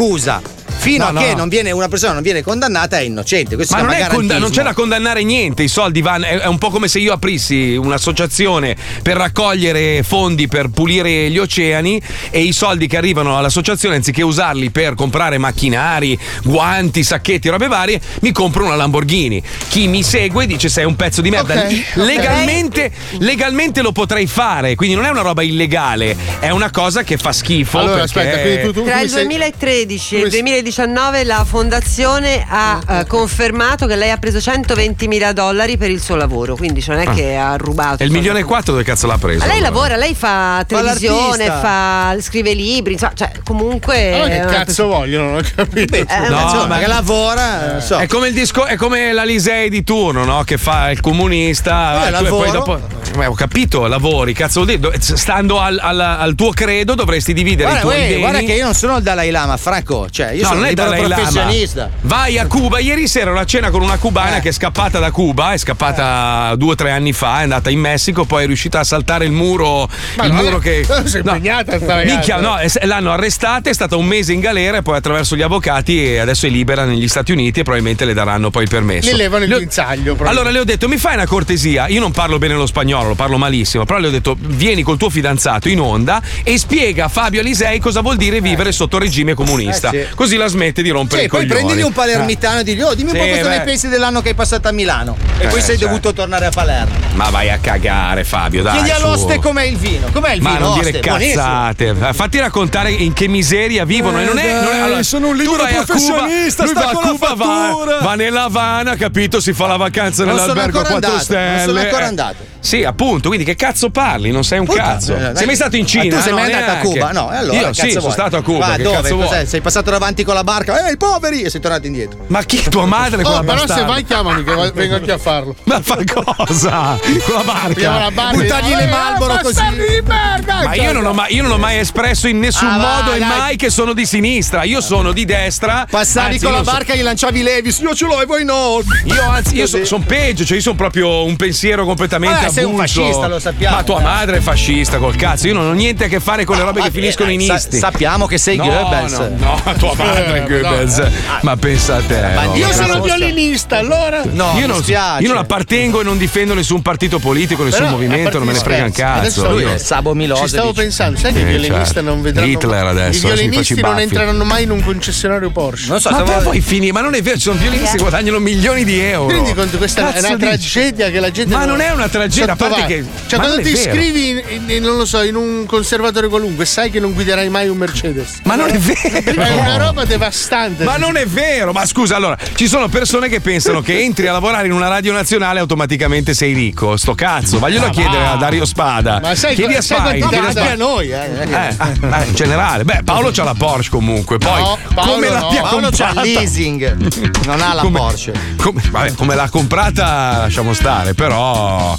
[0.77, 1.37] Fino No, a che no.
[1.37, 3.55] non viene, una persona non viene condannata è innocente.
[3.55, 6.25] Questo Ma non, è conda- non c'è da condannare niente, i soldi vanno.
[6.25, 11.37] È, è un po' come se io aprissi un'associazione per raccogliere fondi per pulire gli
[11.37, 17.67] oceani e i soldi che arrivano all'associazione, anziché usarli per comprare macchinari, guanti, sacchetti, robe
[17.67, 19.41] varie, mi compro una Lamborghini.
[19.69, 21.53] Chi mi segue dice sei un pezzo di merda.
[21.65, 27.03] Ok, Legalmente, legalmente lo potrei fare, quindi non è una roba illegale, è una cosa
[27.03, 27.79] che fa schifo.
[27.79, 32.45] Allora, perché- aspetta, tu, tu Tra il sei- 2013 e il sei- 2019 la fondazione
[32.47, 36.81] ha eh, confermato che lei ha preso 120 mila dollari per il suo lavoro, quindi
[36.81, 37.13] cioè non è Ah.
[37.13, 38.03] che ha rubato.
[38.03, 39.39] E il milione e quattro dove cazzo l'ha preso?
[39.39, 44.13] Ma lei lavora, lei fa televisione, fa, scrive libri, insomma, cioè comunque.
[44.13, 45.25] Allora che una cazzo persona- vogliono?
[45.29, 45.95] Non ho capito.
[45.95, 47.97] Eh, No, Insomma, ma- che lavora, non so.
[47.97, 50.43] È come il disco, è come l'Alisei di turno, no?
[50.43, 51.71] Che fa il comunista.
[51.71, 52.79] Vabbè, tu- e poi lavoro.
[52.81, 53.21] dopo.
[53.21, 54.79] eh, ho capito, lavori, cazzo vuol dire?
[54.79, 58.19] Do- Stando al, al- al tuo credo dovresti dividere Guarda, i tuoi uè, beni.
[58.21, 60.07] guarda che io non sono il Dalai Lama, Franco.
[60.09, 61.15] Cioè, io No, non è Dalai Lama.
[61.15, 61.89] professionista.
[62.01, 62.79] Vai a Cuba.
[62.79, 64.41] Ieri sera una cena con una cubana Eh.
[64.41, 67.79] che è scappata da Cuba, è scappata due o tre anni fa, è andata in
[67.79, 69.87] Messico, poi è riuscita a saltare il muro.
[70.17, 70.85] Ma il no, muro che.
[71.05, 72.03] sei no, impegnata sta.
[72.03, 75.41] Minchia, no, è- l'hanno arrestata, è stata un mese in galera e poi attraverso gli
[75.41, 79.09] avvocati e adesso è libera negli Stati Uniti e probabilmente le daranno poi il permesso.
[79.11, 80.15] Le levano il Le ho- guinzaglio.
[80.15, 80.29] proprio.
[80.29, 81.87] allora le ho detto, mi fai una cortesia?
[81.87, 84.97] Io non parlo bene lo spagnolo, lo parlo malissimo, però le ho detto, vieni col
[84.97, 89.33] tuo fidanzato in onda e spiega a Fabio Alisei cosa vuol dire vivere sotto regime
[89.33, 89.89] comunista.
[89.91, 90.15] Eh, sì.
[90.15, 91.59] Così la smette di rompere Sì, i poi coglioni.
[91.61, 93.49] prendili un palermitano e digli, oh, dimmi un po' cosa beh.
[93.57, 95.15] ne pensi dell'anno che hai passato a Milano.
[95.37, 95.87] E poi Eh, sei cioè.
[95.87, 96.93] dovuto tornare a Palermo.
[97.13, 98.73] Ma vai a cagare, Fabio, dai.
[98.75, 100.07] Chiedi all'oste com'è il vino.
[100.11, 100.65] Com'è il Ma vino?
[100.69, 100.99] non dire oste?
[101.07, 101.35] Buonissimo.
[101.43, 104.19] cazzate, fatti raccontare in che miseria vivono.
[104.19, 107.03] e non è, non è- allora, sono un tu libero Cuba, professionista, lui sta con
[107.17, 109.39] Cuba, va, va nella Havana, capito?
[109.39, 111.63] Si fa la vacanza Non nell'albergo a ancora 4 andato, non stelle.
[111.65, 112.07] sono ancora eh.
[112.07, 112.35] andato.
[112.61, 114.31] Sì, appunto, quindi che cazzo parli?
[114.31, 115.15] Non sei un Puttana, cazzo.
[115.15, 116.15] eh, sei mai stato in Ma Cina?
[116.15, 116.75] tu sei mai andato a.
[116.81, 117.11] Cuba?
[117.11, 117.57] No, allora.
[117.59, 118.67] Io sì, sono stato a Cuba.
[118.67, 119.45] Ma dove?
[119.45, 120.87] Sei passato davanti con la barca?
[120.87, 121.41] Ehi, poveri!
[121.41, 122.19] E sei tornato indietro.
[122.27, 125.17] Ma chi tua madre con Oh, la però se vai chiamami che vengo anche a
[125.17, 125.55] farlo.
[125.63, 126.99] Ma fa cosa?
[127.25, 127.65] Con la barca?
[127.65, 128.37] Andiamo alla barca.
[128.37, 129.61] Buttargli le Eh, Marlboro così.
[129.71, 130.61] di merda!
[130.65, 133.19] Ma io non, ho mai, io non ho mai espresso in nessun Ah, modo e
[133.19, 133.27] dai.
[133.27, 134.63] mai che sono di sinistra.
[134.63, 135.87] Io sono di destra.
[135.89, 137.79] Passavi Anzi, con la so- barca e gli lanciavi Levis.
[137.79, 138.81] Io ce l'ho e voi no.
[139.05, 142.73] Io anzi, io sono peggio, cioè io sono proprio un pensiero completamente Vabbè, sei un
[142.73, 143.01] avulso.
[143.01, 144.03] fascista, lo sappiamo, Ma tua eh.
[144.03, 145.47] madre è fascista col cazzo.
[145.47, 147.77] Io non ho niente a che fare con le robe che finiscono in sa- isti.
[147.79, 149.17] sappiamo che sei no, Goebbels.
[149.17, 151.07] No, no, tua madre è Goebbels.
[151.41, 152.19] Ma pensa a te.
[152.45, 152.55] no.
[152.55, 154.21] Io sono violinista, allora.
[154.23, 154.83] io, non,
[155.19, 158.59] io non appartengo e non difendo nessun partito politico, nessun Però, movimento, non me ne
[158.59, 159.53] frega un scherzi, adesso cazzo.
[159.53, 162.01] lui Io- è Sabo Ci stavo pensando, sai che i Eh, violinisti certo.
[162.01, 164.03] non vedranno Hitler adesso, I violinisti non baffi.
[164.03, 165.89] entreranno mai in un concessionario Porsche.
[165.89, 168.39] Non so, ma stavo- poi finire, ma non è vero, ci sono violinisti che guadagnano
[168.39, 169.27] milioni di euro.
[169.27, 169.77] Ti rendi conto?
[169.77, 170.47] Questa è Cazzo una dici?
[170.71, 171.53] tragedia che la gente.
[171.55, 174.43] Ma non è una tragedia, a parte che- Cioè, ma quando è ti iscrivi
[174.79, 178.39] non lo so, in un conservatorio qualunque, sai che non guiderai mai un Mercedes.
[178.43, 179.41] Ma non è vero.
[179.41, 180.83] È una roba devastante.
[180.83, 184.31] Ma non è vero, ma scusa, allora, ci sono persone che pensano che entri a
[184.31, 186.97] lavorare in una radio nazionale automaticamente sei ricco.
[186.97, 189.19] Sto cazzo, vaglielo a chiedere a Dario Spada.
[189.21, 191.29] Ma sai, Chiedi a quanti chiedi a anche a noi, eh.
[191.43, 194.37] Eh, eh, in generale, beh, Paolo c'ha la Porsche comunque.
[194.39, 195.33] Poi, No, Paolo come no.
[195.33, 196.21] l'abbia Paolo c'ha comprata?
[196.23, 196.97] leasing,
[197.45, 198.33] non ha la Come- Porsche.
[198.57, 201.97] Come, vabbè, come l'ha comprata, lasciamo stare, però.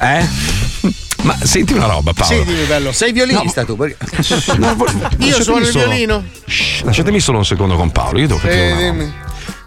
[0.00, 1.00] Eh?
[1.22, 2.34] Ma senti una roba, Paolo.
[2.34, 2.92] Sì, dimmi bello.
[2.92, 3.76] Sei violinista tu?
[3.76, 3.96] Perché...
[4.58, 4.76] No,
[5.18, 6.24] Io suono il solo- violino.
[6.46, 8.18] Shh, lasciatemi solo un secondo con Paolo.
[8.18, 8.80] Io devo capire roba.
[8.82, 9.12] dimmi.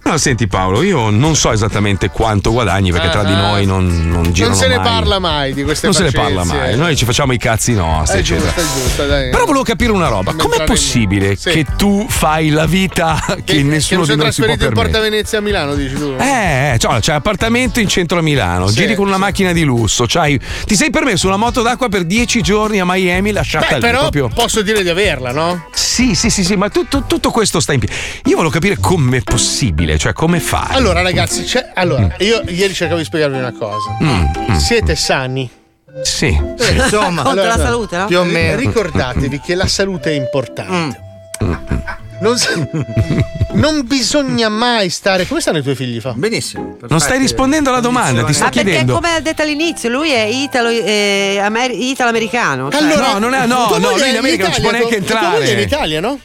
[0.07, 4.07] No, senti Paolo, io non so esattamente quanto guadagni perché tra Ah, di noi non,
[4.07, 4.86] non girano Non se ne mai.
[4.86, 8.19] parla mai di queste Non se ne parla mai, noi ci facciamo i cazzi nostri,
[8.19, 8.52] eccetera.
[8.53, 9.30] giusto, è giusto, dai.
[9.32, 11.49] Però volevo capire una roba, Non com'è possibile Sì.
[11.49, 14.45] che tu fai la vita che, Che, che nessuno non si di noi si può
[14.45, 15.10] trasferito in Porta permettere?
[15.10, 16.15] Venezia a Milano, dici tu?
[16.19, 19.64] Eh, eh, cioè, c'è appartamento in centro a Milano, Sì, giri con una macchina di
[19.64, 23.73] lusso, c'hai- ti sei permesso una moto d'acqua per dieci giorni a Miami lasciata Beh,
[23.73, 24.27] lì però proprio.
[24.32, 25.65] posso dire di averla, no?
[25.73, 27.95] Sì, sì, sì, sì, ma tutto, tutto questo sta in piedi.
[28.26, 30.67] Io volevo capire com'è possibile, cioè come fai.
[30.76, 33.97] Allora, ragazzi, c'è- allora, io ieri cercavo di spiegarvi una cosa.
[34.03, 34.55] Mm, mm.
[34.57, 35.49] Siete sani?
[36.03, 36.26] Sì.
[36.59, 38.05] Eh, insomma, Contro la salute, no?
[38.05, 38.57] più o meno.
[38.57, 40.99] Ricordatevi che la salute è importante.
[41.41, 41.53] Mm.
[42.22, 42.47] Non, s-
[43.53, 45.26] non bisogna mai stare.
[45.27, 45.99] Come stanno i tuoi figli?
[45.99, 46.13] Fa?
[46.13, 46.77] Benissimo.
[46.88, 48.93] Non stai rispondendo alla domanda, ti sto Ma perché chiedendo.
[48.93, 52.72] come ha detto all'inizio, lui è italo, eh, amer- italo-americano.
[52.72, 55.19] cioè- Allora, No, non è- no, no, lui in America non ci può neanche tua
[55.22, 55.61] moglie è in entrare.
[55.61, 56.19] Italia, no?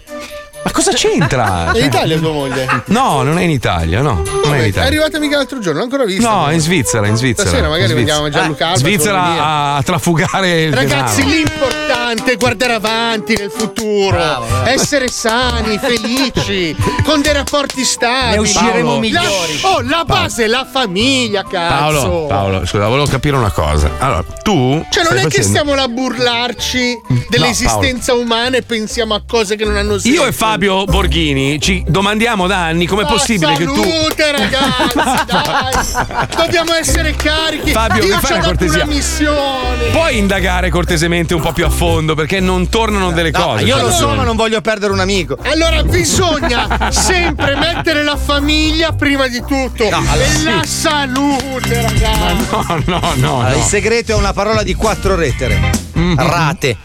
[0.62, 1.72] Ma cosa c'entra?
[1.72, 2.66] È in Italia tua moglie.
[2.86, 4.22] No, non è in Italia, no.
[4.44, 4.88] Non è in È Italia.
[4.88, 6.28] arrivata mica l'altro giorno, non l'ho ancora vista.
[6.30, 7.48] No, è in Svizzera, in Svizzera.
[7.48, 8.28] Stasera magari vediamo.
[8.28, 11.36] Gianluca Alba, Svizzera a, trafugare il Ragazzi, denaro.
[11.36, 14.66] l'importante è guardare avanti nel futuro, Bravo, bravo.
[14.68, 18.30] essere sani, felici, con dei rapporti stabili.
[18.32, 18.98] Ne usciremo Paolo.
[18.98, 19.60] migliori.
[19.62, 21.78] La, oh, la base è la famiglia, cazzo.
[22.00, 23.90] Paolo, Paolo, scusa, volevo capire una cosa.
[23.98, 24.84] Allora, tu.
[24.90, 29.56] Cioè, non è che facendo- stiamo là a burlarci dell'esistenza umana e pensiamo a cose
[29.56, 30.08] che non hanno senso.
[30.20, 33.74] Io e Fabio Borghini ci domandiamo da anni com'è Ma possibile che tu.
[33.82, 36.27] Salute, ragazzi, dai.
[36.36, 37.70] Dobbiamo essere carichi.
[37.70, 38.82] Fabio, Io mi fai una cortesia?
[38.85, 39.85] una missione.
[39.93, 43.64] Puoi indagare cortesemente un po' più a fondo perché non tornano delle No, cose.
[43.64, 45.36] io lo so, ma non voglio perdere un amico.
[45.44, 50.44] Allora bisogna sempre mettere la famiglia prima di tutto No, allora, e sì.
[50.44, 52.47] la salute, ragazzi.
[52.51, 53.01] No, no, no.
[53.12, 53.56] Allora, no.
[53.56, 55.70] Il segreto è una parola di quattro lettere.
[56.16, 56.77] Rate.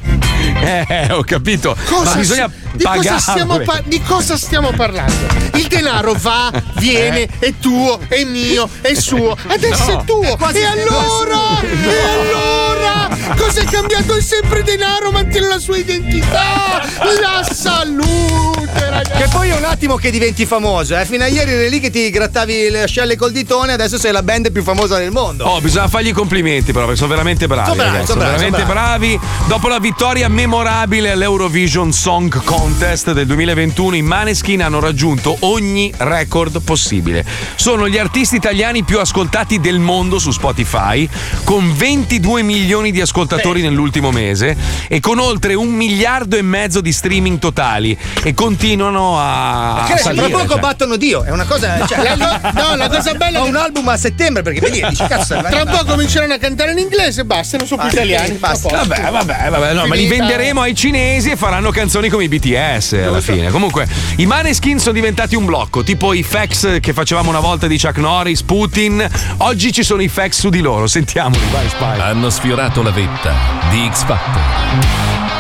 [0.88, 1.76] Eh, ho capito.
[1.86, 5.14] Cosa ma bisogna di, cosa pa- di cosa stiamo parlando?
[5.54, 10.00] Il denaro va, viene, è tuo, è mio, è suo, adesso No.
[10.00, 10.38] è tuo.
[10.50, 11.60] È e allora?
[11.62, 13.18] E allora?
[13.38, 14.16] Cosa è cambiato?
[14.16, 16.82] È sempre denaro, mantiene la sua identità.
[17.22, 19.22] La salute, ragazzi.
[19.22, 21.06] Che poi è un attimo che diventi famoso, eh.
[21.06, 24.24] Fino a ieri eri lì che ti grattavi le ascelle col ditone, adesso sei la
[24.24, 25.46] band più famosa del mondo.
[25.46, 27.70] Oh, bisogna fargli i complimenti però, perché sono veramente bravi.
[27.70, 29.20] Sono bravi, sono bravi, veramente sono bravi.
[29.48, 36.62] Dopo la vittoria memorabile all'Eurovision Song Contest del 2021, i Maneskin hanno raggiunto ogni record
[36.62, 37.26] possibile.
[37.56, 41.08] Sono gli artisti italiani più ascoltati del mondo su Spotify,
[41.44, 44.56] con 22 milioni di ascoltatori nell'ultimo mese
[44.88, 47.98] e con oltre un miliardo e mezzo di streaming totali.
[48.24, 49.84] E continuano a.
[49.86, 50.60] Tra salire, poco cioè.
[50.60, 51.86] battono Dio, è una cosa.
[51.86, 54.82] Cioè, La no, la cosa bella è ho che- un album a settembre perché vedi,
[54.88, 55.36] dici cazzo.
[55.42, 58.34] Tra un po' cominceranno a cantare in inglese e basta, non sono più Ah, italiani.
[58.36, 58.70] basta.
[58.70, 62.94] Vabbè, vabbè, vabbè, no, ma li venderemo ai cinesi e faranno canzoni come i BTS
[62.94, 63.52] alla fine.
[63.52, 63.88] Comunque,
[64.18, 67.98] i Maneskin sono diventati un blocco, tipo i fax che facevamo una volta di Chuck
[67.98, 69.06] Norris, Putin.
[69.38, 72.00] Oggi ci sono i fax su di loro, sentiamoli, vai Spy.
[72.00, 73.34] Hanno sfiorato la vetta
[73.70, 75.35] di X Factor.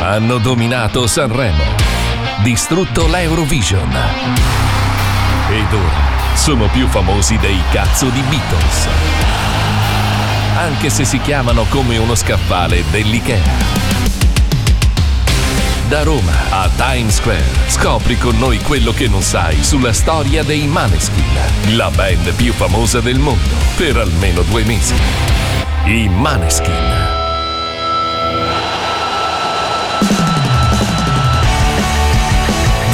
[0.00, 1.64] Hanno dominato Sanremo.
[2.42, 3.96] Distrutto l'Eurovision.
[5.50, 8.88] Ed ora sono più famosi dei cazzo di Beatles.
[10.56, 13.76] Anche se si chiamano come uno scaffale dell'Ikea.
[15.88, 20.66] Da Roma a Times Square scopri con noi quello che non sai sulla storia dei
[20.66, 24.94] Maneskin, la band più famosa del mondo per almeno due mesi.
[25.86, 27.07] I Maneskin.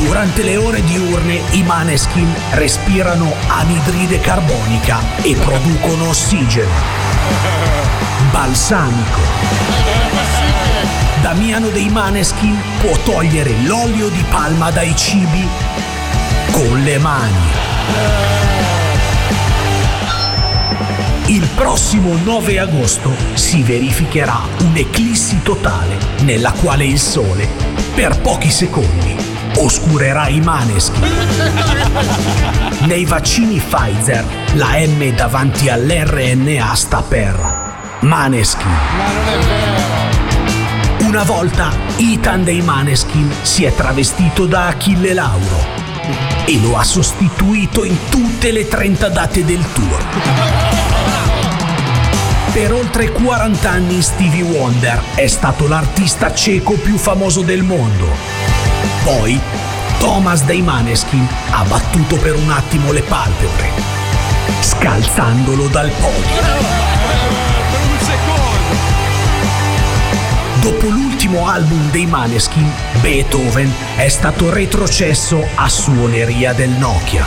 [0.04, 6.68] Durante le ore diurne i maneskin respirano anidride carbonica e producono ossigeno.
[8.30, 9.20] balsamico.
[11.22, 15.48] Damiano dei Maneskin può togliere l'olio di palma dai cibi
[16.50, 17.52] con le mani.
[21.26, 27.48] Il prossimo 9 agosto si verificherà un'eclissi totale nella quale il sole,
[27.94, 29.16] per pochi secondi,
[29.56, 31.00] oscurerà i maneschi.
[32.86, 34.24] Nei vaccini Pfizer
[34.54, 38.66] la M davanti all'RNA sta per Maneskin.
[38.66, 41.06] Ma non è vero.
[41.08, 45.64] Una volta Ethan dei Maneskin si è travestito da Achille Lauro
[46.44, 50.04] e lo ha sostituito in tutte le 30 date del tour.
[52.52, 58.53] Per oltre 40 anni Stevie Wonder è stato l'artista cieco più famoso del mondo.
[59.04, 59.38] Poi
[59.98, 63.68] Thomas dei Maneskin ha battuto per un attimo le palpebre,
[64.60, 66.42] scalzandolo dal podio.
[70.62, 72.66] Dopo l'ultimo album dei Maneskin,
[73.02, 77.26] Beethoven è stato retrocesso a suoneria del Nokia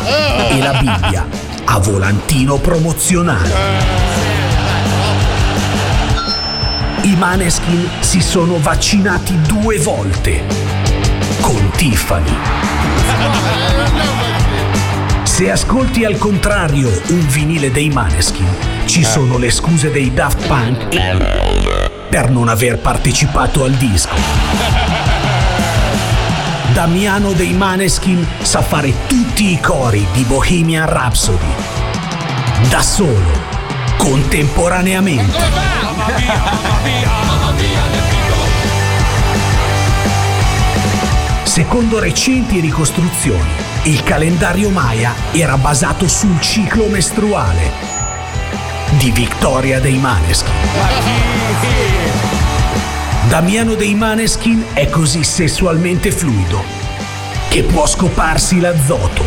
[0.49, 1.27] e la Bibbia
[1.63, 3.53] a volantino promozionale.
[7.03, 10.86] I Maneskin si sono vaccinati due volte
[11.47, 12.35] con Tiffany.
[15.23, 18.49] Se ascolti al contrario un vinile dei Maneskin,
[18.83, 20.89] ci sono le scuse dei Daft Punk
[22.09, 24.15] per non aver partecipato al disco.
[26.73, 31.53] Damiano dei Maneskin sa fare tutti i cori di Bohemian Rhapsody.
[32.67, 33.31] Da solo,
[33.95, 35.37] contemporaneamente.
[41.57, 43.49] Secondo recenti ricostruzioni,
[43.85, 47.71] il calendario Maya era basato sul ciclo mestruale
[48.99, 50.53] di Victoria dei Maneskin.
[53.27, 56.63] Damiano dei Maneskin è così sessualmente fluido
[57.49, 59.23] che può scoparsi l'azoto.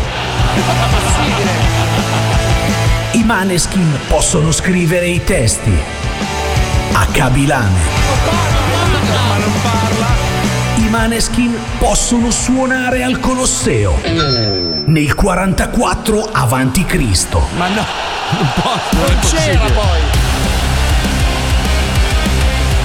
[3.11, 5.73] I Maneskin possono scrivere i testi
[6.93, 8.81] a cabilame.
[10.91, 13.97] I Maneskin possono suonare al Colosseo
[14.87, 17.47] nel 44 avanti Cristo.
[17.55, 17.85] Ma no,
[18.31, 19.07] non posso.
[19.07, 20.01] Non c'era poi.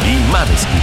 [0.05, 0.83] I Maneskin,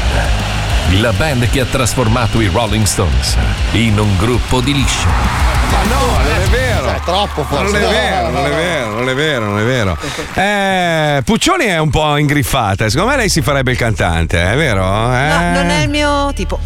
[0.92, 3.36] la band che ha trasformato i Rolling Stones
[3.72, 5.08] in un gruppo di liscio.
[5.08, 6.84] Ma no, non è vero.
[6.88, 7.80] Cioè, troppo Ma forse.
[7.80, 8.56] non è No, vero, no, non è no.
[8.56, 9.98] vero, non è vero, non è vero.
[10.36, 12.90] Eh, Puccioni è un po' ingriffata.
[12.90, 14.84] Secondo me lei si farebbe il cantante, è vero?
[14.84, 15.28] Eh.
[15.28, 16.60] No, non è il mio tipo.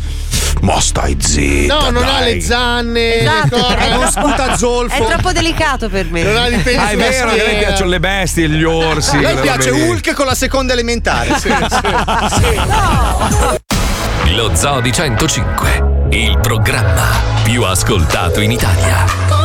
[0.61, 1.75] Mo stai zitta.
[1.75, 2.33] No, non ha dai.
[2.35, 5.03] le zanne, Esatto, le corna, è non sputa zolfo.
[5.03, 6.23] È troppo delicato per me.
[6.23, 9.17] Non ha di peli Ah, è vero che a lei piacciono le bestie, gli orsi.
[9.17, 9.69] A lei piace.
[9.69, 11.35] Hulk con la seconda elementare.
[14.35, 19.36] Lo Zoo di 105, il programma più ascoltato in Italia.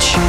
[0.00, 0.27] To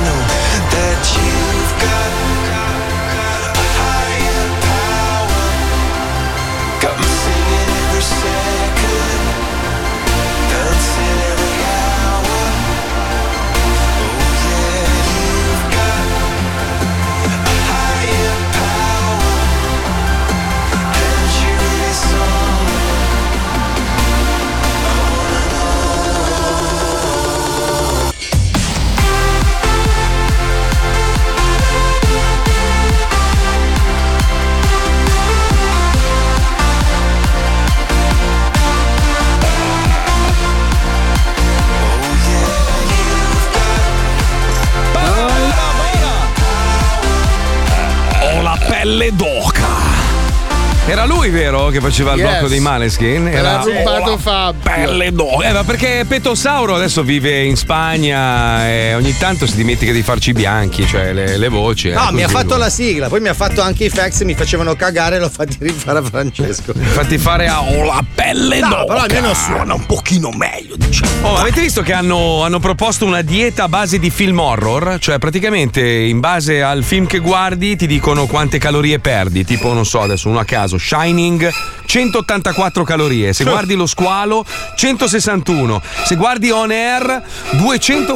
[51.69, 52.29] che faceva il Yes.
[52.29, 53.31] blocco dei Maneskin?
[53.31, 54.61] L'ha rubato Oh, Fabio.
[54.63, 55.47] Pelle d'oca.
[55.49, 60.29] Eh, ma perché Petosauro adesso vive in Spagna e ogni tanto si dimentica di farci
[60.31, 61.89] i bianchi, cioè le, le voci.
[61.89, 64.33] No, eh, mi ha fatto la sigla, poi mi ha fatto anche i fax, mi
[64.35, 66.73] facevano cagare e l'ho fatti rifare a Francesco.
[66.73, 68.85] Fatti fare a oh, la pelle No, d'oca.
[68.85, 71.11] però almeno suona un pochino meglio, diciamo.
[71.27, 74.97] Oh, avete visto che hanno, hanno proposto una dieta a base di film horror?
[74.99, 79.43] Cioè, praticamente in base al film che guardi ti dicono quante calorie perdi.
[79.45, 81.49] Tipo, non so, adesso uno a caso, Shining,
[81.89, 83.33] 184 calorie.
[83.33, 84.45] Se guardi lo squalo,
[84.75, 85.81] 161.
[86.05, 87.23] Se guardi On Air,
[87.53, 88.13] 200.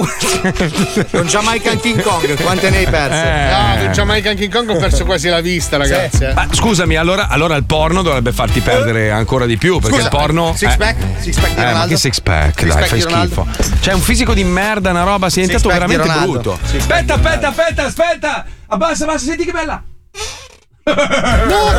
[1.10, 3.24] Con Jamaican King Kong, quante ne hai perse?
[3.24, 3.50] Eh.
[3.52, 6.24] No, con Jamaican King Kong ho perso quasi la vista, ragazzi.
[6.24, 6.34] eh.
[6.34, 9.80] Ma scusami, allora, allora il porno dovrebbe farti perdere ancora di più.
[9.80, 10.54] Perché Scusa, il porno.
[10.56, 10.78] six eh.
[10.78, 10.98] pack?
[11.20, 12.60] Six pack di Eh, ma che six pack?
[12.60, 13.48] Six dai, pack fai schifo.
[13.82, 16.60] C'è un fisico di merda, una roba, sei Six diventato veramente brutto.
[16.62, 18.46] Aspetta, aspetta, aspetta, aspetta!
[18.68, 19.84] Abbassa, abbassa, senti che bella!
[20.86, 20.94] No,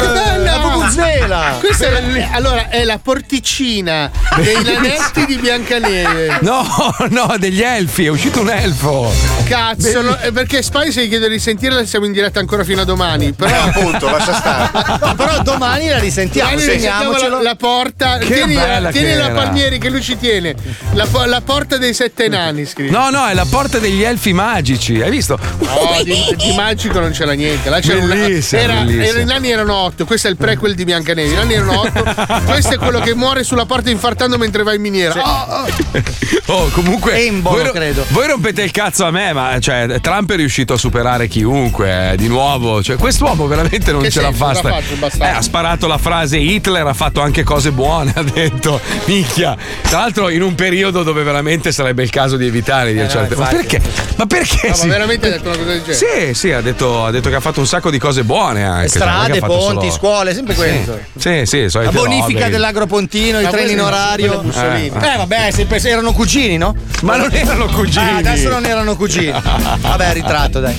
[0.01, 0.43] che bella!
[0.45, 1.57] La vuvuzela!
[1.61, 6.39] Questa è la- allora è la porticina dei nanetti di Biancaneve.
[6.41, 6.67] No,
[7.11, 9.13] no, degli elfi, è uscito un elfo.
[9.45, 12.85] Cazzo, no, eh, perché Spice gli chiede di risentirla siamo in diretta ancora fino a
[12.85, 13.33] domani.
[13.35, 14.63] Però Eh, appunto, lascia stare.
[15.05, 18.17] No, però domani la risentiamo, Domani risentiamo la, la porta.
[18.19, 19.35] Che tieni bella tieni che la era.
[19.35, 20.55] Palmieri che lui ci tiene.
[20.93, 22.91] La, la porta dei sette nani, scrive.
[22.91, 25.39] No, no, è la porta degli elfi magici, hai visto?
[25.59, 27.69] No, di, di magico non c'era niente.
[27.69, 28.93] Là c'era una- Bellissima, era, bellissima.
[29.03, 30.05] Era- I nani erano otto.
[30.05, 31.33] Questo è il prequel di Biancaneve.
[31.33, 32.05] I nani erano otto.
[32.45, 35.21] Questo è quello che muore sulla porta infartando mentre va in miniera.
[35.23, 36.03] Oh, oh.
[36.47, 37.25] Oh, comunque.
[37.25, 38.05] Embolo, voi, credo.
[38.09, 42.17] voi rompete il cazzo a me, ma cioè, Trump è riuscito a superare chiunque, eh,
[42.17, 42.83] di nuovo.
[42.83, 44.45] Cioè, quest'uomo veramente non Che ce la senso?
[44.45, 44.51] fa.
[44.53, 45.25] Cosa sta- ha fatto il bastardo?
[45.35, 48.79] Eh, ha sparato la frase Hitler, ha fatto anche cose buone, ha detto.
[49.07, 49.57] Minchia.
[49.83, 53.09] Tra l'altro, in un periodo dove veramente sarebbe il caso di evitare di Eh, no,
[53.09, 53.37] certe.
[53.37, 53.67] ma infatti.
[53.79, 53.81] perché?
[54.17, 54.61] Ma perché?
[54.65, 56.29] No, ma si- veramente hai detto una cosa del genere?
[56.29, 58.84] Sì, sì, ha detto, ha detto che ha fatto un sacco di cose buone anche.
[58.89, 60.99] Cioè, non è che Strade, fatto ponti, solo- scuole, sempre questo.
[61.19, 62.51] Sì, sì, La solite bonifica robe.
[62.51, 64.43] dell'agropontino, i treni in orario.
[64.43, 66.75] Eh, eh, vabbè, sempre- erano cugini, no?
[67.03, 68.09] Ma non erano cugini.
[68.09, 69.31] Ah, adesso non erano cugini.
[69.33, 70.75] Vabbè, ritratto, dai.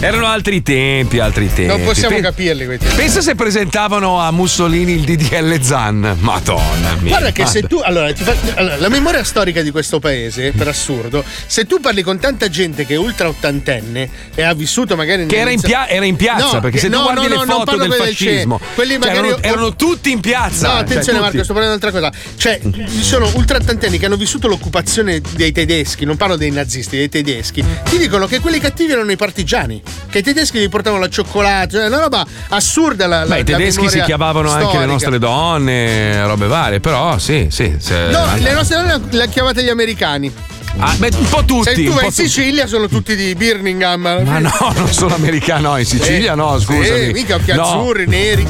[0.00, 1.66] Erano altri tempi, altri tempi.
[1.66, 2.94] Non possiamo Pe- capirli quei tempi.
[2.94, 6.16] Pensa se presentavano a Mussolini il DDL Zan.
[6.20, 7.08] Madonna mia.
[7.10, 7.80] Guarda che se tu.
[7.82, 12.02] Allora, ti fa- allora, la memoria storica di questo paese, per assurdo, se tu parli
[12.02, 15.26] con tanta gente che è ultra ottantenne e ha vissuto magari.
[15.26, 17.28] Che era in, pia- era in piazza, No, perché che- se tu no, guardi no,
[17.28, 20.66] le no, non foto parlo del fascismo, cioè, erano, erano tutti in piazza.
[20.68, 21.36] No, cioè, attenzione tutti.
[21.36, 22.34] Marco, sto parlando di un'altra cosa.
[22.36, 27.08] Cioè, ci sono ultraottantenni che hanno vissuto l'occupazione dei tedeschi, non parlo dei nazisti, dei
[27.08, 27.64] tedeschi.
[27.84, 31.78] Ti dicono che quelli cattivi erano i partigiani, che i tedeschi gli portavano la cioccolata,
[31.78, 34.92] cioè una roba assurda la, la Beh, i tedeschi si chiamavano anche le storica.
[34.92, 37.74] nostre donne, robe varie, però sì, sì.
[37.78, 40.32] se- No, le nostre donne le ha chiamate gli americani.
[40.76, 41.74] Ah, beh, un po' tutti.
[41.74, 44.00] Se tu vai in tu- Sicilia sono tutti di Birmingham.
[44.24, 46.86] Ma no, non sono americano, no, in Sicilia no, scusami.
[47.08, 47.62] Eh, mica occhi No.
[47.62, 48.46] azzurri, neri.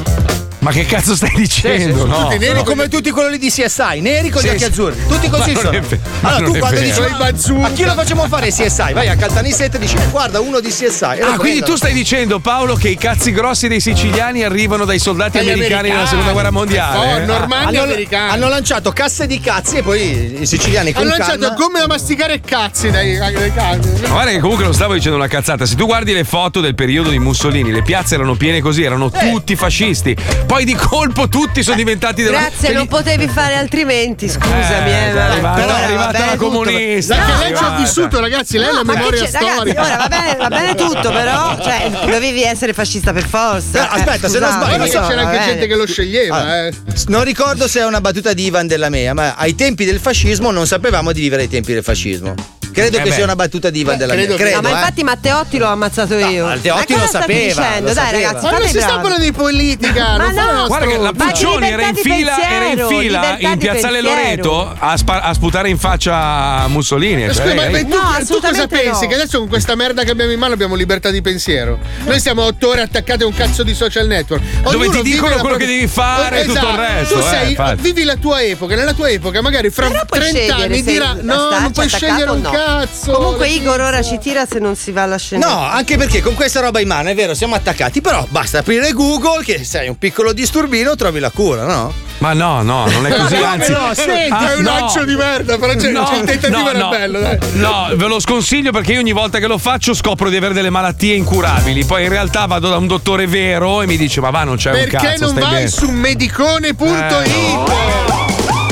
[0.69, 2.05] Ma che cazzo stai dicendo?
[2.05, 2.25] no.
[2.25, 4.65] tutti neri come tutti quelli di CSI, neri con Sì, gli occhi sì.
[4.67, 4.97] azzurri.
[5.09, 5.81] Tutti così Ma sono.
[6.21, 7.67] ma allora tu quando dici bazooka.
[7.67, 8.93] a chi lo facciamo fare CSI?
[8.93, 11.05] Vai a Caltanissetta e dici "Eh, guarda uno di CSI.
[11.05, 11.65] Ah, quindi prendono.
[11.65, 15.89] tu stai dicendo, Paolo, che i cazzi grossi dei siciliani arrivano dai soldati Dagli americani
[15.89, 16.09] nella americani.
[16.09, 16.99] seconda guerra mondiale?
[16.99, 17.25] Oh, eh?
[17.25, 18.31] normanni hanno, americani.
[18.31, 21.87] hanno lanciato casse di cazzi e poi i siciliani con Hanno lanciato canna- come da
[21.87, 23.89] masticare cazzi dai, dai cazzi.
[24.03, 25.65] Ma guarda che comunque non stavo dicendo una cazzata.
[25.65, 29.11] Se tu guardi le foto del periodo di Mussolini, le piazze erano piene così, erano
[29.11, 29.31] Eh.
[29.31, 30.15] tutti fascisti.
[30.47, 34.91] Poi di colpo tutti sono diventati della Grazie, cioè, non gli- potevi fare altrimenti, scusami.
[34.91, 37.15] Eh, Eh, è arrivata, però è arrivata la comunista.
[37.17, 39.83] Perché è lei ci ha vissuto, ragazzi, lei ha la che memoria storica.
[39.83, 43.71] ora va bene, va bene tutto, però cioè, dovevi essere fascista per forza.
[43.83, 46.73] Però, aspetta, se non sbaglio, so, c'era anche gente che lo sceglieva, Ah, eh.
[47.09, 50.51] Non ricordo se è una battuta di Ivan della Mea, ma ai tempi del fascismo
[50.51, 52.35] non sapevamo di vivere ai tempi del fascismo.
[52.81, 53.15] Credo Eh che beh.
[53.15, 54.73] sia una battuta di Ivan Beh, della credo che- Credo, No, ma eh.
[54.73, 56.47] infatti Matteotti l'ho ammazzato io.
[56.47, 57.27] Matteotti ma lo sapeva,
[57.63, 57.89] dicendo?
[57.89, 58.11] lo Dai, sapeva.
[58.29, 60.67] ragazzi, Ma non si sta parlando di politica, Ma no.
[60.67, 64.21] Guarda che la Puccioni era in fila, era in pensiero, fila in piazzale pensiero.
[64.23, 66.15] Loreto a, spa- a sputare in faccia
[66.63, 67.27] a Mussolini.
[67.27, 69.03] Ma Cioè, Scusa, ma, lei- ma tu, No, tu cosa assolutamente pensi?
[69.03, 69.09] no.
[69.09, 71.79] Che adesso con questa merda che abbiamo in mano abbiamo libertà di pensiero?
[72.05, 74.43] Noi stiamo otto ore attaccati a un cazzo di social network.
[74.63, 76.81] Dove Ognuno ti vive dicono quello che devi fare e tutto il Esatto.
[76.81, 80.21] resto, Tu eh, sei, vivi la tua epoca, nella tua epoca magari fra Però puoi
[80.21, 82.51] 30 scegliere anni dirà no, non puoi scegliere un no.
[82.69, 83.13] Cazzo.
[83.13, 85.47] Comunque Igor ora ci tira se non si va alla scena.
[85.47, 88.93] No, anche perché con questa roba in mano è vero, siamo attaccati, però basta aprire
[88.93, 91.93] Google che sei un piccolo disturbino trovi la cura, no?
[92.19, 93.71] Ma no, no, non è così, No, anzi.
[93.73, 94.71] no, senti, Ah, è un no.
[94.71, 96.89] lancio di merda, però c'è, No, c'è il tentativo no, era no.
[96.89, 97.39] bello, dai.
[97.53, 100.71] No, ve lo sconsiglio perché io ogni volta che lo faccio scopro di avere delle
[100.71, 101.85] malattie incurabili.
[101.85, 104.71] Poi in realtà vado da un dottore vero e mi dice: Ma va, non c'è
[104.73, 105.69] un Perché cazzo, non stai vai bene.
[105.69, 106.77] su medicone.it?
[106.81, 108.68] Medicone,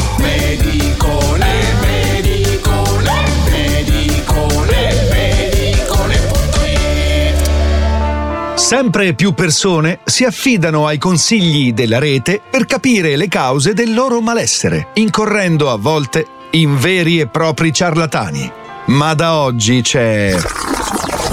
[8.66, 14.20] Sempre più persone si affidano ai consigli della rete per capire le cause del loro
[14.20, 18.50] malessere, incorrendo a volte in veri e propri ciarlatani.
[18.86, 20.36] Ma da oggi c'è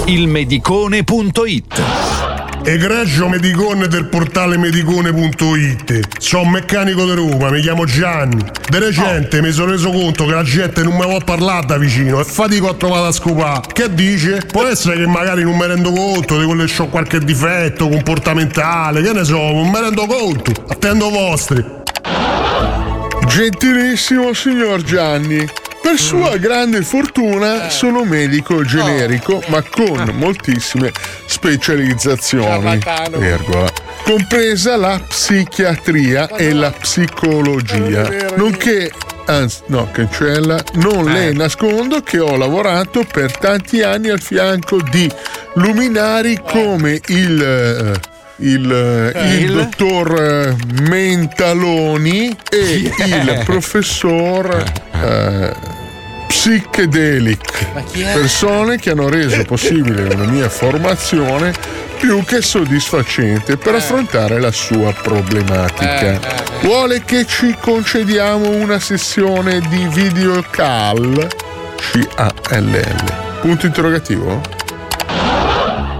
[0.04, 2.23] il medicone.it.
[2.66, 8.42] Egregio Medicone del portale medicone.it Sono meccanico di Roma, mi chiamo Gianni.
[8.70, 12.20] De recente mi sono reso conto che la gente non mi può parlare da vicino
[12.20, 13.68] e fatico a trovare a scopare.
[13.70, 14.46] Che dice?
[14.50, 19.02] Può essere che magari non mi rendo conto di quello che ho qualche difetto comportamentale,
[19.02, 20.64] che ne so, non mi rendo conto.
[20.66, 21.62] Attendo vostri.
[23.26, 25.46] Gentilissimo signor Gianni,
[25.84, 30.90] per sua grande fortuna sono medico generico, ma con moltissime
[31.26, 32.78] specializzazioni.
[33.18, 33.70] Virgola.
[34.02, 38.90] Compresa la psichiatria e la psicologia, nonché
[39.26, 40.62] Anzi, no, cancella.
[40.74, 45.10] Non le nascondo che ho lavorato per tanti anni al fianco di
[45.54, 47.42] luminari come il.
[47.42, 48.70] eh, il,
[49.14, 49.52] eh, il Il?
[49.52, 50.56] dottor eh,
[50.88, 53.04] Mentaloni e è?
[53.04, 54.62] il professor
[54.92, 55.52] eh,
[56.34, 57.64] Psychedelic.
[57.92, 61.54] Persone che hanno reso possibile una mia formazione
[61.96, 66.18] più che soddisfacente per affrontare la sua problematica.
[66.60, 71.26] Vuole che ci concediamo una sessione di video call?
[71.76, 73.40] C-A-L-L.
[73.40, 74.40] Punto interrogativo?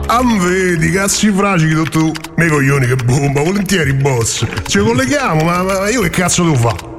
[0.07, 2.13] Am vedi, cazzi fragili, tu.
[2.35, 4.45] Me coglioni che bomba, volentieri boss.
[4.67, 6.94] Ci colleghiamo, ma, ma io che cazzo devo fare?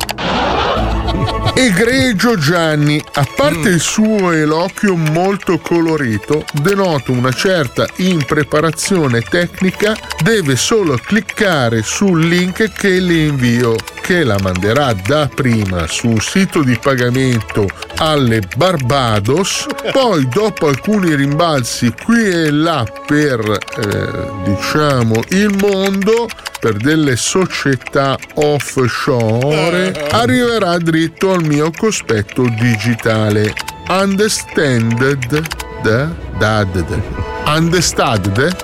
[1.57, 10.57] Egregio Gianni, a parte il suo eloquio molto colorito, denoto una certa impreparazione tecnica, deve
[10.57, 16.77] solo cliccare sul link che le invio, che la manderà dapprima su un sito di
[16.79, 17.67] pagamento
[17.97, 26.27] alle Barbados, poi dopo alcuni rimbalzi qui e là per, eh, diciamo, il mondo,
[26.59, 33.55] per delle società offshore, arriverà dritto al mio cospetto digitale.
[33.87, 35.47] Understanded?
[35.81, 36.11] Da?
[36.37, 37.01] Dad?
[37.47, 38.55] Understood?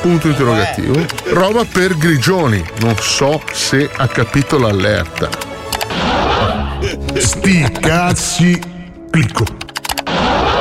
[0.00, 1.04] Punto interrogativo.
[1.30, 2.64] Roba per grigioni.
[2.80, 5.28] Non so se ha capito l'allerta.
[7.14, 8.60] Sti cazzi.
[9.10, 9.67] Clicco.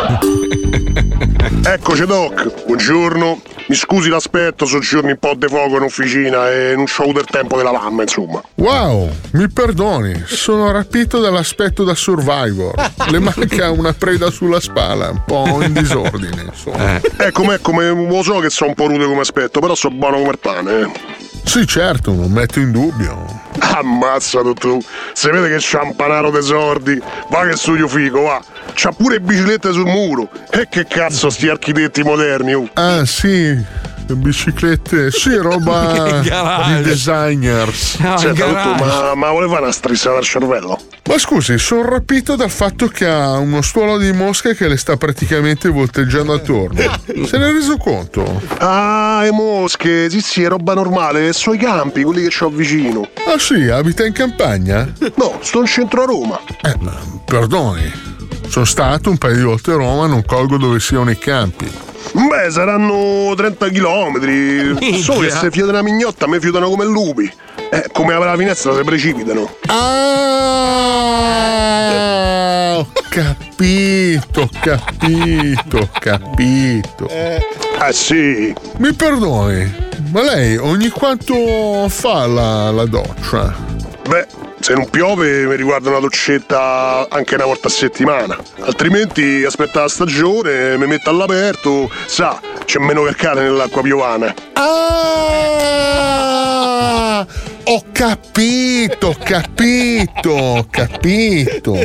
[1.66, 3.42] Eccoci Doc, buongiorno.
[3.68, 7.20] Mi scusi l'aspetto, sono giorni un po' di fuoco in officina e non ho avuto
[7.20, 8.42] il tempo della mamma, insomma.
[8.56, 12.74] Wow, mi perdoni, sono rapito dall'aspetto da survivor.
[13.10, 17.02] Le manca una preda sulla spalla, un po' in disordine, insomma.
[17.18, 20.18] Ecco, ecco, me- lo so che sono un po' rude come aspetto, però so buono
[20.20, 20.80] come il pane.
[20.80, 20.92] eh.
[21.44, 23.26] Sì, certo, non metto in dubbio.
[23.60, 24.80] Ammazza tu,
[25.14, 27.02] si vede che c'ha un panaro dei sordi.
[27.30, 28.42] Va che studio figo, va.
[28.74, 30.30] C'ha pure biciclette sul muro.
[30.50, 32.70] E che cazzo sti architetti moderni, oh.
[32.74, 33.48] Ah, sì,
[34.08, 37.98] le biciclette, sì, roba di designers.
[38.18, 40.80] Senta, dottor, ma, ma voleva una strissata al cervello?
[41.08, 44.98] Ma scusi, sono rapito dal fatto che ha uno stuolo di mosche che le sta
[44.98, 46.82] praticamente volteggiando attorno.
[47.26, 48.42] Se ne è reso conto?
[48.58, 53.08] Ah, le mosche, sì sì, è roba normale, sono i campi, quelli che ho vicino.
[53.26, 54.92] Ah sì, abita in campagna?
[55.16, 56.38] No, sto in centro a Roma.
[56.64, 56.94] Eh, ma
[57.24, 57.90] perdoni,
[58.50, 61.72] sono stato un paio di volte a Roma, non colgo dove siano i campi.
[62.12, 65.00] Beh, saranno 30 km.
[65.00, 67.32] Solo che se fiutano una mignotta, a me fiutano come lupi.
[67.72, 69.50] Eh, come apre la finestra si precipitano.
[69.68, 69.86] Ah,
[72.80, 77.08] ho capito, ho capito, ho capito.
[77.08, 78.54] Eh sì.
[78.78, 79.74] Mi perdoni,
[80.12, 83.56] ma lei ogni quanto fa la, la doccia?
[84.08, 84.26] Beh,
[84.60, 88.38] se non piove mi riguarda una doccetta anche una volta a settimana.
[88.62, 94.34] Altrimenti aspetta la stagione, mi metto all'aperto, sa, c'è meno calcare nell'acqua piovana.
[94.54, 94.68] Ah,
[97.64, 101.76] ho capito, ho capito, ho capito.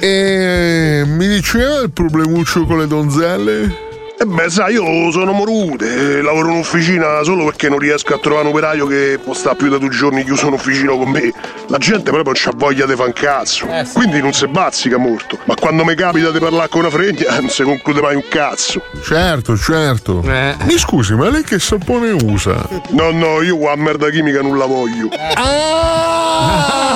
[0.00, 3.90] E mi diceva il problemuccio con le donzelle?
[4.22, 8.18] E beh, sai, io sono morude, eh, lavoro in officina solo perché non riesco a
[8.18, 11.32] trovare un operaio che può stare più da due giorni chiuso in officina con me.
[11.66, 13.66] La gente proprio non c'ha voglia di fare un cazzo.
[13.92, 15.38] Quindi non si bazzica molto.
[15.46, 18.80] Ma quando mi capita di parlare con una fregna, non si conclude mai un cazzo.
[19.02, 20.22] Certo, certo.
[20.22, 22.64] Mi scusi, ma lei che sapone usa?
[22.90, 25.08] No, no, io qua merda chimica non la voglio.
[25.34, 26.92] Ah,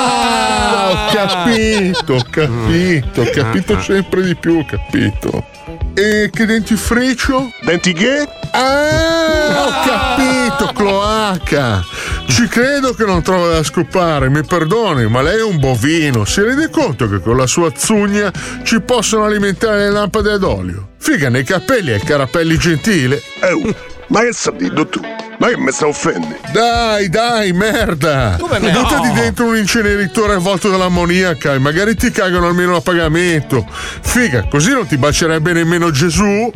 [0.92, 5.54] ho capito, ho capito, ho capito sempre di più, ho capito.
[5.98, 7.15] E che dentifricio?
[7.62, 8.28] Denti che?
[8.52, 11.82] Ah, ho capito, cloaca.
[12.26, 16.24] Ci credo che non trova da scopare, mi perdoni, ma lei è un bovino.
[16.24, 18.30] Si rende conto che con la sua zugna
[18.62, 20.90] ci possono alimentare le lampade ad olio?
[20.98, 23.22] Figa nei capelli e carapelli gentile.
[23.40, 23.74] Eh,
[24.08, 25.00] Ma che sta dicendo tu?
[25.38, 26.36] Ma che mi sta offendendo?
[26.52, 28.36] Dai, dai, merda!
[28.40, 28.80] Come merda?
[28.80, 29.14] Buttati No.
[29.14, 33.66] dentro un inceneritore avvolto dall'ammoniaca e magari ti cagano almeno a pagamento.
[33.70, 36.50] Figa, così non ti bacerebbe nemmeno Gesù.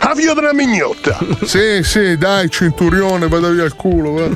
[0.00, 1.18] La figlia della mignotta!
[1.44, 4.28] Sì, sì, dai, cinturione, vada via il culo, va.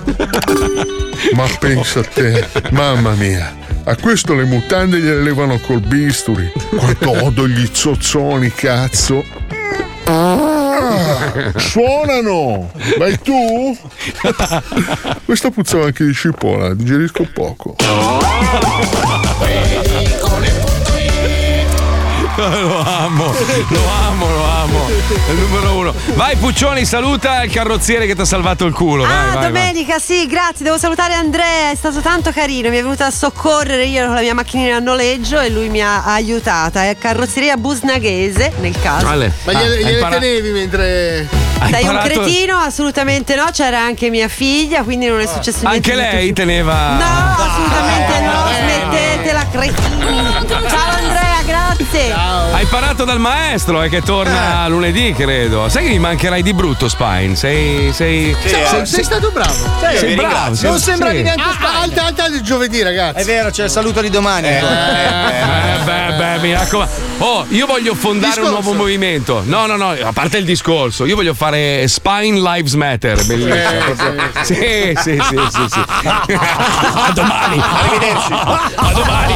[1.33, 3.57] Ma pensa a te, mamma mia.
[3.85, 6.53] A questo le mutande gliele levano col bisturi.
[6.77, 9.25] Quanto odo gli zozzoni, cazzo.
[10.05, 10.58] Ah,
[11.57, 12.71] suonano!
[12.99, 13.77] Vai tu?
[15.25, 17.77] Questa puzzava anche di cipolla, digerisco poco.
[22.37, 23.35] Lo amo,
[23.69, 24.48] lo amo, lo amo.
[24.69, 25.95] È il numero uno.
[26.15, 29.05] Vai Puccioni, saluta il carrozziere che ti ha salvato il culo.
[29.05, 29.47] Vai, Ah, vai, vai.
[29.53, 30.65] domenica, sì, grazie.
[30.65, 32.69] Devo salutare Andrea, è stato tanto carino.
[32.69, 35.81] Mi è venuto a soccorrere io con la mia macchinina a noleggio e lui mi
[35.83, 36.85] ha aiutata.
[36.85, 39.07] È carrozzeria Busnaghese, nel caso.
[39.09, 39.33] Ale.
[39.45, 41.29] Ma Ah, gliele, hai gliele imparato- tenevi mentre.
[41.71, 42.57] Sei un cretino?
[42.59, 43.47] Assolutamente no.
[43.53, 45.91] C'era anche mia figlia, quindi non è successo niente.
[45.91, 46.75] Anche lei teneva.
[46.93, 50.47] No, assolutamente no, smettetela, cretini.
[50.69, 51.08] Ciao
[51.79, 52.13] Grazie.
[52.13, 55.69] Hai imparato dal maestro eh, che torna lunedì, credo.
[55.69, 57.37] Sai che mi mancherai di brutto, Spine?
[57.37, 57.93] Sei.
[57.93, 59.53] sei, sei, sei stato bravo.
[59.97, 60.55] sei bravo.
[60.55, 61.23] sei- Non sembravi sì.
[61.23, 63.21] neanche ah, alta, alta il giovedì, ragazzi.
[63.21, 64.49] È vero, c'è il saluto di domani.
[64.49, 64.61] Eh,
[65.85, 66.93] beh, beh, mi raccomando.
[67.19, 68.63] Oh, io voglio fondare un Discorso.
[68.63, 69.43] nuovo movimento.
[69.45, 73.25] No, no, no, a parte il discorso, io voglio fare Spine Lives Matter.
[73.25, 73.55] Bellissimo.
[73.55, 74.55] Eh, sì.
[74.55, 75.81] Sì, sì, sì, sì, sì.
[76.39, 77.61] A domani.
[77.61, 78.33] Arrivederci.
[78.33, 79.35] A domani.